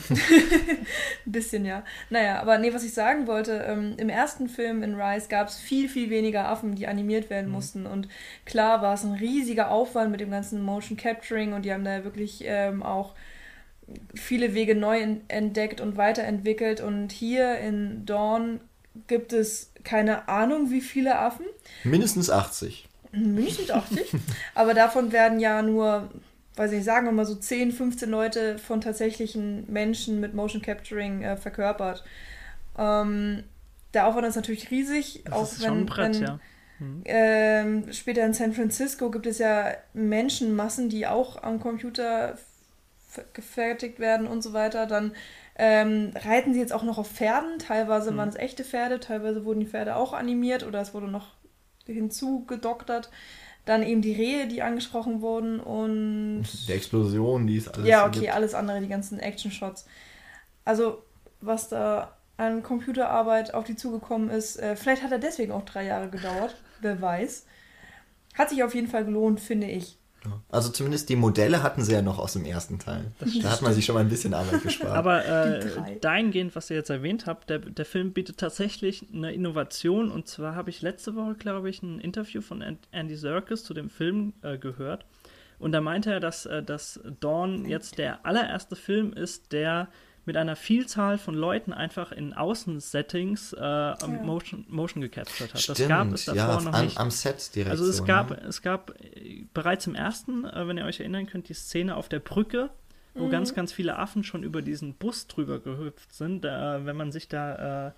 Ein 0.11 0.87
bisschen, 1.25 1.65
ja. 1.65 1.85
Naja, 2.11 2.41
aber 2.41 2.59
nee, 2.59 2.73
was 2.73 2.85
ich 2.85 2.95
sagen 2.95 3.27
wollte, 3.27 3.65
ähm, 3.67 3.95
im 3.99 4.09
ersten 4.09 4.49
Film 4.49 4.83
in 4.83 5.01
Rise 5.01 5.29
gab 5.29 5.49
es 5.49 5.57
viel, 5.57 5.89
viel 5.89 6.11
weniger 6.11 6.49
Affen, 6.49 6.75
die 6.75 6.87
animiert 6.87 7.31
werden 7.31 7.47
mhm. 7.47 7.53
mussten. 7.53 7.87
Und 7.87 8.09
klar 8.45 8.83
war 8.83 8.95
es 8.95 9.05
ein 9.05 9.13
riesiger 9.13 9.71
Aufwand 9.71 10.11
mit 10.11 10.21
dem 10.21 10.31
ganzen 10.31 10.63
Motion 10.63 10.97
Capturing 10.97 11.53
und 11.53 11.65
die 11.65 11.73
haben 11.73 11.85
da 11.85 12.05
wirklich 12.05 12.43
ähm, 12.45 12.83
auch 12.83 13.15
viele 14.15 14.55
Wege 14.55 14.75
neu 14.75 15.19
entdeckt 15.29 15.81
und 15.81 15.97
weiterentwickelt. 15.97 16.81
Und 16.81 17.13
hier 17.13 17.59
in 17.59 18.05
Dawn 18.07 18.61
gibt 19.07 19.33
es 19.33 19.73
keine 19.85 20.29
Ahnung, 20.29 20.71
wie 20.71 20.81
viele 20.81 21.19
Affen. 21.19 21.47
Mindestens 21.85 22.31
80. 22.31 22.89
Mindestens 23.13 23.71
80. 23.71 24.13
aber 24.55 24.75
davon 24.75 25.13
werden 25.13 25.41
ja 25.41 25.63
nur 25.63 26.11
weiß 26.59 26.73
ich 26.73 26.79
nicht, 26.79 26.85
sagen 26.85 27.07
wir 27.07 27.13
mal 27.13 27.25
so 27.25 27.35
10, 27.35 27.73
15 27.73 28.11
Leute 28.11 28.59
von 28.59 28.81
tatsächlichen 28.81 29.71
Menschen 29.73 30.21
mit 30.21 30.35
Motion 30.35 30.61
Capturing 30.61 31.23
äh, 31.23 31.37
verkörpert. 31.37 32.05
Ähm, 32.77 33.45
der 33.95 34.07
Aufwand 34.07 34.27
ist 34.27 34.37
natürlich 34.37 34.71
riesig, 34.71 35.23
das 35.25 35.35
auch 35.35 35.43
ist 35.45 35.63
wenn, 35.63 35.69
schon 35.69 35.79
ein 35.79 35.87
Brett, 35.87 36.15
wenn 36.17 36.23
ja. 36.23 36.41
mhm. 36.79 37.03
ähm, 37.05 37.93
später 37.93 38.25
in 38.25 38.35
San 38.35 38.53
Francisco 38.53 39.11
gibt 39.11 39.27
es 39.27 39.39
ja 39.39 39.73
Menschenmassen, 39.95 40.89
die 40.89 41.07
auch 41.07 41.43
am 41.43 41.61
Computer 41.61 42.37
gefertigt 43.33 43.99
werden 43.99 44.27
und 44.27 44.43
so 44.43 44.53
weiter. 44.53 44.87
Dann 44.87 45.13
ähm, 45.57 46.13
reiten 46.15 46.55
sie 46.55 46.61
jetzt 46.61 46.73
auch 46.73 46.83
noch 46.83 46.99
auf 46.99 47.11
Pferden. 47.11 47.59
Teilweise 47.59 48.13
mhm. 48.13 48.17
waren 48.19 48.29
es 48.29 48.37
echte 48.37 48.65
Pferde, 48.65 49.01
teilweise 49.01 49.45
wurden 49.45 49.61
die 49.61 49.67
Pferde 49.67 49.97
auch 49.97 50.13
animiert 50.13 50.65
oder 50.65 50.81
es 50.81 50.95
wurde 50.95 51.09
noch 51.09 51.35
hinzugedoktert. 51.87 53.11
Dann 53.69 53.83
eben 53.83 54.01
die 54.01 54.15
Rehe, 54.15 54.49
die 54.49 54.63
angesprochen 54.63 55.21
wurden 55.21 55.61
und. 55.61 56.47
Die 56.67 56.73
Explosion, 56.73 57.47
die 57.47 57.59
ist 57.59 57.69
alles. 57.69 57.87
Ja, 57.87 58.07
okay, 58.07 58.21
gibt. 58.21 58.33
alles 58.33 58.55
andere, 58.55 58.81
die 58.81 58.89
ganzen 58.89 59.21
Action-Shots. 59.21 59.85
Also, 60.65 61.03
was 61.43 61.69
da 61.69 62.17
an 62.39 62.63
Computerarbeit 62.63 63.53
auf 63.53 63.65
die 63.65 63.77
zugekommen 63.77 64.31
ist, 64.31 64.57
äh, 64.57 64.75
vielleicht 64.75 65.03
hat 65.03 65.13
er 65.13 65.19
deswegen 65.19 65.53
auch 65.53 65.67
drei 65.67 65.85
Jahre 65.85 66.09
gedauert, 66.09 66.57
wer 66.81 67.03
weiß. 67.03 67.45
Hat 68.39 68.49
sich 68.49 68.65
auf 68.65 68.75
jeden 68.75 68.87
Fall 68.87 69.05
gelohnt, 69.05 69.39
finde 69.39 69.67
ich. 69.67 69.98
Also 70.51 70.71
zumindest 70.71 71.09
die 71.09 71.17
Modelle 71.17 71.63
hatten 71.63 71.83
sie 71.83 71.93
ja 71.93 72.03
noch 72.03 72.19
aus 72.19 72.33
dem 72.33 72.45
ersten 72.45 72.79
Teil. 72.79 73.13
Da 73.43 73.51
hat 73.51 73.63
man 73.63 73.73
sich 73.73 73.85
schon 73.85 73.95
mal 73.95 74.01
ein 74.01 74.09
bisschen 74.09 74.35
Arbeit 74.35 74.63
gespart. 74.63 74.97
Aber 74.97 75.25
äh, 75.25 75.99
dahingehend, 76.01 76.57
was 76.57 76.71
ihr 76.71 76.77
jetzt 76.77 76.91
erwähnt 76.91 77.27
habt, 77.27 77.51
der, 77.51 77.59
der 77.59 77.85
Film 77.85 78.13
bietet 78.13 78.39
tatsächlich 78.39 79.07
eine 79.13 79.33
Innovation. 79.33 80.11
Und 80.11 80.27
zwar 80.29 80.55
habe 80.55 80.71
ich 80.71 80.83
letzte 80.83 81.15
Woche, 81.15 81.35
glaube 81.35 81.71
ich, 81.71 81.83
ein 81.83 82.01
Interview 82.01 82.41
von 82.41 82.79
Andy 82.91 83.17
Serkis 83.17 83.65
zu 83.65 83.75
dem 83.75 83.91
Film 83.91 84.33
äh, 84.43 84.59
gehört. 84.59 85.07
Und 85.59 85.73
da 85.73 85.81
meinte 85.81 86.13
er, 86.13 86.21
dass, 86.21 86.47
äh, 86.47 86.63
dass 86.63 87.01
Dawn 87.21 87.65
jetzt 87.65 87.99
der 87.99 88.25
allererste 88.25 88.77
Film 88.77 89.13
ist, 89.13 89.53
der 89.53 89.89
mit 90.29 90.37
einer 90.37 90.57
Vielzahl 90.57 91.17
von 91.17 91.35
Leuten 91.35 91.73
einfach 91.73 92.13
in 92.13 92.35
Außensettings 92.35 93.55
äh, 93.55 93.63
ja. 93.63 93.97
Motion, 94.23 94.67
Motion 94.69 95.01
gecaptured 95.01 95.55
hat. 95.55 95.61
Stimmt, 95.63 95.79
das 95.81 95.89
gab 95.89 96.13
es 96.13 96.25
davor 96.27 96.43
ja, 96.43 96.61
noch 96.61 96.73
an, 96.75 96.85
nicht. 96.85 96.99
Am 96.99 97.11
Set 97.11 97.55
direkt. 97.55 97.71
Also 97.71 97.87
es 97.87 98.05
gab, 98.05 98.29
ne? 98.29 98.43
es 98.47 98.61
gab 98.61 98.91
äh, 99.01 99.47
bereits 99.55 99.87
im 99.87 99.95
ersten, 99.95 100.45
äh, 100.45 100.69
wenn 100.69 100.77
ihr 100.77 100.85
euch 100.85 101.01
erinnern 101.01 101.25
könnt, 101.25 101.49
die 101.49 101.55
Szene 101.55 101.97
auf 101.97 102.11
der 102.11 102.21
Brücke, 102.21 102.69
wo 103.15 103.25
mhm. 103.25 103.31
ganz, 103.31 103.55
ganz 103.55 103.73
viele 103.73 103.99
Affen 103.99 104.23
schon 104.23 104.43
über 104.43 104.61
diesen 104.61 104.93
Bus 104.97 105.29
drüber 105.29 105.61
gehüpft 105.61 106.13
sind. 106.13 106.45
Äh, 106.45 106.85
wenn 106.85 106.95
man 106.95 107.11
sich 107.11 107.29
da 107.29 107.87
äh, 107.87 107.93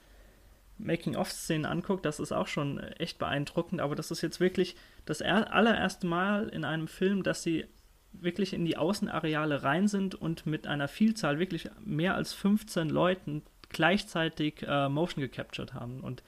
Making-of-Szenen 0.79 1.67
anguckt, 1.67 2.07
das 2.07 2.21
ist 2.21 2.31
auch 2.31 2.47
schon 2.47 2.79
echt 2.79 3.19
beeindruckend, 3.19 3.81
aber 3.81 3.97
das 3.97 4.13
ist 4.13 4.23
jetzt 4.23 4.39
wirklich 4.39 4.77
das 5.05 5.21
allererste 5.21 6.07
Mal 6.07 6.49
in 6.51 6.65
einem 6.65 6.87
Film, 6.87 7.25
dass 7.25 7.43
sie 7.43 7.67
wirklich 8.13 8.53
in 8.53 8.65
die 8.65 8.77
Außenareale 8.77 9.63
rein 9.63 9.89
sind 9.89 10.15
und 10.15 10.47
mit 10.47 10.67
einer 10.67 10.89
Vielzahl, 10.89 11.39
wirklich 11.39 11.69
mehr 11.85 12.15
als 12.15 12.33
15 12.33 12.89
Leuten 12.89 13.43
gleichzeitig 13.69 14.65
äh, 14.67 14.89
Motion 14.89 15.23
gecaptured 15.23 15.75
haben. 15.75 16.01
Und 16.01 16.23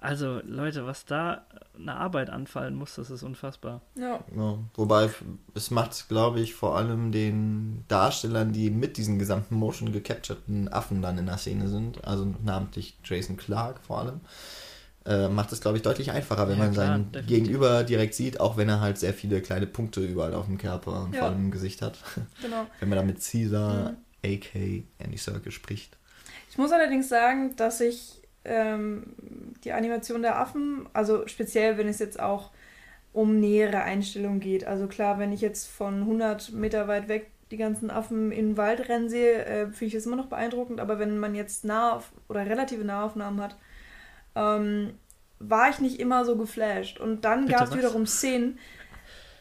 also, 0.00 0.40
Leute, 0.44 0.86
was 0.86 1.06
da 1.06 1.44
eine 1.76 1.96
Arbeit 1.96 2.30
anfallen 2.30 2.76
muss, 2.76 2.94
das 2.94 3.10
ist 3.10 3.24
unfassbar. 3.24 3.80
Ja. 3.96 4.20
ja 4.36 4.58
wobei, 4.74 5.10
es 5.54 5.72
macht, 5.72 6.08
glaube 6.08 6.38
ich, 6.38 6.54
vor 6.54 6.76
allem 6.76 7.10
den 7.10 7.84
Darstellern, 7.88 8.52
die 8.52 8.70
mit 8.70 8.96
diesen 8.96 9.18
gesamten 9.18 9.56
Motion 9.56 9.92
gecapturten 9.92 10.68
Affen 10.68 11.02
dann 11.02 11.18
in 11.18 11.26
der 11.26 11.36
Szene 11.36 11.68
sind, 11.68 12.04
also 12.04 12.32
namentlich 12.44 12.96
Jason 13.02 13.36
Clark 13.36 13.80
vor 13.84 13.98
allem, 13.98 14.20
äh, 15.06 15.28
macht 15.28 15.52
es, 15.52 15.60
glaube 15.60 15.76
ich, 15.76 15.82
deutlich 15.82 16.10
einfacher, 16.10 16.48
wenn 16.48 16.58
ja, 16.58 16.64
man 16.64 16.72
klar, 16.72 16.86
seinen 16.86 17.12
definitiv. 17.12 17.36
Gegenüber 17.36 17.84
direkt 17.84 18.14
sieht, 18.14 18.40
auch 18.40 18.56
wenn 18.56 18.68
er 18.68 18.80
halt 18.80 18.98
sehr 18.98 19.14
viele 19.14 19.40
kleine 19.40 19.66
Punkte 19.66 20.00
überall 20.00 20.34
auf 20.34 20.46
dem 20.46 20.58
Körper 20.58 21.02
und 21.04 21.14
ja. 21.14 21.20
vor 21.20 21.28
allem 21.28 21.46
im 21.46 21.50
Gesicht 21.50 21.82
hat. 21.82 21.98
Genau. 22.42 22.66
wenn 22.80 22.88
man 22.88 22.98
da 22.98 23.04
mit 23.04 23.18
Caesar, 23.20 23.90
mhm. 23.90 23.96
a.k. 24.24 24.84
Andy 24.98 25.16
Serkis, 25.16 25.54
spricht. 25.54 25.96
Ich 26.50 26.58
muss 26.58 26.72
allerdings 26.72 27.08
sagen, 27.08 27.56
dass 27.56 27.80
ich 27.80 28.22
ähm, 28.44 29.14
die 29.64 29.72
Animation 29.72 30.22
der 30.22 30.38
Affen, 30.38 30.88
also 30.92 31.26
speziell, 31.26 31.78
wenn 31.78 31.88
es 31.88 31.98
jetzt 31.98 32.20
auch 32.20 32.50
um 33.12 33.40
nähere 33.40 33.82
Einstellungen 33.82 34.40
geht. 34.40 34.64
Also 34.64 34.86
klar, 34.86 35.18
wenn 35.18 35.32
ich 35.32 35.40
jetzt 35.40 35.66
von 35.66 36.00
100 36.02 36.52
Meter 36.52 36.88
weit 36.88 37.08
weg 37.08 37.30
die 37.50 37.56
ganzen 37.56 37.90
Affen 37.90 38.30
in 38.30 38.50
den 38.50 38.56
Wald 38.56 38.88
rennen 38.88 39.08
sehe, 39.08 39.44
äh, 39.44 39.66
finde 39.66 39.86
ich 39.86 39.94
das 39.94 40.06
immer 40.06 40.16
noch 40.16 40.26
beeindruckend. 40.26 40.80
Aber 40.80 40.98
wenn 40.98 41.18
man 41.18 41.34
jetzt 41.34 41.64
nah 41.64 42.02
oder 42.28 42.46
relative 42.46 42.84
Nahaufnahmen 42.84 43.40
hat, 43.40 43.56
ähm, 44.38 44.94
war 45.38 45.70
ich 45.70 45.80
nicht 45.80 46.00
immer 46.00 46.24
so 46.24 46.36
geflasht. 46.36 47.00
Und 47.00 47.24
dann 47.24 47.48
gab 47.48 47.68
es 47.68 47.76
wiederum 47.76 48.06
Szenen. 48.06 48.58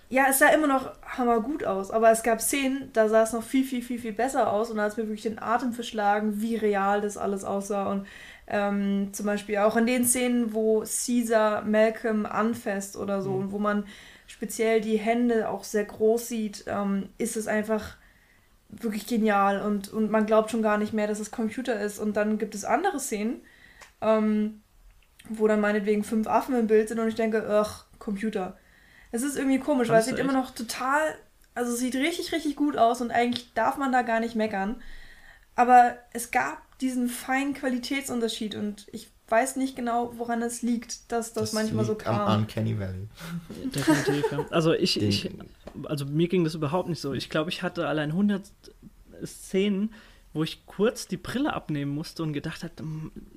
Ja, 0.10 0.28
es 0.30 0.40
sah 0.40 0.48
immer 0.48 0.68
noch 0.68 0.94
hammergut 1.04 1.66
aus, 1.66 1.92
aber 1.92 2.12
es 2.12 2.24
gab 2.24 2.40
Szenen, 2.40 2.92
da 2.94 3.10
sah 3.10 3.24
es 3.24 3.34
noch 3.34 3.44
viel, 3.44 3.66
viel, 3.66 3.82
viel, 3.82 4.00
viel 4.00 4.14
besser 4.14 4.54
aus 4.54 4.72
und 4.72 4.78
da 4.78 4.84
hat 4.84 4.92
es 4.92 4.98
mir 4.98 5.04
wirklich 5.04 5.24
den 5.24 5.42
Atem 5.42 5.74
verschlagen, 5.74 6.40
wie 6.42 6.56
real 6.56 7.02
das 7.02 7.18
alles 7.18 7.44
aussah. 7.44 7.92
Und 7.92 8.08
ähm, 8.48 9.10
zum 9.12 9.26
Beispiel 9.26 9.58
auch 9.58 9.76
in 9.76 9.86
den 9.86 10.06
Szenen, 10.06 10.54
wo 10.54 10.80
Caesar 10.80 11.64
Malcolm 11.64 12.26
anfasst 12.26 12.96
oder 12.96 13.22
so 13.22 13.32
mhm. 13.32 13.40
und 13.40 13.52
wo 13.52 13.60
man 13.60 13.86
speziell 14.28 14.80
die 14.80 14.98
Hände 14.98 15.50
auch 15.50 15.66
sehr 15.66 15.84
groß 15.84 16.28
sieht, 16.30 16.64
ähm, 16.68 17.10
ist 17.18 17.36
es 17.36 17.48
einfach 17.48 17.98
wirklich 18.70 19.08
genial 19.08 19.62
und, 19.62 19.92
und 19.92 20.10
man 20.10 20.26
glaubt 20.26 20.52
schon 20.52 20.62
gar 20.62 20.78
nicht 20.78 20.94
mehr, 20.94 21.08
dass 21.08 21.20
es 21.20 21.32
Computer 21.32 21.80
ist. 21.80 22.00
Und 22.00 22.16
dann 22.16 22.38
gibt 22.38 22.56
es 22.56 22.64
andere 22.64 23.00
Szenen, 23.00 23.42
ähm, 24.02 24.62
wo 25.30 25.48
dann 25.48 25.62
meinetwegen 25.62 26.04
fünf 26.04 26.28
Affen 26.28 26.56
im 26.58 26.68
Bild 26.68 26.90
sind 26.90 27.00
und 27.00 27.08
ich 27.08 27.16
denke, 27.16 27.48
ach, 27.50 27.86
Computer. 28.00 28.58
Es 29.12 29.24
ist 29.24 29.38
irgendwie 29.38 29.60
komisch, 29.60 29.90
weil 29.90 30.00
es 30.00 30.06
sieht 30.06 30.20
immer 30.20 30.34
noch 30.34 30.52
total, 30.52 31.16
also 31.56 31.74
es 31.74 31.80
sieht 31.80 31.96
richtig, 31.96 32.32
richtig 32.32 32.56
gut 32.56 32.78
aus 32.78 33.02
und 33.02 33.12
eigentlich 33.12 33.54
darf 33.54 33.78
man 33.78 33.92
da 33.92 34.02
gar 34.02 34.20
nicht 34.20 34.36
meckern. 34.36 34.82
Aber 35.56 35.98
es 36.14 36.32
gab 36.32 36.62
diesen 36.80 37.10
feinen 37.10 37.54
Qualitätsunterschied 37.54 38.56
und 38.56 38.88
ich 38.92 39.10
weiß 39.30 39.58
nicht 39.58 39.76
genau, 39.76 40.14
woran 40.18 40.42
es 40.42 40.62
liegt, 40.62 41.12
dass 41.12 41.34
das, 41.34 41.52
das 41.52 41.54
manchmal 41.54 41.84
so 41.84 41.96
kam. 41.96 42.22
Am 42.22 42.42
Uncanny 42.42 42.80
Valley. 42.80 43.08
Definitiv, 43.76 44.32
ja. 44.32 44.46
Also 44.52 44.74
ich, 44.74 45.02
ich, 45.02 45.30
also 45.84 46.06
mir 46.06 46.28
ging 46.28 46.44
das 46.44 46.56
überhaupt 46.56 46.88
nicht 46.90 47.02
so. 47.02 47.14
Ich 47.14 47.30
glaube, 47.30 47.50
ich 47.50 47.64
hatte 47.64 47.88
allein 47.88 48.12
100 48.12 48.44
Szenen, 49.26 49.94
wo 50.34 50.44
ich 50.44 50.66
kurz 50.66 51.08
die 51.08 51.18
Brille 51.18 51.54
abnehmen 51.54 51.92
musste 51.94 52.24
und 52.24 52.34
gedacht 52.34 52.64
habe, 52.64 52.74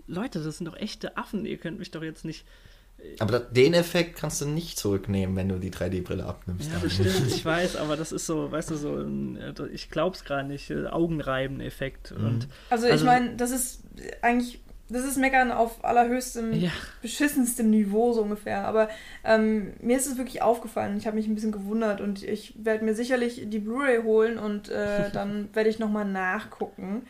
Leute, 0.06 0.42
das 0.42 0.58
sind 0.58 0.66
doch 0.66 0.76
echte 0.76 1.16
Affen, 1.16 1.46
ihr 1.46 1.56
könnt 1.56 1.78
mich 1.78 1.90
doch 1.90 2.02
jetzt 2.02 2.24
nicht. 2.24 2.44
Äh, 2.98 3.16
aber 3.18 3.40
den 3.40 3.74
Effekt 3.74 4.16
kannst 4.16 4.40
du 4.40 4.46
nicht 4.46 4.78
zurücknehmen, 4.78 5.36
wenn 5.36 5.48
du 5.48 5.58
die 5.58 5.70
3D-Brille 5.70 6.24
abnimmst. 6.24 6.70
Ja, 6.70 6.78
das 6.78 6.94
stimmt, 6.94 7.26
ich 7.28 7.44
weiß, 7.44 7.76
aber 7.76 7.96
das 7.96 8.12
ist 8.12 8.26
so, 8.26 8.50
weißt 8.50 8.70
du, 8.70 8.76
so, 8.76 8.96
ein, 8.96 9.36
äh, 9.36 9.54
ich 9.72 9.90
glaub's 9.90 10.24
gerade 10.24 10.48
nicht, 10.48 10.70
äh, 10.70 10.86
augenreibenden 10.86 11.66
Effekt. 11.66 12.12
Mhm. 12.16 12.26
Und, 12.26 12.48
also, 12.68 12.86
ich 12.86 12.92
also, 12.92 13.06
meine, 13.06 13.36
das 13.36 13.50
ist 13.50 13.82
eigentlich 14.22 14.60
das 14.90 15.04
ist 15.04 15.16
Meckern 15.16 15.52
auf 15.52 15.84
allerhöchstem, 15.84 16.52
ja. 16.52 16.70
beschissenstem 17.00 17.70
Niveau 17.70 18.12
so 18.12 18.22
ungefähr. 18.22 18.66
Aber 18.66 18.88
ähm, 19.24 19.72
mir 19.80 19.96
ist 19.96 20.06
es 20.06 20.18
wirklich 20.18 20.42
aufgefallen. 20.42 20.96
Ich 20.98 21.06
habe 21.06 21.16
mich 21.16 21.26
ein 21.26 21.34
bisschen 21.34 21.52
gewundert 21.52 22.00
und 22.00 22.22
ich 22.22 22.54
werde 22.64 22.84
mir 22.84 22.94
sicherlich 22.94 23.42
die 23.46 23.58
Blu-ray 23.58 24.02
holen 24.02 24.38
und 24.38 24.68
äh, 24.68 25.10
dann 25.12 25.48
werde 25.54 25.70
ich 25.70 25.78
nochmal 25.78 26.04
nachgucken, 26.04 27.06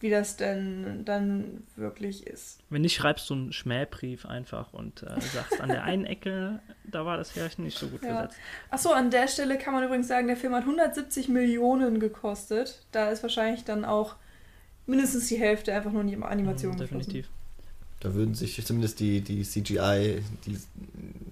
wie 0.00 0.10
das 0.10 0.36
denn 0.36 1.02
dann 1.06 1.64
wirklich 1.76 2.26
ist. 2.26 2.60
Wenn 2.68 2.82
nicht, 2.82 2.94
schreibst 2.94 3.30
du 3.30 3.34
einen 3.34 3.52
Schmähbrief 3.52 4.26
einfach 4.26 4.74
und 4.74 5.02
äh, 5.02 5.20
sagst, 5.20 5.60
an 5.60 5.70
der 5.70 5.84
einen 5.84 6.04
Ecke, 6.04 6.60
da 6.84 7.06
war 7.06 7.16
das 7.16 7.34
Härchen 7.34 7.64
nicht 7.64 7.78
so 7.78 7.88
gut 7.88 8.02
ja. 8.02 8.22
gesetzt. 8.22 8.38
Achso, 8.70 8.90
an 8.90 9.10
der 9.10 9.28
Stelle 9.28 9.56
kann 9.56 9.72
man 9.72 9.82
übrigens 9.82 10.08
sagen, 10.08 10.26
der 10.26 10.36
Film 10.36 10.54
hat 10.54 10.62
170 10.62 11.28
Millionen 11.28 12.00
gekostet. 12.00 12.84
Da 12.92 13.08
ist 13.08 13.22
wahrscheinlich 13.22 13.64
dann 13.64 13.86
auch 13.86 14.16
mindestens 14.86 15.28
die 15.28 15.38
Hälfte 15.38 15.72
einfach 15.72 15.92
nur 15.92 16.02
in 16.02 16.08
die 16.08 16.16
Animation. 16.16 16.74
Mhm, 16.74 16.78
definitiv. 16.78 17.28
Da 18.00 18.14
würden 18.14 18.34
sich 18.34 18.62
zumindest 18.64 19.00
die, 19.00 19.22
die 19.22 19.42
CGI, 19.42 20.22
die 20.46 20.58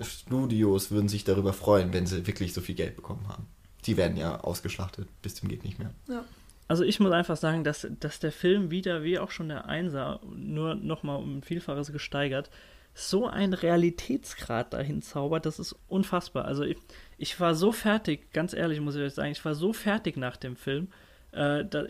Studios 0.02 0.90
würden 0.90 1.08
sich 1.08 1.24
darüber 1.24 1.52
freuen, 1.52 1.92
wenn 1.92 2.06
sie 2.06 2.26
wirklich 2.26 2.54
so 2.54 2.60
viel 2.60 2.74
Geld 2.74 2.96
bekommen 2.96 3.28
haben. 3.28 3.46
Die 3.84 3.96
werden 3.96 4.16
ja 4.16 4.40
ausgeschlachtet 4.40 5.08
bis 5.20 5.34
zum 5.34 5.48
geht 5.48 5.64
nicht 5.64 5.78
mehr. 5.78 5.90
Ja. 6.08 6.24
Also 6.68 6.84
ich 6.84 7.00
muss 7.00 7.12
einfach 7.12 7.36
sagen, 7.36 7.64
dass, 7.64 7.86
dass 8.00 8.20
der 8.20 8.32
Film 8.32 8.70
wieder, 8.70 9.02
wie 9.02 9.18
auch 9.18 9.30
schon 9.30 9.48
der 9.48 9.66
Einser, 9.66 10.20
nur 10.34 10.74
nochmal 10.74 11.18
um 11.18 11.38
ein 11.38 11.42
Vielfaches 11.42 11.92
gesteigert, 11.92 12.48
so 12.94 13.26
einen 13.26 13.52
Realitätsgrad 13.52 14.72
dahin 14.72 15.02
zaubert, 15.02 15.44
das 15.44 15.58
ist 15.58 15.76
unfassbar. 15.88 16.46
Also 16.46 16.62
ich, 16.62 16.78
ich 17.18 17.38
war 17.40 17.54
so 17.54 17.72
fertig, 17.72 18.32
ganz 18.32 18.54
ehrlich 18.54 18.80
muss 18.80 18.94
ich 18.94 19.02
euch 19.02 19.14
sagen, 19.14 19.32
ich 19.32 19.44
war 19.44 19.54
so 19.54 19.74
fertig 19.74 20.16
nach 20.16 20.38
dem 20.38 20.56
Film 20.56 20.88
äh, 21.32 21.64
da, 21.64 21.84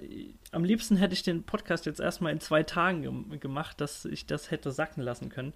am 0.53 0.65
liebsten 0.65 0.97
hätte 0.97 1.15
ich 1.15 1.23
den 1.23 1.43
Podcast 1.43 1.87
jetzt 1.87 2.01
erstmal 2.01 2.33
in 2.33 2.41
zwei 2.41 2.63
Tagen 2.63 3.27
ge 3.29 3.39
gemacht, 3.39 3.81
dass 3.81 4.05
ich 4.05 4.27
das 4.27 4.51
hätte 4.51 4.71
sacken 4.71 5.03
lassen 5.03 5.29
können. 5.29 5.53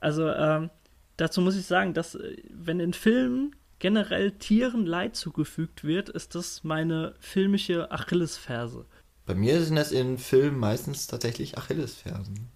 Also 0.00 0.28
ähm, 0.28 0.70
dazu 1.16 1.40
muss 1.40 1.56
ich 1.56 1.66
sagen, 1.66 1.94
dass 1.94 2.14
äh, 2.14 2.36
wenn 2.50 2.80
in 2.80 2.92
Filmen 2.92 3.54
generell 3.78 4.32
Tieren 4.32 4.86
Leid 4.86 5.16
zugefügt 5.16 5.84
wird, 5.84 6.08
ist 6.08 6.34
das 6.34 6.64
meine 6.64 7.14
filmische 7.20 7.90
Achillesferse. 7.90 8.86
Bei 9.26 9.34
mir 9.34 9.62
sind 9.62 9.76
das 9.76 9.92
in 9.92 10.18
Filmen 10.18 10.58
meistens 10.58 11.06
tatsächlich 11.06 11.56
Achillesfersen. 11.56 12.48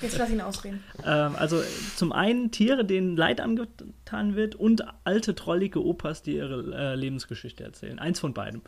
Jetzt 0.00 0.18
lass 0.18 0.30
ihn 0.30 0.40
ausreden. 0.40 0.84
ähm, 1.04 1.34
also 1.36 1.62
zum 1.96 2.12
einen 2.12 2.50
Tiere, 2.50 2.84
denen 2.84 3.16
Leid 3.16 3.40
angetan 3.40 4.36
wird 4.36 4.54
und 4.54 4.84
alte, 5.04 5.34
trollige 5.34 5.84
Opas, 5.84 6.22
die 6.22 6.36
ihre 6.36 6.74
äh, 6.74 6.94
Lebensgeschichte 6.94 7.64
erzählen. 7.64 7.98
Eins 7.98 8.20
von 8.20 8.34
beiden. 8.34 8.62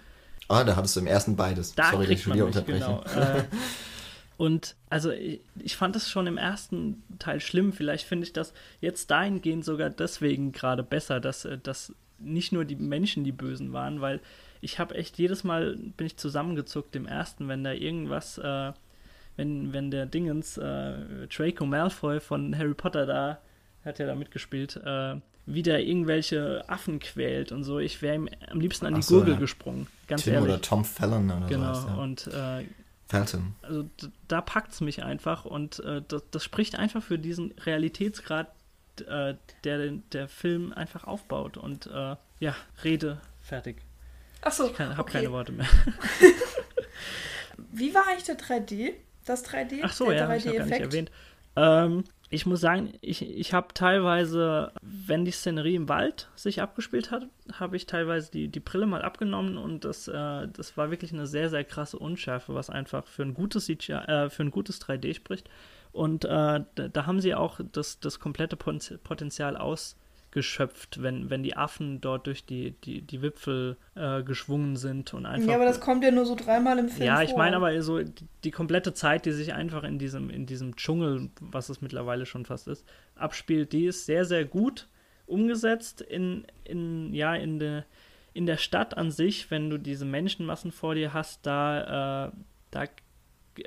Ah, 0.50 0.64
da 0.64 0.74
hattest 0.74 0.96
du 0.96 1.00
im 1.00 1.06
ersten 1.06 1.36
beides. 1.36 1.76
Da 1.76 1.92
Sorry, 1.92 2.06
dass 2.06 2.20
ich 2.20 2.32
wieder 2.32 2.46
unterbreche. 2.46 2.78
Genau. 2.78 3.04
Äh, 3.14 3.44
und 4.36 4.74
also 4.88 5.10
ich, 5.10 5.40
ich, 5.58 5.76
fand 5.76 5.94
das 5.94 6.08
schon 6.08 6.26
im 6.26 6.38
ersten 6.38 7.02
Teil 7.18 7.40
schlimm. 7.40 7.74
Vielleicht 7.74 8.06
finde 8.06 8.26
ich 8.26 8.32
das 8.32 8.54
jetzt 8.80 9.10
dahingehend 9.10 9.66
sogar 9.66 9.90
deswegen 9.90 10.50
gerade 10.52 10.82
besser, 10.82 11.20
dass, 11.20 11.44
äh, 11.44 11.58
dass 11.58 11.94
nicht 12.18 12.52
nur 12.52 12.64
die 12.64 12.76
Menschen 12.76 13.22
die 13.22 13.32
Bösen 13.32 13.72
waren, 13.72 14.00
weil 14.00 14.20
ich 14.60 14.78
habe 14.78 14.94
echt 14.94 15.18
jedes 15.18 15.44
Mal 15.44 15.76
bin 15.76 16.06
ich 16.06 16.16
zusammengezuckt 16.16 16.96
im 16.96 17.06
ersten, 17.06 17.48
wenn 17.48 17.62
da 17.62 17.72
irgendwas, 17.72 18.38
äh, 18.38 18.72
wenn, 19.36 19.72
wenn 19.72 19.90
der 19.90 20.06
Dingens, 20.06 20.58
äh, 20.58 21.28
Draco 21.28 21.64
Malfoy 21.64 22.18
von 22.18 22.56
Harry 22.56 22.74
Potter 22.74 23.06
da, 23.06 23.40
hat 23.84 23.98
ja 23.98 24.06
da 24.06 24.14
mitgespielt, 24.14 24.76
äh, 24.76 25.16
wieder 25.46 25.80
irgendwelche 25.80 26.64
Affen 26.68 27.00
quält 27.00 27.52
und 27.52 27.64
so. 27.64 27.78
Ich 27.78 28.02
wäre 28.02 28.14
ihm 28.14 28.28
am 28.48 28.60
liebsten 28.60 28.86
an 28.86 28.94
die 28.94 29.02
so, 29.02 29.16
Gurgel 29.16 29.34
ja. 29.34 29.40
gesprungen. 29.40 29.86
Ganz 30.06 30.22
Tim 30.22 30.34
ehrlich. 30.34 30.48
oder 30.48 30.60
Tom 30.60 30.84
Fallon 30.84 31.30
oder 31.30 31.46
genau, 31.46 31.74
sowas. 31.74 31.86
Genau, 31.86 31.96
ja. 31.96 32.02
und 32.02 32.26
äh, 32.28 32.66
Felton. 33.08 33.54
Also 33.62 33.90
da 34.28 34.40
packt 34.40 34.72
es 34.72 34.80
mich 34.80 35.02
einfach 35.02 35.44
und 35.44 35.80
äh, 35.80 36.02
das, 36.06 36.22
das, 36.30 36.44
spricht 36.44 36.76
einfach 36.76 37.02
für 37.02 37.18
diesen 37.18 37.52
Realitätsgrad, 37.52 38.48
äh, 39.08 39.34
der 39.64 39.90
der 40.12 40.28
Film 40.28 40.72
einfach 40.72 41.04
aufbaut. 41.04 41.56
Und 41.56 41.86
äh, 41.86 42.16
ja, 42.38 42.54
Rede, 42.84 43.20
fertig. 43.40 43.82
Achso, 44.42 44.70
ich 44.70 44.78
habe 44.78 45.00
okay. 45.00 45.12
keine 45.12 45.32
Worte 45.32 45.52
mehr. 45.52 45.66
Wie 47.72 47.92
war 47.94 48.06
eigentlich 48.08 48.24
der 48.24 48.38
3D? 48.38 48.92
Das 49.24 49.44
3D? 49.44 49.80
Ach 49.82 49.92
so, 49.92 50.10
ja, 50.10 50.28
3D 50.28 50.36
ich 50.36 50.46
habe 50.46 50.56
gar 50.56 50.64
nicht 50.66 50.80
erwähnt. 50.80 51.10
Ähm, 51.56 52.04
ich 52.32 52.46
muss 52.46 52.60
sagen, 52.60 52.92
ich, 53.00 53.22
ich 53.22 53.52
habe 53.52 53.74
teilweise, 53.74 54.72
wenn 54.82 55.24
die 55.24 55.32
Szenerie 55.32 55.74
im 55.74 55.88
Wald 55.88 56.28
sich 56.36 56.62
abgespielt 56.62 57.10
hat, 57.10 57.26
habe 57.52 57.76
ich 57.76 57.86
teilweise 57.86 58.30
die, 58.30 58.46
die 58.46 58.60
Brille 58.60 58.86
mal 58.86 59.02
abgenommen 59.02 59.58
und 59.58 59.84
das, 59.84 60.06
äh, 60.06 60.46
das 60.46 60.76
war 60.76 60.92
wirklich 60.92 61.12
eine 61.12 61.26
sehr, 61.26 61.50
sehr 61.50 61.64
krasse 61.64 61.98
Unschärfe, 61.98 62.54
was 62.54 62.70
einfach 62.70 63.04
für 63.08 63.22
ein 63.24 63.34
gutes, 63.34 63.66
CGI, 63.66 63.92
äh, 63.94 64.30
für 64.30 64.44
ein 64.44 64.52
gutes 64.52 64.80
3D 64.80 65.14
spricht. 65.14 65.50
Und 65.90 66.24
äh, 66.24 66.28
da, 66.28 66.64
da, 66.88 67.06
haben 67.06 67.20
sie 67.20 67.34
auch 67.34 67.58
das, 67.72 67.98
das 67.98 68.20
komplette 68.20 68.56
Potenzial 68.56 69.56
aus, 69.56 69.96
geschöpft, 70.30 71.02
wenn, 71.02 71.30
wenn 71.30 71.42
die 71.42 71.56
Affen 71.56 72.00
dort 72.00 72.26
durch 72.26 72.44
die, 72.44 72.72
die, 72.84 73.02
die 73.02 73.22
Wipfel 73.22 73.76
äh, 73.94 74.22
geschwungen 74.22 74.76
sind 74.76 75.12
und 75.12 75.26
einfach. 75.26 75.48
Ja, 75.48 75.56
aber 75.56 75.64
das 75.64 75.80
kommt 75.80 76.04
ja 76.04 76.10
nur 76.10 76.24
so 76.24 76.36
dreimal 76.36 76.78
im 76.78 76.88
Film. 76.88 77.06
Ja, 77.06 77.22
ich 77.22 77.34
meine 77.34 77.56
aber 77.56 77.80
so 77.82 77.98
die, 77.98 78.12
die, 78.44 78.50
komplette 78.50 78.94
Zeit, 78.94 79.26
die 79.26 79.32
sich 79.32 79.54
einfach 79.54 79.82
in 79.82 79.98
diesem, 79.98 80.30
in 80.30 80.46
diesem 80.46 80.76
Dschungel, 80.76 81.30
was 81.40 81.68
es 81.68 81.80
mittlerweile 81.80 82.26
schon 82.26 82.44
fast 82.44 82.68
ist, 82.68 82.84
abspielt, 83.16 83.72
die 83.72 83.86
ist 83.86 84.06
sehr, 84.06 84.24
sehr 84.24 84.44
gut 84.44 84.88
umgesetzt 85.26 86.00
in, 86.00 86.44
in, 86.64 87.12
ja, 87.14 87.34
in 87.34 87.58
der 87.58 87.84
in 88.32 88.46
der 88.46 88.58
Stadt 88.58 88.96
an 88.96 89.10
sich, 89.10 89.50
wenn 89.50 89.70
du 89.70 89.78
diese 89.78 90.04
Menschenmassen 90.04 90.70
vor 90.70 90.94
dir 90.94 91.12
hast, 91.12 91.44
da, 91.46 92.28
äh, 92.28 92.32
da 92.70 92.84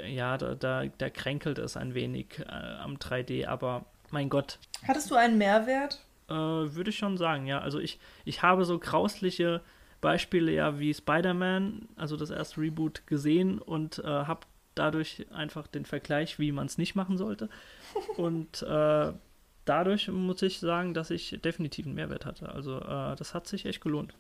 ja, 0.08 0.38
da, 0.38 0.56
da, 0.56 0.86
da 0.86 1.10
kränkelt 1.10 1.58
es 1.60 1.78
ein 1.78 1.94
wenig 1.94 2.40
äh, 2.40 2.52
am 2.52 2.96
3D, 2.96 3.48
aber 3.48 3.86
mein 4.12 4.30
Gott. 4.30 4.60
Hattest 4.88 5.12
du 5.12 5.16
einen 5.16 5.38
Mehrwert? 5.38 6.00
Äh, 6.30 6.34
Würde 6.34 6.90
ich 6.90 6.98
schon 6.98 7.18
sagen, 7.18 7.46
ja. 7.46 7.60
Also 7.60 7.80
ich, 7.80 8.00
ich 8.26 8.42
habe 8.42 8.66
so 8.66 8.80
grausliche 8.80 9.62
Beispiele 10.02 10.52
ja 10.52 10.80
wie 10.80 10.94
Spider-Man, 10.94 11.88
also 11.96 12.18
das 12.18 12.30
erste 12.30 12.62
Reboot, 12.62 13.08
gesehen 13.08 13.60
und 13.60 14.00
äh, 14.00 14.04
habe 14.08 14.42
dadurch 14.76 15.26
einfach 15.32 15.68
den 15.68 15.86
Vergleich, 15.86 16.40
wie 16.40 16.52
man 16.52 16.66
es 16.66 16.78
nicht 16.78 16.96
machen 16.96 17.18
sollte. 17.18 17.50
Und 18.18 18.64
äh, 18.64 19.14
dadurch 19.66 20.08
muss 20.08 20.42
ich 20.42 20.60
sagen, 20.60 20.94
dass 20.94 21.12
ich 21.12 21.40
definitiv 21.44 21.86
einen 21.86 21.96
Mehrwert 21.96 22.26
hatte. 22.26 22.50
Also 22.50 22.80
äh, 22.80 23.16
das 23.16 23.34
hat 23.34 23.48
sich 23.48 23.66
echt 23.66 23.82
gelohnt. 23.82 24.16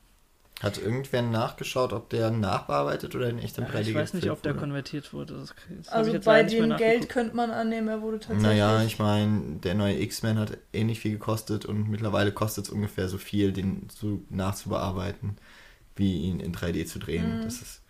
Hat 0.61 0.77
irgendwer 0.77 1.21
nachgeschaut, 1.21 1.91
ob 1.91 2.09
der 2.09 2.31
nachbearbeitet 2.31 3.15
oder 3.15 3.29
in 3.29 3.39
echtem 3.39 3.65
3D 3.65 3.81
Ich 3.81 3.95
weiß 3.95 4.13
nicht, 4.13 4.29
ob 4.29 4.41
der 4.41 4.53
wurde. 4.53 4.61
konvertiert 4.61 5.11
wurde. 5.11 5.33
Das, 5.33 5.53
das 5.69 5.89
also 5.89 6.17
bei 6.23 6.43
dem 6.43 6.77
Geld 6.77 7.09
könnte 7.09 7.35
man 7.35 7.51
annehmen, 7.51 7.89
er 7.89 8.01
wurde 8.01 8.19
tatsächlich. 8.19 8.43
Naja, 8.43 8.81
ich 8.83 8.97
meine, 8.97 9.57
der 9.57 9.73
neue 9.73 9.99
X-Men 9.99 10.39
hat 10.39 10.57
ähnlich 10.71 10.99
viel 11.01 11.11
gekostet 11.11 11.65
und 11.65 11.89
mittlerweile 11.89 12.31
kostet 12.31 12.65
es 12.65 12.69
ungefähr 12.69 13.09
so 13.09 13.17
viel, 13.17 13.51
den 13.51 13.87
so 13.93 14.21
nachzubearbeiten, 14.29 15.37
wie 15.95 16.21
ihn 16.21 16.39
in 16.39 16.55
3D 16.55 16.85
zu 16.85 16.99
drehen. 16.99 17.39
Mhm. 17.39 17.43
Das 17.43 17.61
ist. 17.61 17.81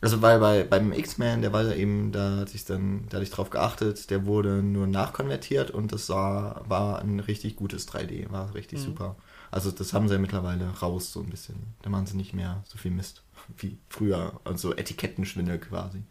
Also 0.00 0.22
weil 0.22 0.38
bei, 0.38 0.62
beim 0.62 0.92
X-Men, 0.92 1.42
der 1.42 1.52
war 1.52 1.74
eben, 1.74 2.12
da 2.12 2.38
hatte 2.38 2.54
ich 2.54 2.64
dann, 2.64 3.06
da 3.08 3.16
hatte 3.16 3.24
ich 3.24 3.30
drauf 3.30 3.50
geachtet, 3.50 4.10
der 4.10 4.26
wurde 4.26 4.62
nur 4.62 4.86
nachkonvertiert 4.86 5.70
und 5.72 5.92
das 5.92 6.08
war, 6.08 6.64
war 6.68 7.00
ein 7.00 7.18
richtig 7.18 7.56
gutes 7.56 7.88
3D, 7.88 8.30
war 8.30 8.54
richtig 8.54 8.78
mhm. 8.80 8.84
super. 8.84 9.16
Also 9.50 9.70
das 9.70 9.92
haben 9.92 10.08
sie 10.08 10.14
ja 10.14 10.20
mittlerweile 10.20 10.68
raus 10.78 11.12
so 11.12 11.20
ein 11.20 11.30
bisschen. 11.30 11.56
Da 11.82 11.90
machen 11.90 12.06
sie 12.06 12.16
nicht 12.16 12.34
mehr 12.34 12.62
so 12.66 12.78
viel 12.78 12.90
Mist 12.90 13.22
wie 13.58 13.78
früher. 13.88 14.40
Also 14.44 14.74
Etikettenschwindel 14.74 15.58
quasi. 15.58 16.02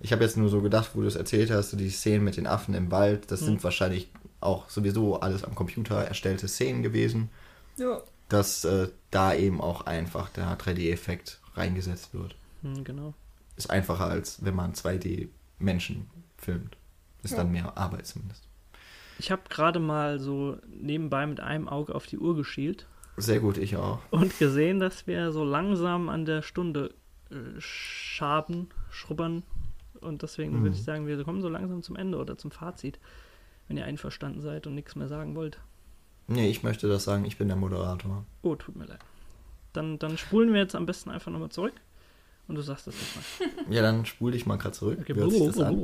Ich 0.00 0.12
habe 0.12 0.24
jetzt 0.24 0.36
nur 0.36 0.48
so 0.48 0.60
gedacht, 0.62 0.90
wo 0.94 1.00
du 1.00 1.06
es 1.06 1.14
erzählt 1.14 1.50
hast, 1.50 1.78
die 1.78 1.90
Szenen 1.90 2.24
mit 2.24 2.36
den 2.36 2.48
Affen 2.48 2.74
im 2.74 2.90
Wald, 2.90 3.30
das 3.30 3.42
mhm. 3.42 3.46
sind 3.46 3.64
wahrscheinlich 3.64 4.10
auch 4.40 4.68
sowieso 4.68 5.20
alles 5.20 5.44
am 5.44 5.54
Computer 5.54 5.96
erstellte 6.04 6.48
Szenen 6.48 6.82
gewesen. 6.82 7.30
Ja. 7.76 8.02
Dass 8.28 8.64
äh, 8.64 8.88
da 9.10 9.34
eben 9.34 9.60
auch 9.60 9.82
einfach 9.82 10.28
der 10.30 10.58
3D-Effekt 10.58 11.38
reingesetzt 11.54 12.14
wird. 12.14 12.34
Mhm, 12.62 12.82
genau. 12.82 13.14
Ist 13.56 13.70
einfacher, 13.70 14.06
als 14.06 14.44
wenn 14.44 14.56
man 14.56 14.72
2D-Menschen 14.72 16.10
filmt. 16.36 16.76
Ist 17.22 17.32
ja. 17.32 17.38
dann 17.38 17.52
mehr 17.52 17.76
Arbeit 17.76 18.06
zumindest. 18.06 18.42
Ich 19.18 19.30
habe 19.30 19.42
gerade 19.48 19.78
mal 19.78 20.18
so 20.18 20.58
nebenbei 20.68 21.26
mit 21.26 21.40
einem 21.40 21.68
Auge 21.68 21.94
auf 21.94 22.06
die 22.06 22.18
Uhr 22.18 22.36
geschielt. 22.36 22.86
Sehr 23.16 23.40
gut, 23.40 23.58
ich 23.58 23.76
auch. 23.76 24.00
Und 24.10 24.38
gesehen, 24.38 24.80
dass 24.80 25.06
wir 25.06 25.32
so 25.32 25.44
langsam 25.44 26.08
an 26.08 26.24
der 26.24 26.42
Stunde 26.42 26.94
äh, 27.30 27.34
schaben, 27.58 28.68
schrubbern. 28.90 29.42
Und 30.00 30.22
deswegen 30.22 30.58
mhm. 30.58 30.62
würde 30.62 30.76
ich 30.76 30.82
sagen, 30.82 31.06
wir 31.06 31.22
kommen 31.24 31.42
so 31.42 31.48
langsam 31.48 31.82
zum 31.82 31.96
Ende 31.96 32.18
oder 32.18 32.36
zum 32.36 32.50
Fazit, 32.50 32.98
wenn 33.68 33.76
ihr 33.76 33.84
einverstanden 33.84 34.40
seid 34.40 34.66
und 34.66 34.74
nichts 34.74 34.96
mehr 34.96 35.08
sagen 35.08 35.34
wollt. 35.34 35.58
Nee, 36.26 36.48
ich 36.48 36.62
möchte 36.62 36.88
das 36.88 37.04
sagen, 37.04 37.24
ich 37.24 37.36
bin 37.36 37.48
der 37.48 37.56
Moderator. 37.56 38.24
Oh, 38.42 38.54
tut 38.56 38.76
mir 38.76 38.86
leid. 38.86 39.00
Dann, 39.72 39.98
dann 39.98 40.18
spulen 40.18 40.52
wir 40.52 40.60
jetzt 40.60 40.74
am 40.74 40.86
besten 40.86 41.10
einfach 41.10 41.30
nochmal 41.30 41.50
zurück. 41.50 41.74
Und 42.48 42.56
du 42.56 42.62
sagst 42.62 42.86
das 42.86 42.94
jetzt 42.94 43.40
mal. 43.40 43.74
ja, 43.74 43.82
dann 43.82 44.04
spul 44.04 44.32
dich 44.32 44.46
mal 44.46 44.56
gerade 44.56 44.74
zurück. 44.74 44.98
Okay. 45.00 45.14
Wie 45.14 45.20
hört 45.20 45.30
sich 45.30 45.46
das 45.46 45.58
an? 45.60 45.78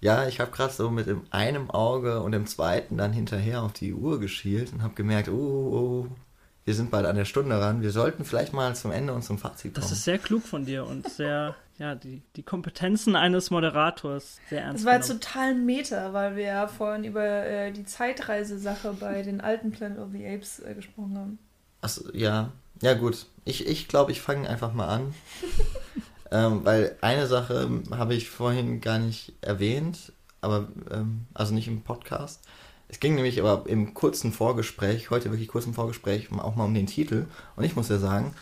Ja, 0.00 0.26
ich 0.26 0.40
habe 0.40 0.50
gerade 0.50 0.72
so 0.72 0.90
mit 0.90 1.06
dem 1.06 1.22
einem 1.30 1.70
Auge 1.70 2.20
und 2.20 2.32
dem 2.32 2.46
zweiten 2.46 2.96
dann 2.96 3.12
hinterher 3.12 3.62
auf 3.62 3.72
die 3.72 3.94
Uhr 3.94 4.20
geschielt 4.20 4.72
und 4.72 4.82
habe 4.82 4.94
gemerkt, 4.94 5.28
oh, 5.28 5.32
oh, 5.32 5.76
oh, 5.76 6.16
wir 6.64 6.74
sind 6.74 6.90
bald 6.90 7.06
an 7.06 7.16
der 7.16 7.24
Stunde 7.24 7.60
ran. 7.60 7.82
Wir 7.82 7.90
sollten 7.90 8.24
vielleicht 8.24 8.52
mal 8.52 8.74
zum 8.74 8.90
Ende 8.90 9.12
und 9.12 9.22
zum 9.22 9.38
Fazit 9.38 9.74
kommen. 9.74 9.82
Das 9.82 9.92
ist 9.92 10.04
sehr 10.04 10.18
klug 10.18 10.42
von 10.42 10.64
dir 10.64 10.86
und 10.86 11.08
sehr, 11.08 11.54
ja, 11.78 11.94
die, 11.94 12.22
die 12.36 12.42
Kompetenzen 12.42 13.16
eines 13.16 13.50
Moderators 13.50 14.38
sehr 14.48 14.62
ernst. 14.62 14.80
Das 14.80 14.86
war 14.86 14.96
jetzt 14.96 15.08
total 15.08 15.54
Meta, 15.54 16.12
weil 16.12 16.36
wir 16.36 16.44
ja 16.44 16.66
vorhin 16.66 17.04
über 17.04 17.24
äh, 17.24 17.70
die 17.70 17.84
Zeitreisesache 17.84 18.94
bei 18.98 19.22
den 19.22 19.40
alten 19.40 19.72
Planet 19.72 19.98
of 19.98 20.08
the 20.12 20.26
Apes 20.26 20.60
äh, 20.60 20.74
gesprochen 20.74 21.18
haben. 21.18 21.38
Achso, 21.82 22.10
ja. 22.12 22.52
Ja, 22.80 22.94
gut. 22.94 23.26
Ich 23.44 23.58
glaube, 23.58 23.72
ich, 23.72 23.88
glaub, 23.88 24.10
ich 24.10 24.20
fange 24.20 24.48
einfach 24.48 24.72
mal 24.72 24.88
an. 24.88 25.14
Ähm, 26.34 26.64
weil 26.64 26.96
eine 27.00 27.28
Sache 27.28 27.70
habe 27.92 28.14
ich 28.14 28.28
vorhin 28.28 28.80
gar 28.80 28.98
nicht 28.98 29.34
erwähnt, 29.40 30.12
aber 30.40 30.66
ähm, 30.90 31.26
also 31.32 31.54
nicht 31.54 31.68
im 31.68 31.82
Podcast. 31.82 32.42
Es 32.88 32.98
ging 32.98 33.14
nämlich 33.14 33.40
aber 33.40 33.68
im 33.68 33.94
kurzen 33.94 34.32
Vorgespräch, 34.32 35.10
heute 35.10 35.30
wirklich 35.30 35.46
kurzen 35.46 35.74
Vorgespräch, 35.74 36.32
auch 36.32 36.56
mal 36.56 36.64
um 36.64 36.74
den 36.74 36.88
Titel. 36.88 37.26
Und 37.54 37.62
ich 37.62 37.76
muss 37.76 37.88
ja 37.88 37.98
sagen, 37.98 38.34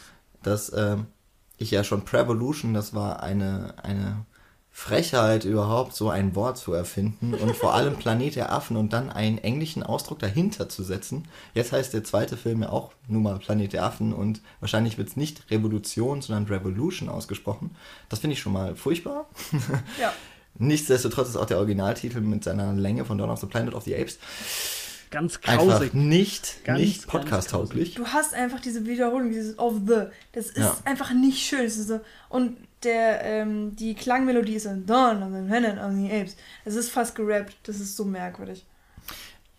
dass 0.42 0.72
ähm, 0.74 1.04
ich 1.58 1.70
ja 1.70 1.84
schon 1.84 2.06
Prevolution, 2.06 2.72
das 2.72 2.94
war 2.94 3.22
eine, 3.22 3.74
eine 3.82 4.24
Frechheit 4.74 5.44
überhaupt, 5.44 5.94
so 5.94 6.08
ein 6.08 6.34
Wort 6.34 6.56
zu 6.56 6.72
erfinden 6.72 7.34
und 7.34 7.54
vor 7.54 7.74
allem 7.74 7.96
Planet 7.96 8.36
der 8.36 8.52
Affen 8.52 8.76
und 8.76 8.92
dann 8.94 9.10
einen 9.10 9.36
englischen 9.38 9.82
Ausdruck 9.82 10.18
dahinter 10.18 10.68
zu 10.70 10.82
setzen. 10.82 11.28
Jetzt 11.52 11.72
heißt 11.72 11.92
der 11.92 12.04
zweite 12.04 12.38
Film 12.38 12.62
ja 12.62 12.70
auch 12.70 12.92
nun 13.06 13.22
mal 13.22 13.38
Planet 13.38 13.74
der 13.74 13.84
Affen 13.84 14.14
und 14.14 14.40
wahrscheinlich 14.60 14.96
wird 14.96 15.08
es 15.08 15.16
nicht 15.16 15.50
Revolution, 15.50 16.22
sondern 16.22 16.46
Revolution 16.46 17.10
ausgesprochen. 17.10 17.76
Das 18.08 18.20
finde 18.20 18.32
ich 18.32 18.40
schon 18.40 18.54
mal 18.54 18.74
furchtbar. 18.74 19.26
Ja. 20.00 20.12
Nichtsdestotrotz 20.58 21.28
ist 21.28 21.36
auch 21.36 21.46
der 21.46 21.58
Originaltitel 21.58 22.20
mit 22.20 22.42
seiner 22.42 22.72
Länge 22.72 23.04
von 23.04 23.18
Dawn 23.18 23.30
of 23.30 23.40
the 23.40 23.46
Planet 23.46 23.74
of 23.74 23.84
the 23.84 23.94
Apes 23.94 24.18
ganz 25.12 25.40
grausig. 25.40 25.70
Einfach 25.70 25.92
nicht, 25.92 26.64
ganz, 26.64 26.80
nicht 26.80 27.06
podcast-tauglich. 27.06 27.94
Du 27.94 28.06
hast 28.06 28.34
einfach 28.34 28.60
diese 28.60 28.86
Wiederholung, 28.86 29.30
dieses 29.30 29.58
of 29.58 29.74
the. 29.86 30.06
Das 30.32 30.46
ist 30.46 30.56
ja. 30.56 30.76
einfach 30.84 31.12
nicht 31.12 31.46
schön. 31.46 31.68
So, 31.68 32.00
und 32.30 32.56
der, 32.84 33.22
ähm, 33.24 33.74
die 33.76 33.94
Klangmelodie 33.94 34.54
ist 34.54 34.66
dann 34.66 34.86
Dawn 34.86 35.22
of 35.22 35.30
the 35.32 35.46
Planet 35.48 35.78
of 35.78 35.92
the 35.94 36.10
Apes. 36.12 36.36
Es 36.64 36.74
ist 36.74 36.90
fast 36.90 37.14
gerappt. 37.14 37.56
Das 37.64 37.80
ist 37.80 37.96
so 37.96 38.04
merkwürdig. 38.04 38.64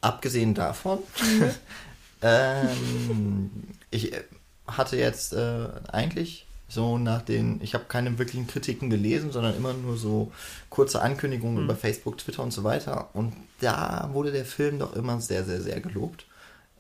Abgesehen 0.02 0.54
davon, 0.54 1.00
mhm. 1.22 1.50
ähm, 2.22 3.52
ich 3.90 4.14
äh, 4.14 4.24
hatte 4.68 4.98
jetzt 4.98 5.34
äh, 5.34 5.68
eigentlich 5.92 6.46
so 6.68 6.98
nach 6.98 7.22
den, 7.22 7.62
ich 7.62 7.74
habe 7.74 7.86
keine 7.88 8.18
wirklichen 8.18 8.48
Kritiken 8.48 8.90
gelesen, 8.90 9.32
sondern 9.32 9.56
immer 9.56 9.74
nur 9.74 9.96
so 9.96 10.32
kurze 10.70 11.02
Ankündigungen 11.02 11.58
mhm. 11.58 11.64
über 11.66 11.76
Facebook, 11.76 12.18
Twitter 12.18 12.44
und 12.44 12.52
so 12.52 12.64
weiter. 12.64 13.10
Und 13.14 13.34
da 13.62 14.10
wurde 14.12 14.32
der 14.32 14.46
Film 14.46 14.80
doch 14.80 14.96
immer 14.96 15.22
sehr, 15.22 15.46
sehr, 15.46 15.62
sehr 15.62 15.80
gelobt. 15.80 16.26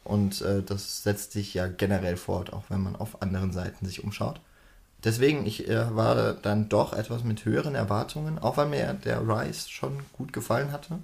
Und 0.04 0.41
äh, 0.41 0.62
das 0.64 1.04
setzt 1.04 1.32
sich 1.32 1.54
ja 1.54 1.68
generell 1.68 2.18
fort, 2.18 2.52
auch 2.52 2.64
wenn 2.70 2.82
man 2.82 2.96
auf 2.96 3.22
anderen 3.22 3.54
Seiten 3.54 3.86
sich 3.86 4.04
umschaut. 4.04 4.41
Deswegen, 5.04 5.45
ich 5.45 5.68
äh, 5.68 5.95
war 5.95 6.34
dann 6.34 6.70
doch 6.70 6.93
etwas 6.93 7.24
mit 7.24 7.45
höheren 7.45 7.76
Erwartungen, 7.76 8.39
auch 8.39 8.58
weil 8.58 8.68
mir 8.68 8.93
der 8.93 9.22
Rise 9.28 9.70
schon 9.70 9.99
gut 10.14 10.32
gefallen 10.34 10.72
hatte. 10.72 10.99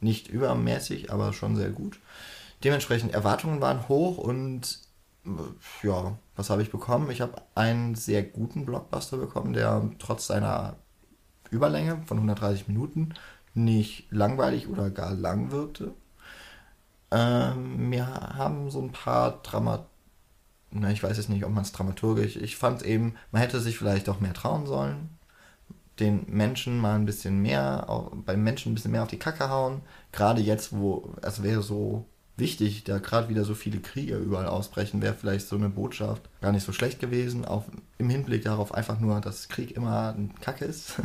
Nicht 0.00 0.28
übermäßig, 0.28 1.12
aber 1.12 1.32
schon 1.32 1.56
sehr 1.56 1.70
gut. 1.70 1.98
Dementsprechend, 2.64 3.12
Erwartungen 3.12 3.60
waren 3.60 3.88
hoch 3.88 4.18
und 4.18 4.80
ja, 5.82 6.16
was 6.36 6.50
habe 6.50 6.62
ich 6.62 6.70
bekommen? 6.70 7.10
Ich 7.10 7.20
habe 7.20 7.42
einen 7.54 7.94
sehr 7.94 8.22
guten 8.22 8.64
Blockbuster 8.64 9.18
bekommen, 9.18 9.52
der 9.52 9.82
trotz 9.98 10.26
seiner 10.26 10.76
Überlänge 11.50 12.02
von 12.06 12.16
130 12.18 12.68
Minuten 12.68 13.14
nicht 13.54 14.10
langweilig 14.10 14.68
oder 14.68 14.90
gar 14.90 15.12
lang 15.12 15.50
wirkte. 15.50 15.92
Ähm, 17.10 17.88
mir 17.88 18.06
haben 18.06 18.70
so 18.70 18.80
ein 18.80 18.92
paar 18.92 19.42
Dramat... 19.42 19.86
Na, 20.72 20.90
ich 20.90 21.02
weiß 21.02 21.16
jetzt 21.16 21.28
nicht, 21.28 21.44
ob 21.44 21.52
man 21.52 21.64
es 21.64 21.72
dramaturgisch... 21.72 22.36
Ich 22.36 22.56
fand 22.56 22.82
eben, 22.82 23.14
man 23.32 23.42
hätte 23.42 23.60
sich 23.60 23.76
vielleicht 23.76 24.08
auch 24.08 24.20
mehr 24.20 24.34
trauen 24.34 24.66
sollen. 24.66 25.10
Den 25.98 26.24
Menschen 26.28 26.78
mal 26.78 26.94
ein 26.94 27.06
bisschen 27.06 27.40
mehr, 27.42 27.86
beim 28.24 28.42
Menschen 28.42 28.72
ein 28.72 28.74
bisschen 28.74 28.92
mehr 28.92 29.02
auf 29.02 29.08
die 29.08 29.18
Kacke 29.18 29.50
hauen. 29.50 29.82
Gerade 30.12 30.40
jetzt, 30.40 30.72
wo 30.72 31.12
es 31.22 31.42
wäre 31.42 31.62
so 31.62 32.06
wichtig, 32.40 32.84
da 32.84 32.98
gerade 32.98 33.28
wieder 33.28 33.44
so 33.44 33.54
viele 33.54 33.78
Kriege 33.78 34.16
überall 34.16 34.46
ausbrechen, 34.46 35.02
wäre 35.02 35.14
vielleicht 35.14 35.46
so 35.46 35.56
eine 35.56 35.68
Botschaft 35.68 36.22
gar 36.40 36.50
nicht 36.50 36.64
so 36.64 36.72
schlecht 36.72 36.98
gewesen, 36.98 37.44
auch 37.44 37.64
im 37.98 38.10
Hinblick 38.10 38.42
darauf 38.42 38.74
einfach 38.74 38.98
nur, 38.98 39.20
dass 39.20 39.48
Krieg 39.48 39.76
immer 39.76 40.14
ein 40.16 40.34
Kacke 40.40 40.64
ist. 40.64 40.94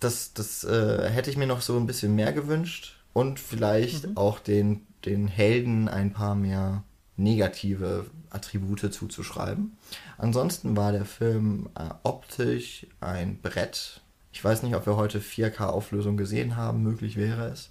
Das, 0.00 0.34
das 0.34 0.64
äh, 0.64 1.08
hätte 1.10 1.30
ich 1.30 1.36
mir 1.36 1.46
noch 1.46 1.60
so 1.60 1.76
ein 1.76 1.86
bisschen 1.86 2.16
mehr 2.16 2.32
gewünscht 2.32 2.96
und 3.12 3.38
vielleicht 3.38 4.08
mhm. 4.08 4.16
auch 4.16 4.40
den, 4.40 4.84
den 5.04 5.28
Helden 5.28 5.88
ein 5.88 6.12
paar 6.12 6.34
mehr 6.34 6.82
negative 7.16 8.06
Attribute 8.30 8.92
zuzuschreiben. 8.92 9.76
Ansonsten 10.18 10.76
war 10.76 10.92
der 10.92 11.04
Film 11.04 11.68
äh, 11.74 11.90
optisch 12.02 12.86
ein 13.00 13.40
Brett. 13.40 14.00
Ich 14.32 14.42
weiß 14.42 14.62
nicht, 14.62 14.74
ob 14.74 14.86
wir 14.86 14.96
heute 14.96 15.20
4K-Auflösung 15.20 16.16
gesehen 16.16 16.56
haben, 16.56 16.82
möglich 16.82 17.16
wäre 17.16 17.48
es. 17.48 17.70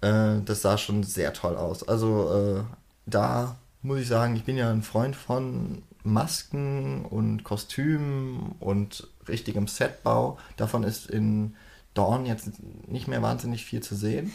Äh, 0.00 0.42
das 0.44 0.62
sah 0.62 0.78
schon 0.78 1.02
sehr 1.02 1.32
toll 1.32 1.56
aus. 1.56 1.86
Also 1.86 2.32
äh, 2.32 2.64
da 3.06 3.58
muss 3.82 4.00
ich 4.00 4.08
sagen, 4.08 4.36
ich 4.36 4.44
bin 4.44 4.56
ja 4.56 4.70
ein 4.70 4.82
Freund 4.82 5.14
von 5.14 5.82
Masken 6.02 7.04
und 7.04 7.44
Kostümen 7.44 8.54
und 8.60 9.08
richtigem 9.28 9.68
Setbau. 9.68 10.38
Davon 10.56 10.84
ist 10.84 11.08
in 11.10 11.54
Dawn 11.94 12.26
jetzt 12.26 12.50
nicht 12.86 13.08
mehr 13.08 13.22
wahnsinnig 13.22 13.64
viel 13.64 13.82
zu 13.82 13.94
sehen. 13.94 14.32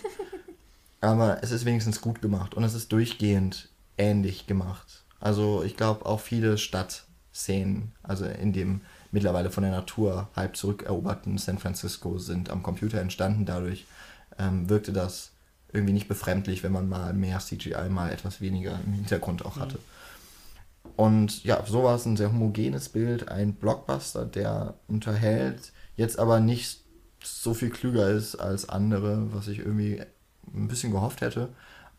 Aber 1.02 1.44
es 1.44 1.52
ist 1.52 1.66
wenigstens 1.66 2.00
gut 2.00 2.22
gemacht 2.22 2.54
und 2.54 2.64
es 2.64 2.76
ist 2.76 2.92
durchgehend 2.92 3.70
ähnlich 3.98 4.48
gemacht. 4.48 5.04
Also 5.20 5.64
ich 5.64 5.78
glaube 5.78 6.06
auch 6.06 6.20
viele 6.20 6.58
Stadtszenen, 6.58 7.94
also 8.04 8.26
in 8.26 8.54
dem 8.54 8.82
mittlerweile 9.12 9.52
von 9.52 9.64
der 9.64 9.72
Natur 9.72 10.30
halb 10.36 10.58
zurückeroberten 10.58 11.38
San 11.38 11.60
Francisco 11.60 12.18
sind 12.18 12.50
am 12.50 12.64
Computer 12.64 13.00
entstanden. 13.00 13.46
Dadurch 13.46 13.86
ähm, 14.40 14.70
wirkte 14.70 14.92
das 14.92 15.32
irgendwie 15.72 15.94
nicht 15.94 16.08
befremdlich, 16.08 16.64
wenn 16.64 16.72
man 16.72 16.90
mal 16.90 17.14
mehr 17.14 17.40
CGI, 17.40 17.90
mal 17.90 18.12
etwas 18.12 18.42
weniger 18.42 18.80
im 18.86 18.94
Hintergrund 18.94 19.46
auch 19.46 19.58
hatte. 19.58 19.80
Und 20.96 21.44
ja, 21.44 21.64
so 21.66 21.84
war 21.84 21.96
es 21.96 22.06
ein 22.06 22.18
sehr 22.18 22.32
homogenes 22.32 22.90
Bild, 22.90 23.30
ein 23.30 23.54
Blockbuster, 23.54 24.26
der 24.26 24.76
unterhält, 24.88 25.72
jetzt 25.96 26.20
aber 26.20 26.40
nicht 26.40 26.82
so 27.24 27.54
viel 27.54 27.70
klüger 27.70 28.10
ist 28.10 28.36
als 28.36 28.70
andere, 28.70 29.34
was 29.34 29.48
ich 29.48 29.60
irgendwie 29.60 30.02
ein 30.54 30.68
bisschen 30.68 30.92
gehofft 30.92 31.22
hätte. 31.22 31.50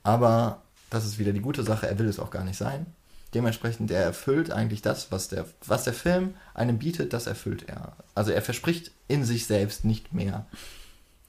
Aber 0.02 0.62
das 0.94 1.04
ist 1.04 1.18
wieder 1.18 1.32
die 1.32 1.40
gute 1.40 1.62
Sache, 1.62 1.86
er 1.86 1.98
will 1.98 2.08
es 2.08 2.18
auch 2.18 2.30
gar 2.30 2.44
nicht 2.44 2.56
sein. 2.56 2.86
dementsprechend, 3.34 3.90
er 3.90 4.02
erfüllt 4.02 4.52
eigentlich 4.52 4.80
das, 4.80 5.10
was 5.10 5.28
der, 5.28 5.46
was 5.66 5.82
der 5.84 5.92
Film 5.92 6.34
einem 6.54 6.78
bietet, 6.78 7.12
das 7.12 7.26
erfüllt 7.26 7.68
er. 7.68 7.96
Also 8.14 8.30
er 8.30 8.42
verspricht 8.42 8.92
in 9.08 9.24
sich 9.24 9.46
selbst 9.46 9.84
nicht 9.84 10.12
mehr, 10.14 10.46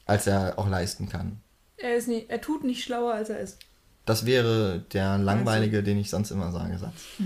als 0.05 0.27
er 0.27 0.59
auch 0.59 0.69
leisten 0.69 1.09
kann. 1.09 1.41
Er, 1.77 1.95
ist 1.95 2.07
nicht, 2.07 2.29
er 2.29 2.41
tut 2.41 2.63
nicht 2.63 2.83
schlauer, 2.83 3.13
als 3.15 3.29
er 3.29 3.39
ist. 3.39 3.57
Das 4.05 4.27
wäre 4.27 4.83
der 4.93 5.17
langweilige, 5.17 5.81
den 5.81 5.97
ich 5.97 6.11
sonst 6.11 6.29
immer 6.29 6.51
sage, 6.51 6.77
Satz. 6.77 6.93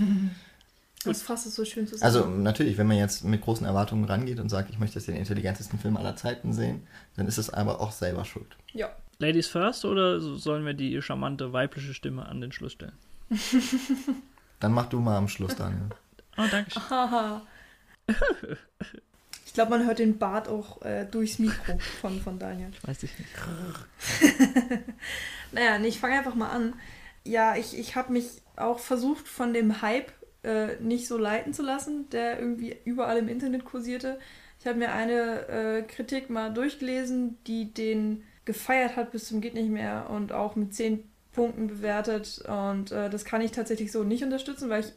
Das 1.04 1.22
fasst 1.22 1.46
es 1.46 1.54
so 1.54 1.64
schön 1.64 1.86
zusammen. 1.86 2.04
Also 2.04 2.26
natürlich, 2.26 2.76
wenn 2.76 2.86
man 2.86 2.98
jetzt 2.98 3.24
mit 3.24 3.40
großen 3.40 3.64
Erwartungen 3.66 4.04
rangeht 4.04 4.38
und 4.38 4.50
sagt, 4.50 4.68
ich 4.68 4.78
möchte 4.78 4.98
jetzt 4.98 5.08
den 5.08 5.16
intelligentesten 5.16 5.78
Film 5.78 5.96
aller 5.96 6.14
Zeiten 6.14 6.52
sehen, 6.52 6.86
dann 7.16 7.26
ist 7.26 7.38
es 7.38 7.48
aber 7.48 7.80
auch 7.80 7.92
selber 7.92 8.26
schuld. 8.26 8.54
Ja. 8.74 8.90
Ladies 9.20 9.48
first 9.48 9.84
oder 9.84 10.18
sollen 10.20 10.64
wir 10.64 10.72
die 10.72 11.00
charmante 11.02 11.52
weibliche 11.52 11.92
Stimme 11.92 12.26
an 12.26 12.40
den 12.40 12.52
Schluss 12.52 12.72
stellen? 12.72 12.96
Dann 14.60 14.72
mach 14.72 14.86
du 14.86 14.98
mal 14.98 15.16
am 15.16 15.28
Schluss, 15.28 15.54
Daniel. 15.54 15.90
Oh, 16.36 16.44
danke 16.50 16.70
schön. 16.70 17.40
Ich 19.46 19.54
glaube, 19.54 19.70
man 19.70 19.84
hört 19.84 19.98
den 19.98 20.16
Bart 20.16 20.46
auch 20.48 20.80
äh, 20.82 21.04
durchs 21.06 21.40
Mikro 21.40 21.76
von, 22.00 22.20
von 22.20 22.38
Daniel. 22.38 22.70
Weiß 22.82 23.02
ich 23.02 23.10
nicht. 23.18 23.30
naja, 25.52 25.76
nee, 25.80 25.88
ich 25.88 25.98
fange 25.98 26.16
einfach 26.16 26.36
mal 26.36 26.50
an. 26.50 26.74
Ja, 27.24 27.56
ich, 27.56 27.76
ich 27.76 27.96
habe 27.96 28.12
mich 28.12 28.28
auch 28.54 28.78
versucht, 28.78 29.26
von 29.26 29.52
dem 29.52 29.82
Hype 29.82 30.12
äh, 30.44 30.76
nicht 30.76 31.08
so 31.08 31.18
leiten 31.18 31.52
zu 31.52 31.64
lassen, 31.64 32.08
der 32.10 32.38
irgendwie 32.38 32.76
überall 32.84 33.18
im 33.18 33.26
Internet 33.26 33.64
kursierte. 33.64 34.20
Ich 34.60 34.68
habe 34.68 34.78
mir 34.78 34.92
eine 34.92 35.48
äh, 35.48 35.82
Kritik 35.82 36.30
mal 36.30 36.54
durchgelesen, 36.54 37.36
die 37.48 37.74
den 37.74 38.22
gefeiert 38.44 38.96
hat 38.96 39.12
bis 39.12 39.26
zum 39.26 39.40
geht 39.40 39.54
nicht 39.54 39.70
mehr 39.70 40.08
und 40.10 40.32
auch 40.32 40.56
mit 40.56 40.74
zehn 40.74 41.04
Punkten 41.32 41.68
bewertet. 41.68 42.42
Und 42.48 42.92
äh, 42.92 43.10
das 43.10 43.24
kann 43.24 43.40
ich 43.40 43.52
tatsächlich 43.52 43.92
so 43.92 44.02
nicht 44.02 44.24
unterstützen, 44.24 44.68
weil 44.68 44.80
ich 44.80 44.92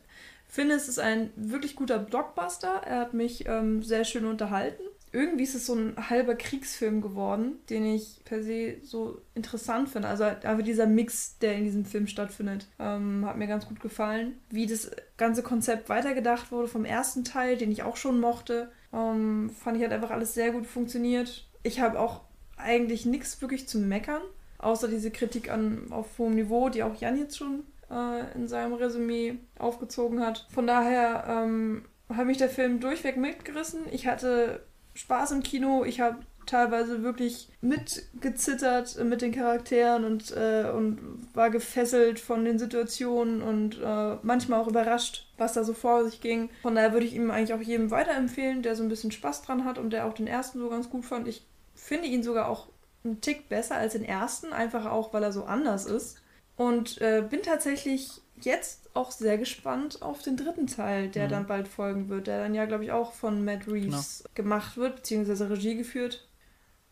finde, 0.48 0.76
es 0.76 0.88
ist 0.88 1.00
ein 1.00 1.32
wirklich 1.36 1.76
guter 1.76 2.00
Blockbuster. 2.00 2.82
Er 2.86 3.00
hat 3.00 3.14
mich 3.14 3.46
ähm, 3.48 3.84
sehr 3.84 4.06
schön 4.06 4.26
unterhalten 4.26 4.84
irgendwie 5.14 5.44
ist 5.44 5.54
es 5.54 5.68
so 5.68 5.76
ein 5.76 5.96
halber 6.10 6.34
Kriegsfilm 6.34 7.00
geworden, 7.00 7.60
den 7.70 7.86
ich 7.86 8.22
per 8.26 8.42
se 8.42 8.78
so 8.82 9.22
interessant 9.36 9.88
finde. 9.90 10.08
Also 10.08 10.24
einfach 10.24 10.64
dieser 10.64 10.88
Mix, 10.88 11.38
der 11.38 11.56
in 11.56 11.64
diesem 11.64 11.86
Film 11.86 12.08
stattfindet, 12.08 12.68
ähm, 12.80 13.24
hat 13.26 13.38
mir 13.38 13.48
ganz 13.48 13.68
gut 13.68 13.80
gefallen. 13.80 14.40
Wie 14.50 14.66
das 14.66 14.90
ganze 15.16 15.44
Konzept 15.44 15.88
weitergedacht 15.88 16.52
wurde 16.52 16.68
vom 16.68 16.84
ersten 16.84 17.24
Teil, 17.24 17.58
den 17.58 17.72
ich 17.72 17.84
auch 17.84 17.96
schon 17.96 18.20
mochte, 18.20 18.72
ähm, 18.92 19.52
fand 19.52 19.78
ich 19.78 19.84
halt 19.84 19.94
einfach 19.94 20.10
alles 20.10 20.34
sehr 20.34 20.52
gut 20.52 20.66
funktioniert. 20.66 21.48
Ich 21.62 21.80
habe 21.80 22.00
auch 22.00 22.22
eigentlich 22.64 23.06
nichts 23.06 23.42
wirklich 23.42 23.68
zu 23.68 23.78
meckern, 23.78 24.22
außer 24.58 24.88
diese 24.88 25.12
Kritik 25.12 25.52
an, 25.52 25.88
auf 25.92 26.18
hohem 26.18 26.36
Niveau, 26.36 26.70
die 26.70 26.84
auch 26.84 27.00
Jan 27.00 27.18
jetzt 27.18 27.38
schon 27.38 27.64
äh, 27.92 28.34
in 28.36 28.48
seinem 28.48 28.74
Resümee 28.74 29.36
aufgezogen 29.60 30.22
hat. 30.22 30.48
Von 30.54 30.68
daher 30.68 31.26
ähm, 31.28 31.86
hat 32.10 32.26
mich 32.26 32.38
der 32.38 32.50
Film 32.50 32.80
durchweg 32.80 33.18
mitgerissen. 33.18 33.82
Ich 33.92 34.08
hatte 34.08 34.64
Spaß 34.96 35.32
im 35.32 35.44
Kino. 35.44 35.84
Ich 35.86 36.02
habe 36.02 36.18
teilweise 36.46 37.04
wirklich 37.04 37.50
mitgezittert 37.62 39.02
mit 39.04 39.22
den 39.22 39.32
Charakteren 39.32 40.04
und, 40.04 40.32
äh, 40.36 40.70
und 40.74 41.00
war 41.34 41.50
gefesselt 41.50 42.20
von 42.20 42.44
den 42.46 42.60
Situationen 42.60 43.42
und 43.42 43.80
äh, 43.82 44.18
manchmal 44.22 44.60
auch 44.60 44.68
überrascht, 44.68 45.28
was 45.38 45.54
da 45.54 45.64
so 45.64 45.74
vor 45.74 46.04
sich 46.06 46.22
ging. 46.22 46.50
Von 46.62 46.76
daher 46.76 46.94
würde 46.94 47.06
ich 47.06 47.16
ihm 47.16 47.32
eigentlich 47.32 47.54
auch 47.54 47.62
jedem 47.62 47.92
weiterempfehlen, 47.92 48.62
der 48.62 48.76
so 48.76 48.84
ein 48.84 48.90
bisschen 48.90 49.12
Spaß 49.12 49.44
dran 49.44 49.66
hat 49.66 49.78
und 49.78 49.92
der 49.92 50.06
auch 50.06 50.14
den 50.14 50.28
ersten 50.28 50.60
so 50.60 50.70
ganz 50.70 50.90
gut 50.90 51.06
fand. 51.06 51.28
Ich 51.28 51.46
finde 51.74 52.08
ihn 52.08 52.24
sogar 52.24 52.48
auch 52.48 52.68
einen 53.04 53.22
Tick 53.22 53.50
besser 53.50 53.76
als 53.76 53.94
den 53.94 54.06
ersten, 54.06 54.54
einfach 54.54 54.86
auch, 54.86 55.14
weil 55.14 55.24
er 55.24 55.32
so 55.32 55.44
anders 55.44 55.86
ist. 55.86 56.22
Und 56.56 57.02
äh, 57.02 57.26
bin 57.28 57.42
tatsächlich 57.42 58.22
jetzt 58.42 58.90
auch 58.94 59.12
sehr 59.12 59.38
gespannt 59.38 60.02
auf 60.02 60.22
den 60.22 60.38
dritten 60.38 60.68
Teil, 60.68 61.10
der 61.10 61.26
mhm. 61.26 61.32
dann 61.32 61.48
bald 61.48 61.68
folgen 61.68 62.10
wird, 62.10 62.28
der 62.28 62.40
dann 62.40 62.54
ja, 62.54 62.66
glaube 62.66 62.84
ich, 62.84 62.92
auch 62.92 63.14
von 63.14 63.44
Matt 63.44 63.68
Reeves 63.68 64.24
genau. 64.24 64.36
gemacht 64.36 64.78
wird, 64.78 64.98
beziehungsweise 64.98 65.50
Regie 65.50 65.76
geführt. 65.76 66.28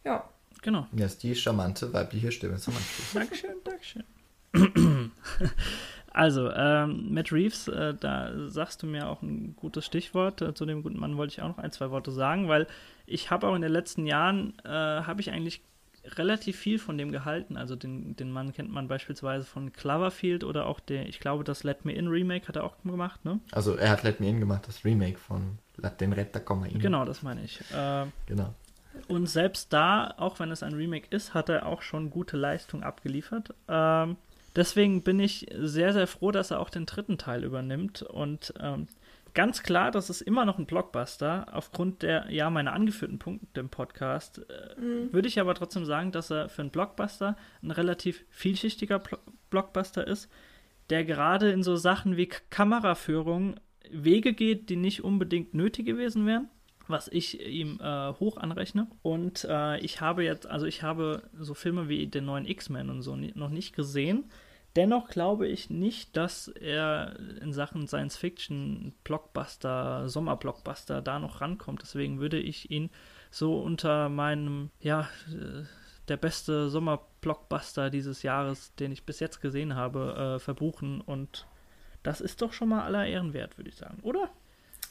Ja. 0.04 0.28
Genau. 0.62 0.88
Ja, 0.94 1.06
ist 1.06 1.24
die 1.24 1.36
charmante 1.36 1.92
weibliche 1.94 2.32
Stimme 2.32 2.58
zum 2.58 2.76
Anschluss. 2.76 3.14
Dankeschön, 3.14 3.56
Dankeschön. 3.64 4.04
also, 6.12 6.52
ähm, 6.52 7.14
Matt 7.14 7.32
Reeves, 7.32 7.68
äh, 7.68 7.94
da 8.00 8.50
sagst 8.50 8.84
du 8.84 8.88
mir 8.88 9.08
auch 9.08 9.22
ein 9.22 9.56
gutes 9.56 9.86
Stichwort. 9.86 10.42
Äh, 10.42 10.54
zu 10.54 10.66
dem 10.66 10.84
guten 10.84 11.00
Mann 11.00 11.18
wollte 11.18 11.34
ich 11.34 11.42
auch 11.42 11.50
noch 11.50 11.58
ein, 11.58 11.72
zwei 11.72 11.90
Worte 11.92 12.12
sagen, 12.12 12.48
weil 12.48 12.68
ich 13.06 13.32
habe 13.32 13.48
auch 13.48 13.56
in 13.56 13.62
den 13.62 13.72
letzten 13.72 14.06
Jahren, 14.06 14.54
äh, 14.64 14.70
habe 14.70 15.22
ich 15.22 15.32
eigentlich 15.32 15.62
relativ 16.04 16.58
viel 16.58 16.80
von 16.80 16.98
dem 16.98 17.12
gehalten. 17.12 17.58
Also 17.58 17.76
den, 17.76 18.16
den 18.16 18.32
Mann 18.32 18.54
kennt 18.54 18.72
man 18.72 18.88
beispielsweise 18.88 19.46
von 19.46 19.72
Cloverfield 19.72 20.44
oder 20.44 20.66
auch 20.66 20.80
der, 20.80 21.08
ich 21.08 21.20
glaube, 21.20 21.44
das 21.44 21.64
Let 21.64 21.86
Me 21.86 21.94
In 21.94 22.08
Remake 22.08 22.48
hat 22.48 22.56
er 22.56 22.64
auch 22.64 22.78
gemacht, 22.84 23.24
ne? 23.24 23.40
Also 23.52 23.76
er 23.76 23.92
hat 23.92 24.04
Let 24.04 24.20
Me 24.20 24.30
In 24.30 24.40
gemacht, 24.40 24.68
das 24.68 24.84
Remake 24.84 25.18
von 25.18 25.60
Den 26.00 26.14
Retter 26.14 26.40
Komma 26.40 26.66
In. 26.66 26.80
Genau, 26.80 27.06
das 27.06 27.22
meine 27.22 27.44
ich. 27.44 27.62
Äh, 27.72 28.06
genau. 28.26 28.54
Und 29.08 29.28
selbst 29.28 29.72
da, 29.74 30.14
auch 30.18 30.40
wenn 30.40 30.52
es 30.52 30.64
ein 30.64 30.74
Remake 30.74 31.08
ist, 31.12 31.34
hat 31.34 31.50
er 31.50 31.66
auch 31.66 31.82
schon 31.82 32.10
gute 32.10 32.36
Leistung 32.36 32.84
abgeliefert. 32.84 33.54
Ähm, 33.68 34.18
deswegen 34.56 35.04
bin 35.04 35.20
ich 35.20 35.48
sehr, 35.58 35.94
sehr 35.94 36.08
froh, 36.08 36.32
dass 36.32 36.52
er 36.52 36.60
auch 36.60 36.70
den 36.70 36.86
dritten 36.86 37.18
Teil 37.18 37.44
übernimmt 37.44 38.02
und 38.02 38.54
ähm, 38.60 38.88
ganz 39.34 39.64
klar, 39.64 39.92
das 39.92 40.10
ist 40.10 40.22
immer 40.22 40.46
noch 40.46 40.58
ein 40.58 40.66
Blockbuster. 40.66 41.48
Aufgrund 41.52 42.02
der, 42.02 42.30
ja, 42.30 42.50
meiner 42.50 42.74
angeführten 42.74 43.20
Punkte 43.20 43.60
im 43.60 43.70
Podcast, 43.70 44.42
äh, 44.50 44.80
mhm. 44.80 45.14
würde 45.14 45.28
ich 45.28 45.40
aber 45.40 45.56
trotzdem 45.56 45.86
sagen, 45.86 46.12
dass 46.12 46.32
er 46.32 46.50
für 46.50 46.62
einen 46.62 46.72
Blockbuster 46.72 47.38
ein 47.62 47.72
relativ 47.72 48.24
vielschichtiger 48.30 49.00
Pl 49.00 49.18
Blockbuster 49.50 50.08
ist, 50.08 50.32
der 50.90 51.04
gerade 51.04 51.52
in 51.52 51.62
so 51.62 51.76
Sachen 51.76 52.16
wie 52.16 52.28
K 52.28 52.40
Kameraführung 52.50 53.56
Wege 53.90 54.32
geht, 54.32 54.70
die 54.70 54.78
nicht 54.78 55.04
unbedingt 55.04 55.54
nötig 55.54 55.86
gewesen 55.86 56.26
wären, 56.26 56.50
was 56.88 57.10
ich 57.10 57.46
ihm 57.46 57.78
äh, 57.82 58.14
hoch 58.14 58.38
anrechne. 58.38 58.88
Und 59.02 59.46
äh, 59.50 59.78
ich 59.80 60.00
habe 60.00 60.24
jetzt, 60.24 60.48
also 60.48 60.66
ich 60.66 60.84
habe 60.84 61.24
so 61.38 61.54
Filme 61.54 61.90
wie 61.90 62.08
den 62.08 62.24
neuen 62.24 62.46
X-Men 62.46 62.90
und 62.90 63.02
so 63.02 63.16
noch 63.16 63.50
nicht 63.50 63.76
gesehen. 63.76 64.26
Dennoch 64.76 65.10
glaube 65.10 65.48
ich 65.48 65.70
nicht, 65.70 66.16
dass 66.16 66.48
er 66.48 67.18
in 67.42 67.52
Sachen 67.52 67.88
Science 67.88 68.16
Fiction, 68.16 68.94
Blockbuster, 69.04 70.08
Sommerblockbuster 70.08 71.02
da 71.02 71.20
noch 71.20 71.42
rankommt. 71.42 71.82
Deswegen 71.82 72.20
würde 72.22 72.40
ich 72.40 72.72
ihn 72.72 72.90
so 73.32 73.60
unter 73.60 74.08
meinem, 74.08 74.70
ja, 74.80 75.10
äh, 75.30 75.64
der 76.08 76.18
beste 76.18 76.70
Sommerblockbuster 76.70 77.90
dieses 77.90 78.24
Jahres, 78.24 78.74
den 78.76 78.92
ich 78.92 79.06
bis 79.06 79.20
jetzt 79.20 79.42
gesehen 79.42 79.76
habe, 79.76 80.36
äh, 80.36 80.40
verbuchen. 80.40 81.02
Und 81.02 81.48
das 82.02 82.22
ist 82.22 82.42
doch 82.42 82.54
schon 82.54 82.70
mal 82.70 82.84
aller 82.84 83.06
Ehren 83.06 83.34
wert, 83.34 83.58
würde 83.58 83.70
ich 83.70 83.76
sagen, 83.76 84.00
oder? 84.04 84.30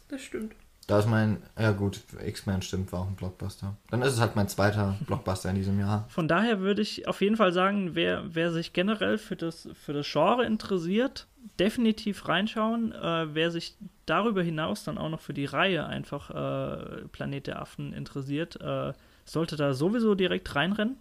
Das 0.08 0.20
stimmt. 0.20 0.54
Da 0.90 0.98
ist 0.98 1.06
mein, 1.06 1.40
ja 1.56 1.70
gut, 1.70 2.00
X-Men 2.26 2.62
stimmt, 2.62 2.90
war 2.90 3.02
auch 3.02 3.06
ein 3.06 3.14
Blockbuster. 3.14 3.76
Dann 3.90 4.02
ist 4.02 4.14
es 4.14 4.18
halt 4.18 4.34
mein 4.34 4.48
zweiter 4.48 4.96
Blockbuster 5.06 5.48
in 5.48 5.54
diesem 5.54 5.78
Jahr. 5.78 6.04
Von 6.08 6.26
daher 6.26 6.58
würde 6.58 6.82
ich 6.82 7.06
auf 7.06 7.20
jeden 7.20 7.36
Fall 7.36 7.52
sagen, 7.52 7.94
wer, 7.94 8.24
wer 8.34 8.50
sich 8.50 8.72
generell 8.72 9.16
für 9.16 9.36
das, 9.36 9.68
für 9.80 9.92
das 9.92 10.10
Genre 10.10 10.44
interessiert, 10.44 11.28
definitiv 11.60 12.26
reinschauen. 12.26 12.90
Äh, 12.90 13.32
wer 13.36 13.52
sich 13.52 13.76
darüber 14.04 14.42
hinaus 14.42 14.82
dann 14.82 14.98
auch 14.98 15.10
noch 15.10 15.20
für 15.20 15.32
die 15.32 15.44
Reihe 15.44 15.86
einfach 15.86 16.30
äh, 16.30 17.04
Planet 17.12 17.46
der 17.46 17.62
Affen 17.62 17.92
interessiert, 17.92 18.60
äh, 18.60 18.92
sollte 19.24 19.54
da 19.54 19.74
sowieso 19.74 20.16
direkt 20.16 20.56
reinrennen. 20.56 20.96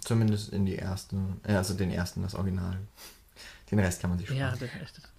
Zumindest 0.00 0.52
in 0.52 0.66
die 0.66 0.76
ersten, 0.76 1.40
also 1.44 1.74
den 1.74 1.92
ersten, 1.92 2.22
das 2.22 2.34
Original. 2.34 2.78
Den 3.70 3.78
Rest 3.78 4.00
kann 4.00 4.10
man 4.10 4.18
sich 4.18 4.26
schon. 4.26 4.36
Ja, 4.36 4.52
der, 4.56 4.68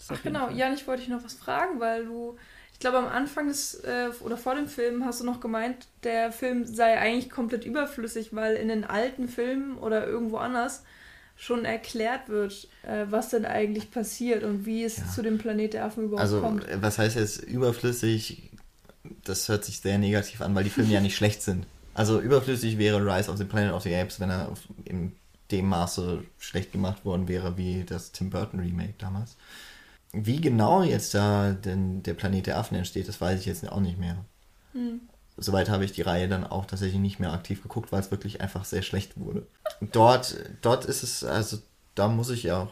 Ach 0.09 0.21
genau, 0.21 0.49
Jan, 0.49 0.73
ich 0.73 0.85
wollte 0.85 1.03
dich 1.03 1.09
noch 1.09 1.23
was 1.23 1.35
fragen, 1.35 1.79
weil 1.79 2.03
du 2.03 2.37
glaube, 2.81 2.97
am 2.97 3.07
Anfang 3.07 3.47
des, 3.47 3.75
äh, 3.75 4.09
oder 4.21 4.37
vor 4.37 4.55
dem 4.55 4.67
Film 4.67 5.05
hast 5.05 5.21
du 5.21 5.25
noch 5.25 5.39
gemeint, 5.39 5.87
der 6.03 6.31
Film 6.31 6.65
sei 6.65 6.99
eigentlich 6.99 7.29
komplett 7.29 7.65
überflüssig, 7.65 8.35
weil 8.35 8.55
in 8.55 8.67
den 8.67 8.83
alten 8.83 9.29
Filmen 9.29 9.77
oder 9.77 10.05
irgendwo 10.05 10.37
anders 10.37 10.83
schon 11.37 11.65
erklärt 11.65 12.29
wird, 12.29 12.67
äh, 12.83 13.05
was 13.09 13.29
denn 13.29 13.45
eigentlich 13.45 13.89
passiert 13.89 14.43
und 14.43 14.65
wie 14.65 14.83
es 14.83 14.97
ja. 14.97 15.07
zu 15.07 15.23
dem 15.23 15.37
Planet 15.37 15.73
der 15.73 15.85
Affen 15.85 16.03
überhaupt 16.03 16.21
also, 16.21 16.41
kommt. 16.41 16.65
Also, 16.65 16.81
was 16.81 16.99
heißt 16.99 17.15
jetzt 17.15 17.43
überflüssig? 17.43 18.51
Das 19.23 19.49
hört 19.49 19.65
sich 19.65 19.79
sehr 19.79 19.97
negativ 19.97 20.41
an, 20.41 20.53
weil 20.53 20.63
die 20.63 20.69
Filme 20.69 20.91
ja 20.91 20.99
nicht 20.99 21.15
schlecht 21.17 21.41
sind. 21.41 21.65
Also, 21.93 22.19
überflüssig 22.19 22.77
wäre 22.77 22.99
Rise 23.03 23.31
of 23.31 23.37
the 23.37 23.43
Planet 23.43 23.73
of 23.73 23.81
the 23.81 23.95
Apes, 23.95 24.19
wenn 24.19 24.29
er 24.29 24.53
in 24.85 25.13
dem 25.51 25.67
Maße 25.67 26.23
schlecht 26.37 26.71
gemacht 26.71 27.05
worden 27.05 27.27
wäre 27.27 27.57
wie 27.57 27.83
das 27.83 28.11
Tim 28.11 28.29
Burton 28.29 28.59
Remake 28.59 28.93
damals. 28.97 29.35
Wie 30.13 30.41
genau 30.41 30.83
jetzt 30.83 31.13
da 31.13 31.51
denn 31.51 32.03
der 32.03 32.13
Planet 32.13 32.47
der 32.47 32.57
Affen 32.57 32.75
entsteht, 32.75 33.07
das 33.07 33.21
weiß 33.21 33.39
ich 33.39 33.45
jetzt 33.45 33.67
auch 33.69 33.79
nicht 33.79 33.97
mehr. 33.97 34.17
Hm. 34.73 35.01
Soweit 35.37 35.69
habe 35.69 35.85
ich 35.85 35.93
die 35.93 36.01
Reihe 36.01 36.27
dann 36.27 36.45
auch 36.45 36.65
tatsächlich 36.65 36.99
nicht 36.99 37.19
mehr 37.19 37.31
aktiv 37.31 37.63
geguckt, 37.63 37.91
weil 37.91 38.01
es 38.01 38.11
wirklich 38.11 38.41
einfach 38.41 38.65
sehr 38.65 38.81
schlecht 38.81 39.17
wurde. 39.17 39.47
Dort, 39.79 40.35
dort 40.61 40.85
ist 40.85 41.03
es, 41.03 41.23
also 41.23 41.57
da 41.95 42.09
muss 42.09 42.29
ich 42.29 42.43
ja 42.43 42.61
auch. 42.61 42.69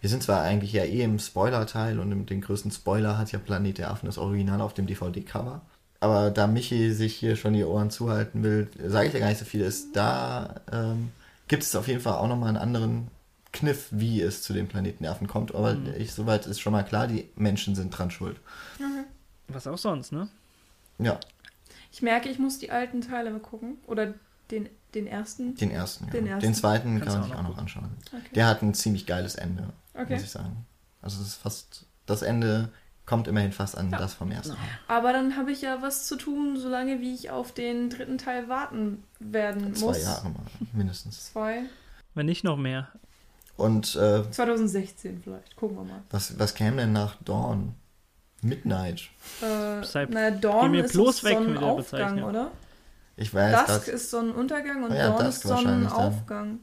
Wir 0.00 0.10
sind 0.10 0.22
zwar 0.22 0.42
eigentlich 0.42 0.72
ja 0.72 0.84
eh 0.84 1.02
im 1.02 1.18
Spoiler-Teil 1.18 1.98
und 1.98 2.26
den 2.26 2.40
größten 2.40 2.70
Spoiler 2.70 3.18
hat 3.18 3.32
ja 3.32 3.38
Planet 3.38 3.78
der 3.78 3.90
Affen 3.90 4.06
das 4.06 4.18
Original 4.18 4.60
auf 4.60 4.74
dem 4.74 4.86
DVD-Cover. 4.86 5.62
Aber 6.00 6.30
da 6.30 6.46
Michi 6.46 6.92
sich 6.92 7.16
hier 7.16 7.36
schon 7.36 7.54
die 7.54 7.64
Ohren 7.64 7.90
zuhalten 7.90 8.42
will, 8.42 8.68
sage 8.86 9.08
ich 9.08 9.14
ja 9.14 9.20
gar 9.20 9.28
nicht 9.28 9.38
so 9.38 9.46
viel. 9.46 9.62
Ist 9.62 9.96
da 9.96 10.60
ähm, 10.70 11.10
gibt 11.48 11.62
es 11.62 11.74
auf 11.74 11.88
jeden 11.88 12.00
Fall 12.00 12.14
auch 12.14 12.28
nochmal 12.28 12.50
einen 12.50 12.58
anderen 12.58 13.08
Kniff, 13.52 13.88
wie 13.90 14.20
es 14.20 14.42
zu 14.42 14.52
den 14.52 14.68
Planetennerven 14.68 15.26
kommt. 15.26 15.54
Aber 15.54 15.74
mhm. 15.74 15.94
ich, 15.98 16.12
soweit 16.12 16.46
ist 16.46 16.60
schon 16.60 16.72
mal 16.72 16.82
klar, 16.82 17.06
die 17.06 17.28
Menschen 17.36 17.74
sind 17.74 17.90
dran 17.90 18.10
schuld. 18.10 18.38
Mhm. 18.78 19.04
Was 19.48 19.66
auch 19.66 19.78
sonst, 19.78 20.12
ne? 20.12 20.28
Ja. 20.98 21.18
Ich 21.92 22.02
merke, 22.02 22.28
ich 22.28 22.38
muss 22.38 22.58
die 22.58 22.70
alten 22.70 23.00
Teile 23.00 23.30
mal 23.30 23.40
gucken. 23.40 23.78
Oder 23.86 24.14
den, 24.50 24.68
den 24.94 25.06
ersten. 25.06 25.54
Den 25.56 25.70
ersten, 25.70 26.10
den, 26.10 26.26
ja. 26.26 26.34
ersten. 26.34 26.46
den 26.46 26.54
zweiten 26.54 26.98
Kannst 26.98 27.04
kann 27.04 27.20
man 27.20 27.28
sich 27.28 27.38
auch 27.38 27.42
noch 27.42 27.58
anschauen. 27.58 27.90
Okay. 28.08 28.34
Der 28.34 28.46
hat 28.46 28.62
ein 28.62 28.74
ziemlich 28.74 29.06
geiles 29.06 29.34
Ende, 29.34 29.72
okay. 29.94 30.14
muss 30.14 30.22
ich 30.22 30.30
sagen. 30.30 30.66
Also 31.02 31.20
es 31.20 31.28
ist 31.28 31.34
fast, 31.36 31.86
das 32.06 32.22
Ende 32.22 32.70
kommt 33.04 33.28
immerhin 33.28 33.52
fast 33.52 33.78
an 33.78 33.90
ja. 33.90 33.98
das 33.98 34.14
vom 34.14 34.30
ersten. 34.32 34.56
Aber 34.88 35.12
dann 35.12 35.36
habe 35.36 35.52
ich 35.52 35.62
ja 35.62 35.80
was 35.80 36.06
zu 36.06 36.16
tun, 36.16 36.58
solange 36.58 37.00
wie 37.00 37.14
ich 37.14 37.30
auf 37.30 37.52
den 37.52 37.88
dritten 37.88 38.18
Teil 38.18 38.48
warten 38.48 39.04
werden 39.20 39.74
Zwei 39.74 39.86
muss. 39.86 40.02
Zwei 40.02 40.10
Jahre 40.10 40.30
mal, 40.30 40.42
mindestens. 40.72 41.32
Zwei. 41.32 41.62
Wenn 42.14 42.26
nicht 42.26 42.42
noch 42.42 42.56
mehr. 42.56 42.88
Und 43.56 43.96
äh, 43.96 44.30
2016 44.30 45.22
vielleicht, 45.22 45.56
gucken 45.56 45.78
wir 45.78 45.84
mal. 45.84 46.02
Was, 46.10 46.38
was 46.38 46.54
käme 46.54 46.76
denn 46.82 46.92
nach 46.92 47.16
Dawn? 47.22 47.74
Midnight. 48.42 49.08
Äh, 49.40 49.82
Sei, 49.84 50.06
na, 50.10 50.30
Dawn 50.30 50.74
ist 50.74 50.92
bloß 50.92 51.24
weg 51.24 51.38
Sonnenaufgang, 51.38 52.22
oder? 52.22 52.52
Ich 53.16 53.32
weiß 53.32 53.66
Dusk 53.66 53.88
ist 53.88 54.10
Sonnenuntergang 54.10 54.84
und 54.84 54.92
oh 54.92 54.94
ja, 54.94 55.08
Dawn 55.08 55.24
Dusk 55.24 55.44
ist 55.44 55.48
Sonnenaufgang. 55.48 56.58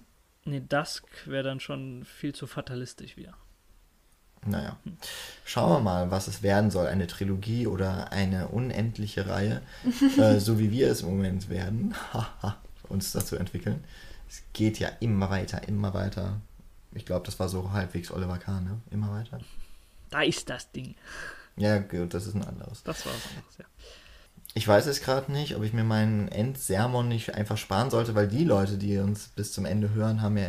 Nee, 0.46 0.62
Dusk 0.68 1.06
wäre 1.26 1.44
dann 1.44 1.60
schon 1.60 2.06
viel 2.06 2.34
zu 2.34 2.48
fatalistisch 2.48 3.18
wieder. 3.18 3.34
Naja, 4.46 4.78
schauen 5.46 5.72
wir 5.72 5.80
mal, 5.80 6.12
was 6.12 6.28
es 6.28 6.44
werden 6.44 6.70
soll. 6.70 6.88
Eine 6.88 7.08
Trilogie 7.08 7.66
oder 7.66 8.12
eine 8.12 8.50
unendliche 8.50 9.28
Reihe, 9.28 9.62
äh, 10.18 10.40
so 10.40 10.60
wie 10.60 10.70
wir 10.70 10.92
es 10.92 11.02
im 11.02 11.10
Moment 11.10 11.50
werden, 11.50 11.96
uns 12.90 13.14
dazu 13.14 13.36
entwickeln. 13.36 13.84
Es 14.30 14.44
geht 14.52 14.80
ja 14.80 14.90
immer 15.00 15.30
weiter, 15.30 15.68
immer 15.68 15.94
weiter. 15.94 16.42
Ich 16.96 17.06
glaube, 17.06 17.26
das 17.26 17.40
war 17.40 17.50
so 17.50 17.72
halbwegs 17.72 18.12
Oliver 18.12 18.38
Kahn, 18.38 18.64
ne? 18.64 18.82
Immer 18.92 19.12
weiter. 19.12 19.40
Da 20.10 20.22
ist 20.22 20.50
das 20.50 20.72
Ding. 20.72 20.96
Ja, 21.56 21.80
gut, 21.80 22.14
das 22.14 22.28
ist 22.28 22.36
ein 22.36 22.44
anderes. 22.44 22.84
Das 22.84 23.06
war 23.06 23.14
was 23.14 23.28
anderes, 23.28 23.58
ja. 23.58 23.66
Ich 24.56 24.68
weiß 24.68 24.86
es 24.86 25.02
gerade 25.02 25.32
nicht, 25.32 25.56
ob 25.56 25.64
ich 25.64 25.74
mir 25.74 25.84
meinen 25.84 26.28
Endsermon 26.28 27.08
nicht 27.08 27.34
einfach 27.34 27.58
sparen 27.58 27.90
sollte, 27.90 28.14
weil 28.14 28.28
die 28.28 28.44
Leute, 28.44 28.78
die 28.78 29.00
uns 29.00 29.30
bis 29.30 29.52
zum 29.52 29.66
Ende 29.66 29.94
hören, 29.94 30.22
haben 30.22 30.38
ja 30.38 30.48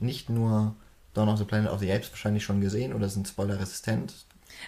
nicht 0.00 0.28
nur 0.28 0.74
Dawn 1.12 1.28
of 1.28 1.38
the 1.38 1.44
Planet 1.44 1.70
of 1.70 1.78
the 1.78 1.92
Apes 1.92 2.10
wahrscheinlich 2.10 2.42
schon 2.42 2.60
gesehen 2.60 2.92
oder 2.92 3.08
sind 3.08 3.28
spoilerresistent. 3.28 4.12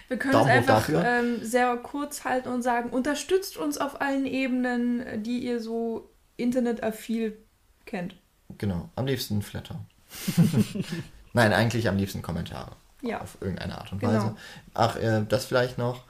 Wir 0.07 0.17
können 0.17 0.33
Daumen 0.33 0.49
es 0.49 0.55
einfach 0.69 0.89
ähm, 0.89 1.43
sehr 1.43 1.75
kurz 1.77 2.23
halten 2.23 2.49
und 2.49 2.61
sagen, 2.61 2.89
unterstützt 2.89 3.57
uns 3.57 3.77
auf 3.77 3.99
allen 3.99 4.25
Ebenen, 4.25 5.23
die 5.23 5.39
ihr 5.39 5.61
so 5.61 6.09
internetaffil 6.37 7.37
kennt. 7.85 8.15
Genau, 8.57 8.89
am 8.95 9.05
liebsten 9.05 9.41
Flatter. 9.41 9.81
Nein, 11.37 11.53
eigentlich 11.53 11.87
am 11.87 11.97
liebsten 11.97 12.23
Kommentare. 12.23 12.71
Ja. 13.03 13.21
Auf 13.21 13.37
irgendeine 13.41 13.77
Art 13.77 13.91
und 13.91 13.99
genau. 13.99 14.13
Weise. 14.13 14.35
Ach, 14.73 14.95
äh, 14.97 15.23
das 15.29 15.45
vielleicht 15.45 15.77
noch. 15.77 16.03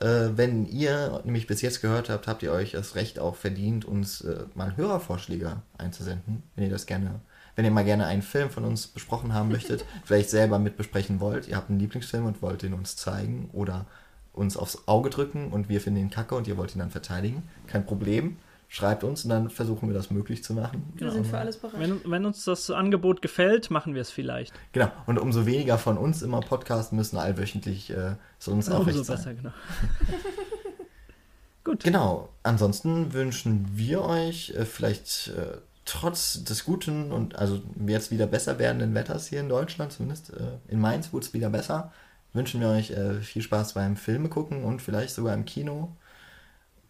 Äh, 0.00 0.36
wenn 0.36 0.66
ihr 0.66 1.20
nämlich 1.24 1.48
bis 1.48 1.62
jetzt 1.62 1.82
gehört 1.82 2.08
habt, 2.08 2.28
habt 2.28 2.44
ihr 2.44 2.52
euch 2.52 2.72
das 2.72 2.94
Recht 2.94 3.18
auch 3.18 3.34
verdient, 3.34 3.84
uns 3.84 4.20
äh, 4.20 4.44
mal 4.54 4.76
Hörervorschläge 4.76 5.56
einzusenden, 5.76 6.44
wenn 6.54 6.64
ihr 6.64 6.70
das 6.70 6.86
gerne, 6.86 7.18
wenn 7.56 7.64
ihr 7.64 7.72
mal 7.72 7.84
gerne 7.84 8.06
einen 8.06 8.22
Film 8.22 8.50
von 8.50 8.64
uns 8.64 8.86
besprochen 8.86 9.34
haben 9.34 9.48
möchtet, 9.48 9.84
vielleicht 10.04 10.30
selber 10.30 10.60
mit 10.60 10.76
besprechen 10.76 11.18
wollt. 11.18 11.48
Ihr 11.48 11.56
habt 11.56 11.70
einen 11.70 11.80
Lieblingsfilm 11.80 12.26
und 12.26 12.40
wollt 12.40 12.62
den 12.62 12.74
uns 12.74 12.94
zeigen 12.94 13.50
oder 13.52 13.84
uns 14.32 14.56
aufs 14.56 14.86
Auge 14.86 15.10
drücken 15.10 15.48
und 15.48 15.68
wir 15.68 15.80
finden 15.80 15.98
ihn 15.98 16.10
kacke 16.10 16.36
und 16.36 16.46
ihr 16.46 16.56
wollt 16.56 16.76
ihn 16.76 16.78
dann 16.78 16.92
verteidigen. 16.92 17.42
Kein 17.66 17.84
Problem 17.84 18.36
schreibt 18.68 19.02
uns 19.02 19.24
und 19.24 19.30
dann 19.30 19.48
versuchen 19.48 19.88
wir 19.88 19.94
das 19.94 20.10
möglich 20.10 20.44
zu 20.44 20.52
machen. 20.52 20.84
Wir 20.92 21.00
genau. 21.00 21.12
sind 21.12 21.26
für 21.26 21.38
alles 21.38 21.56
bereit. 21.56 21.80
Wenn, 21.80 22.00
wenn, 22.04 22.26
uns 22.26 22.44
das 22.44 22.70
Angebot 22.70 23.22
gefällt, 23.22 23.70
machen 23.70 23.94
wir 23.94 24.02
es 24.02 24.10
vielleicht. 24.10 24.52
Genau. 24.72 24.90
Und 25.06 25.18
umso 25.18 25.46
weniger 25.46 25.78
von 25.78 25.96
uns 25.96 26.22
immer 26.22 26.40
podcasten 26.40 26.96
müssen, 26.96 27.16
allwöchentlich 27.16 27.90
äh, 27.90 28.16
soll 28.38 28.54
uns 28.54 28.70
auch 28.70 28.86
recht 28.86 29.04
sein. 29.04 29.16
besser, 29.16 29.34
genau. 29.34 29.50
Gut. 31.64 31.82
Genau. 31.82 32.28
Ansonsten 32.42 33.14
wünschen 33.14 33.66
wir 33.74 34.02
euch 34.02 34.50
äh, 34.50 34.66
vielleicht 34.66 35.28
äh, 35.28 35.58
trotz 35.86 36.44
des 36.44 36.64
guten 36.64 37.12
und 37.12 37.36
also 37.36 37.62
jetzt 37.86 38.10
wieder 38.10 38.26
besser 38.26 38.58
werdenden 38.58 38.94
Wetters 38.94 39.28
hier 39.28 39.40
in 39.40 39.48
Deutschland, 39.48 39.92
zumindest 39.92 40.30
äh, 40.30 40.58
in 40.68 40.80
Mainz 40.80 41.12
wurde 41.12 41.24
es 41.24 41.32
wieder 41.32 41.48
besser, 41.48 41.92
wünschen 42.34 42.60
wir 42.60 42.68
euch 42.68 42.90
äh, 42.90 43.20
viel 43.20 43.40
Spaß 43.40 43.72
beim 43.72 43.96
Filme 43.96 44.28
gucken 44.28 44.64
und 44.64 44.82
vielleicht 44.82 45.14
sogar 45.14 45.34
im 45.34 45.46
Kino. 45.46 45.96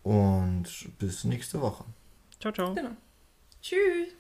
Und 0.09 0.65
bis 0.99 1.25
nächste 1.25 1.61
Woche. 1.61 1.85
Ciao, 2.41 2.51
ciao. 2.51 2.75
Genau. 2.75 2.97
Tschüss. 3.61 4.15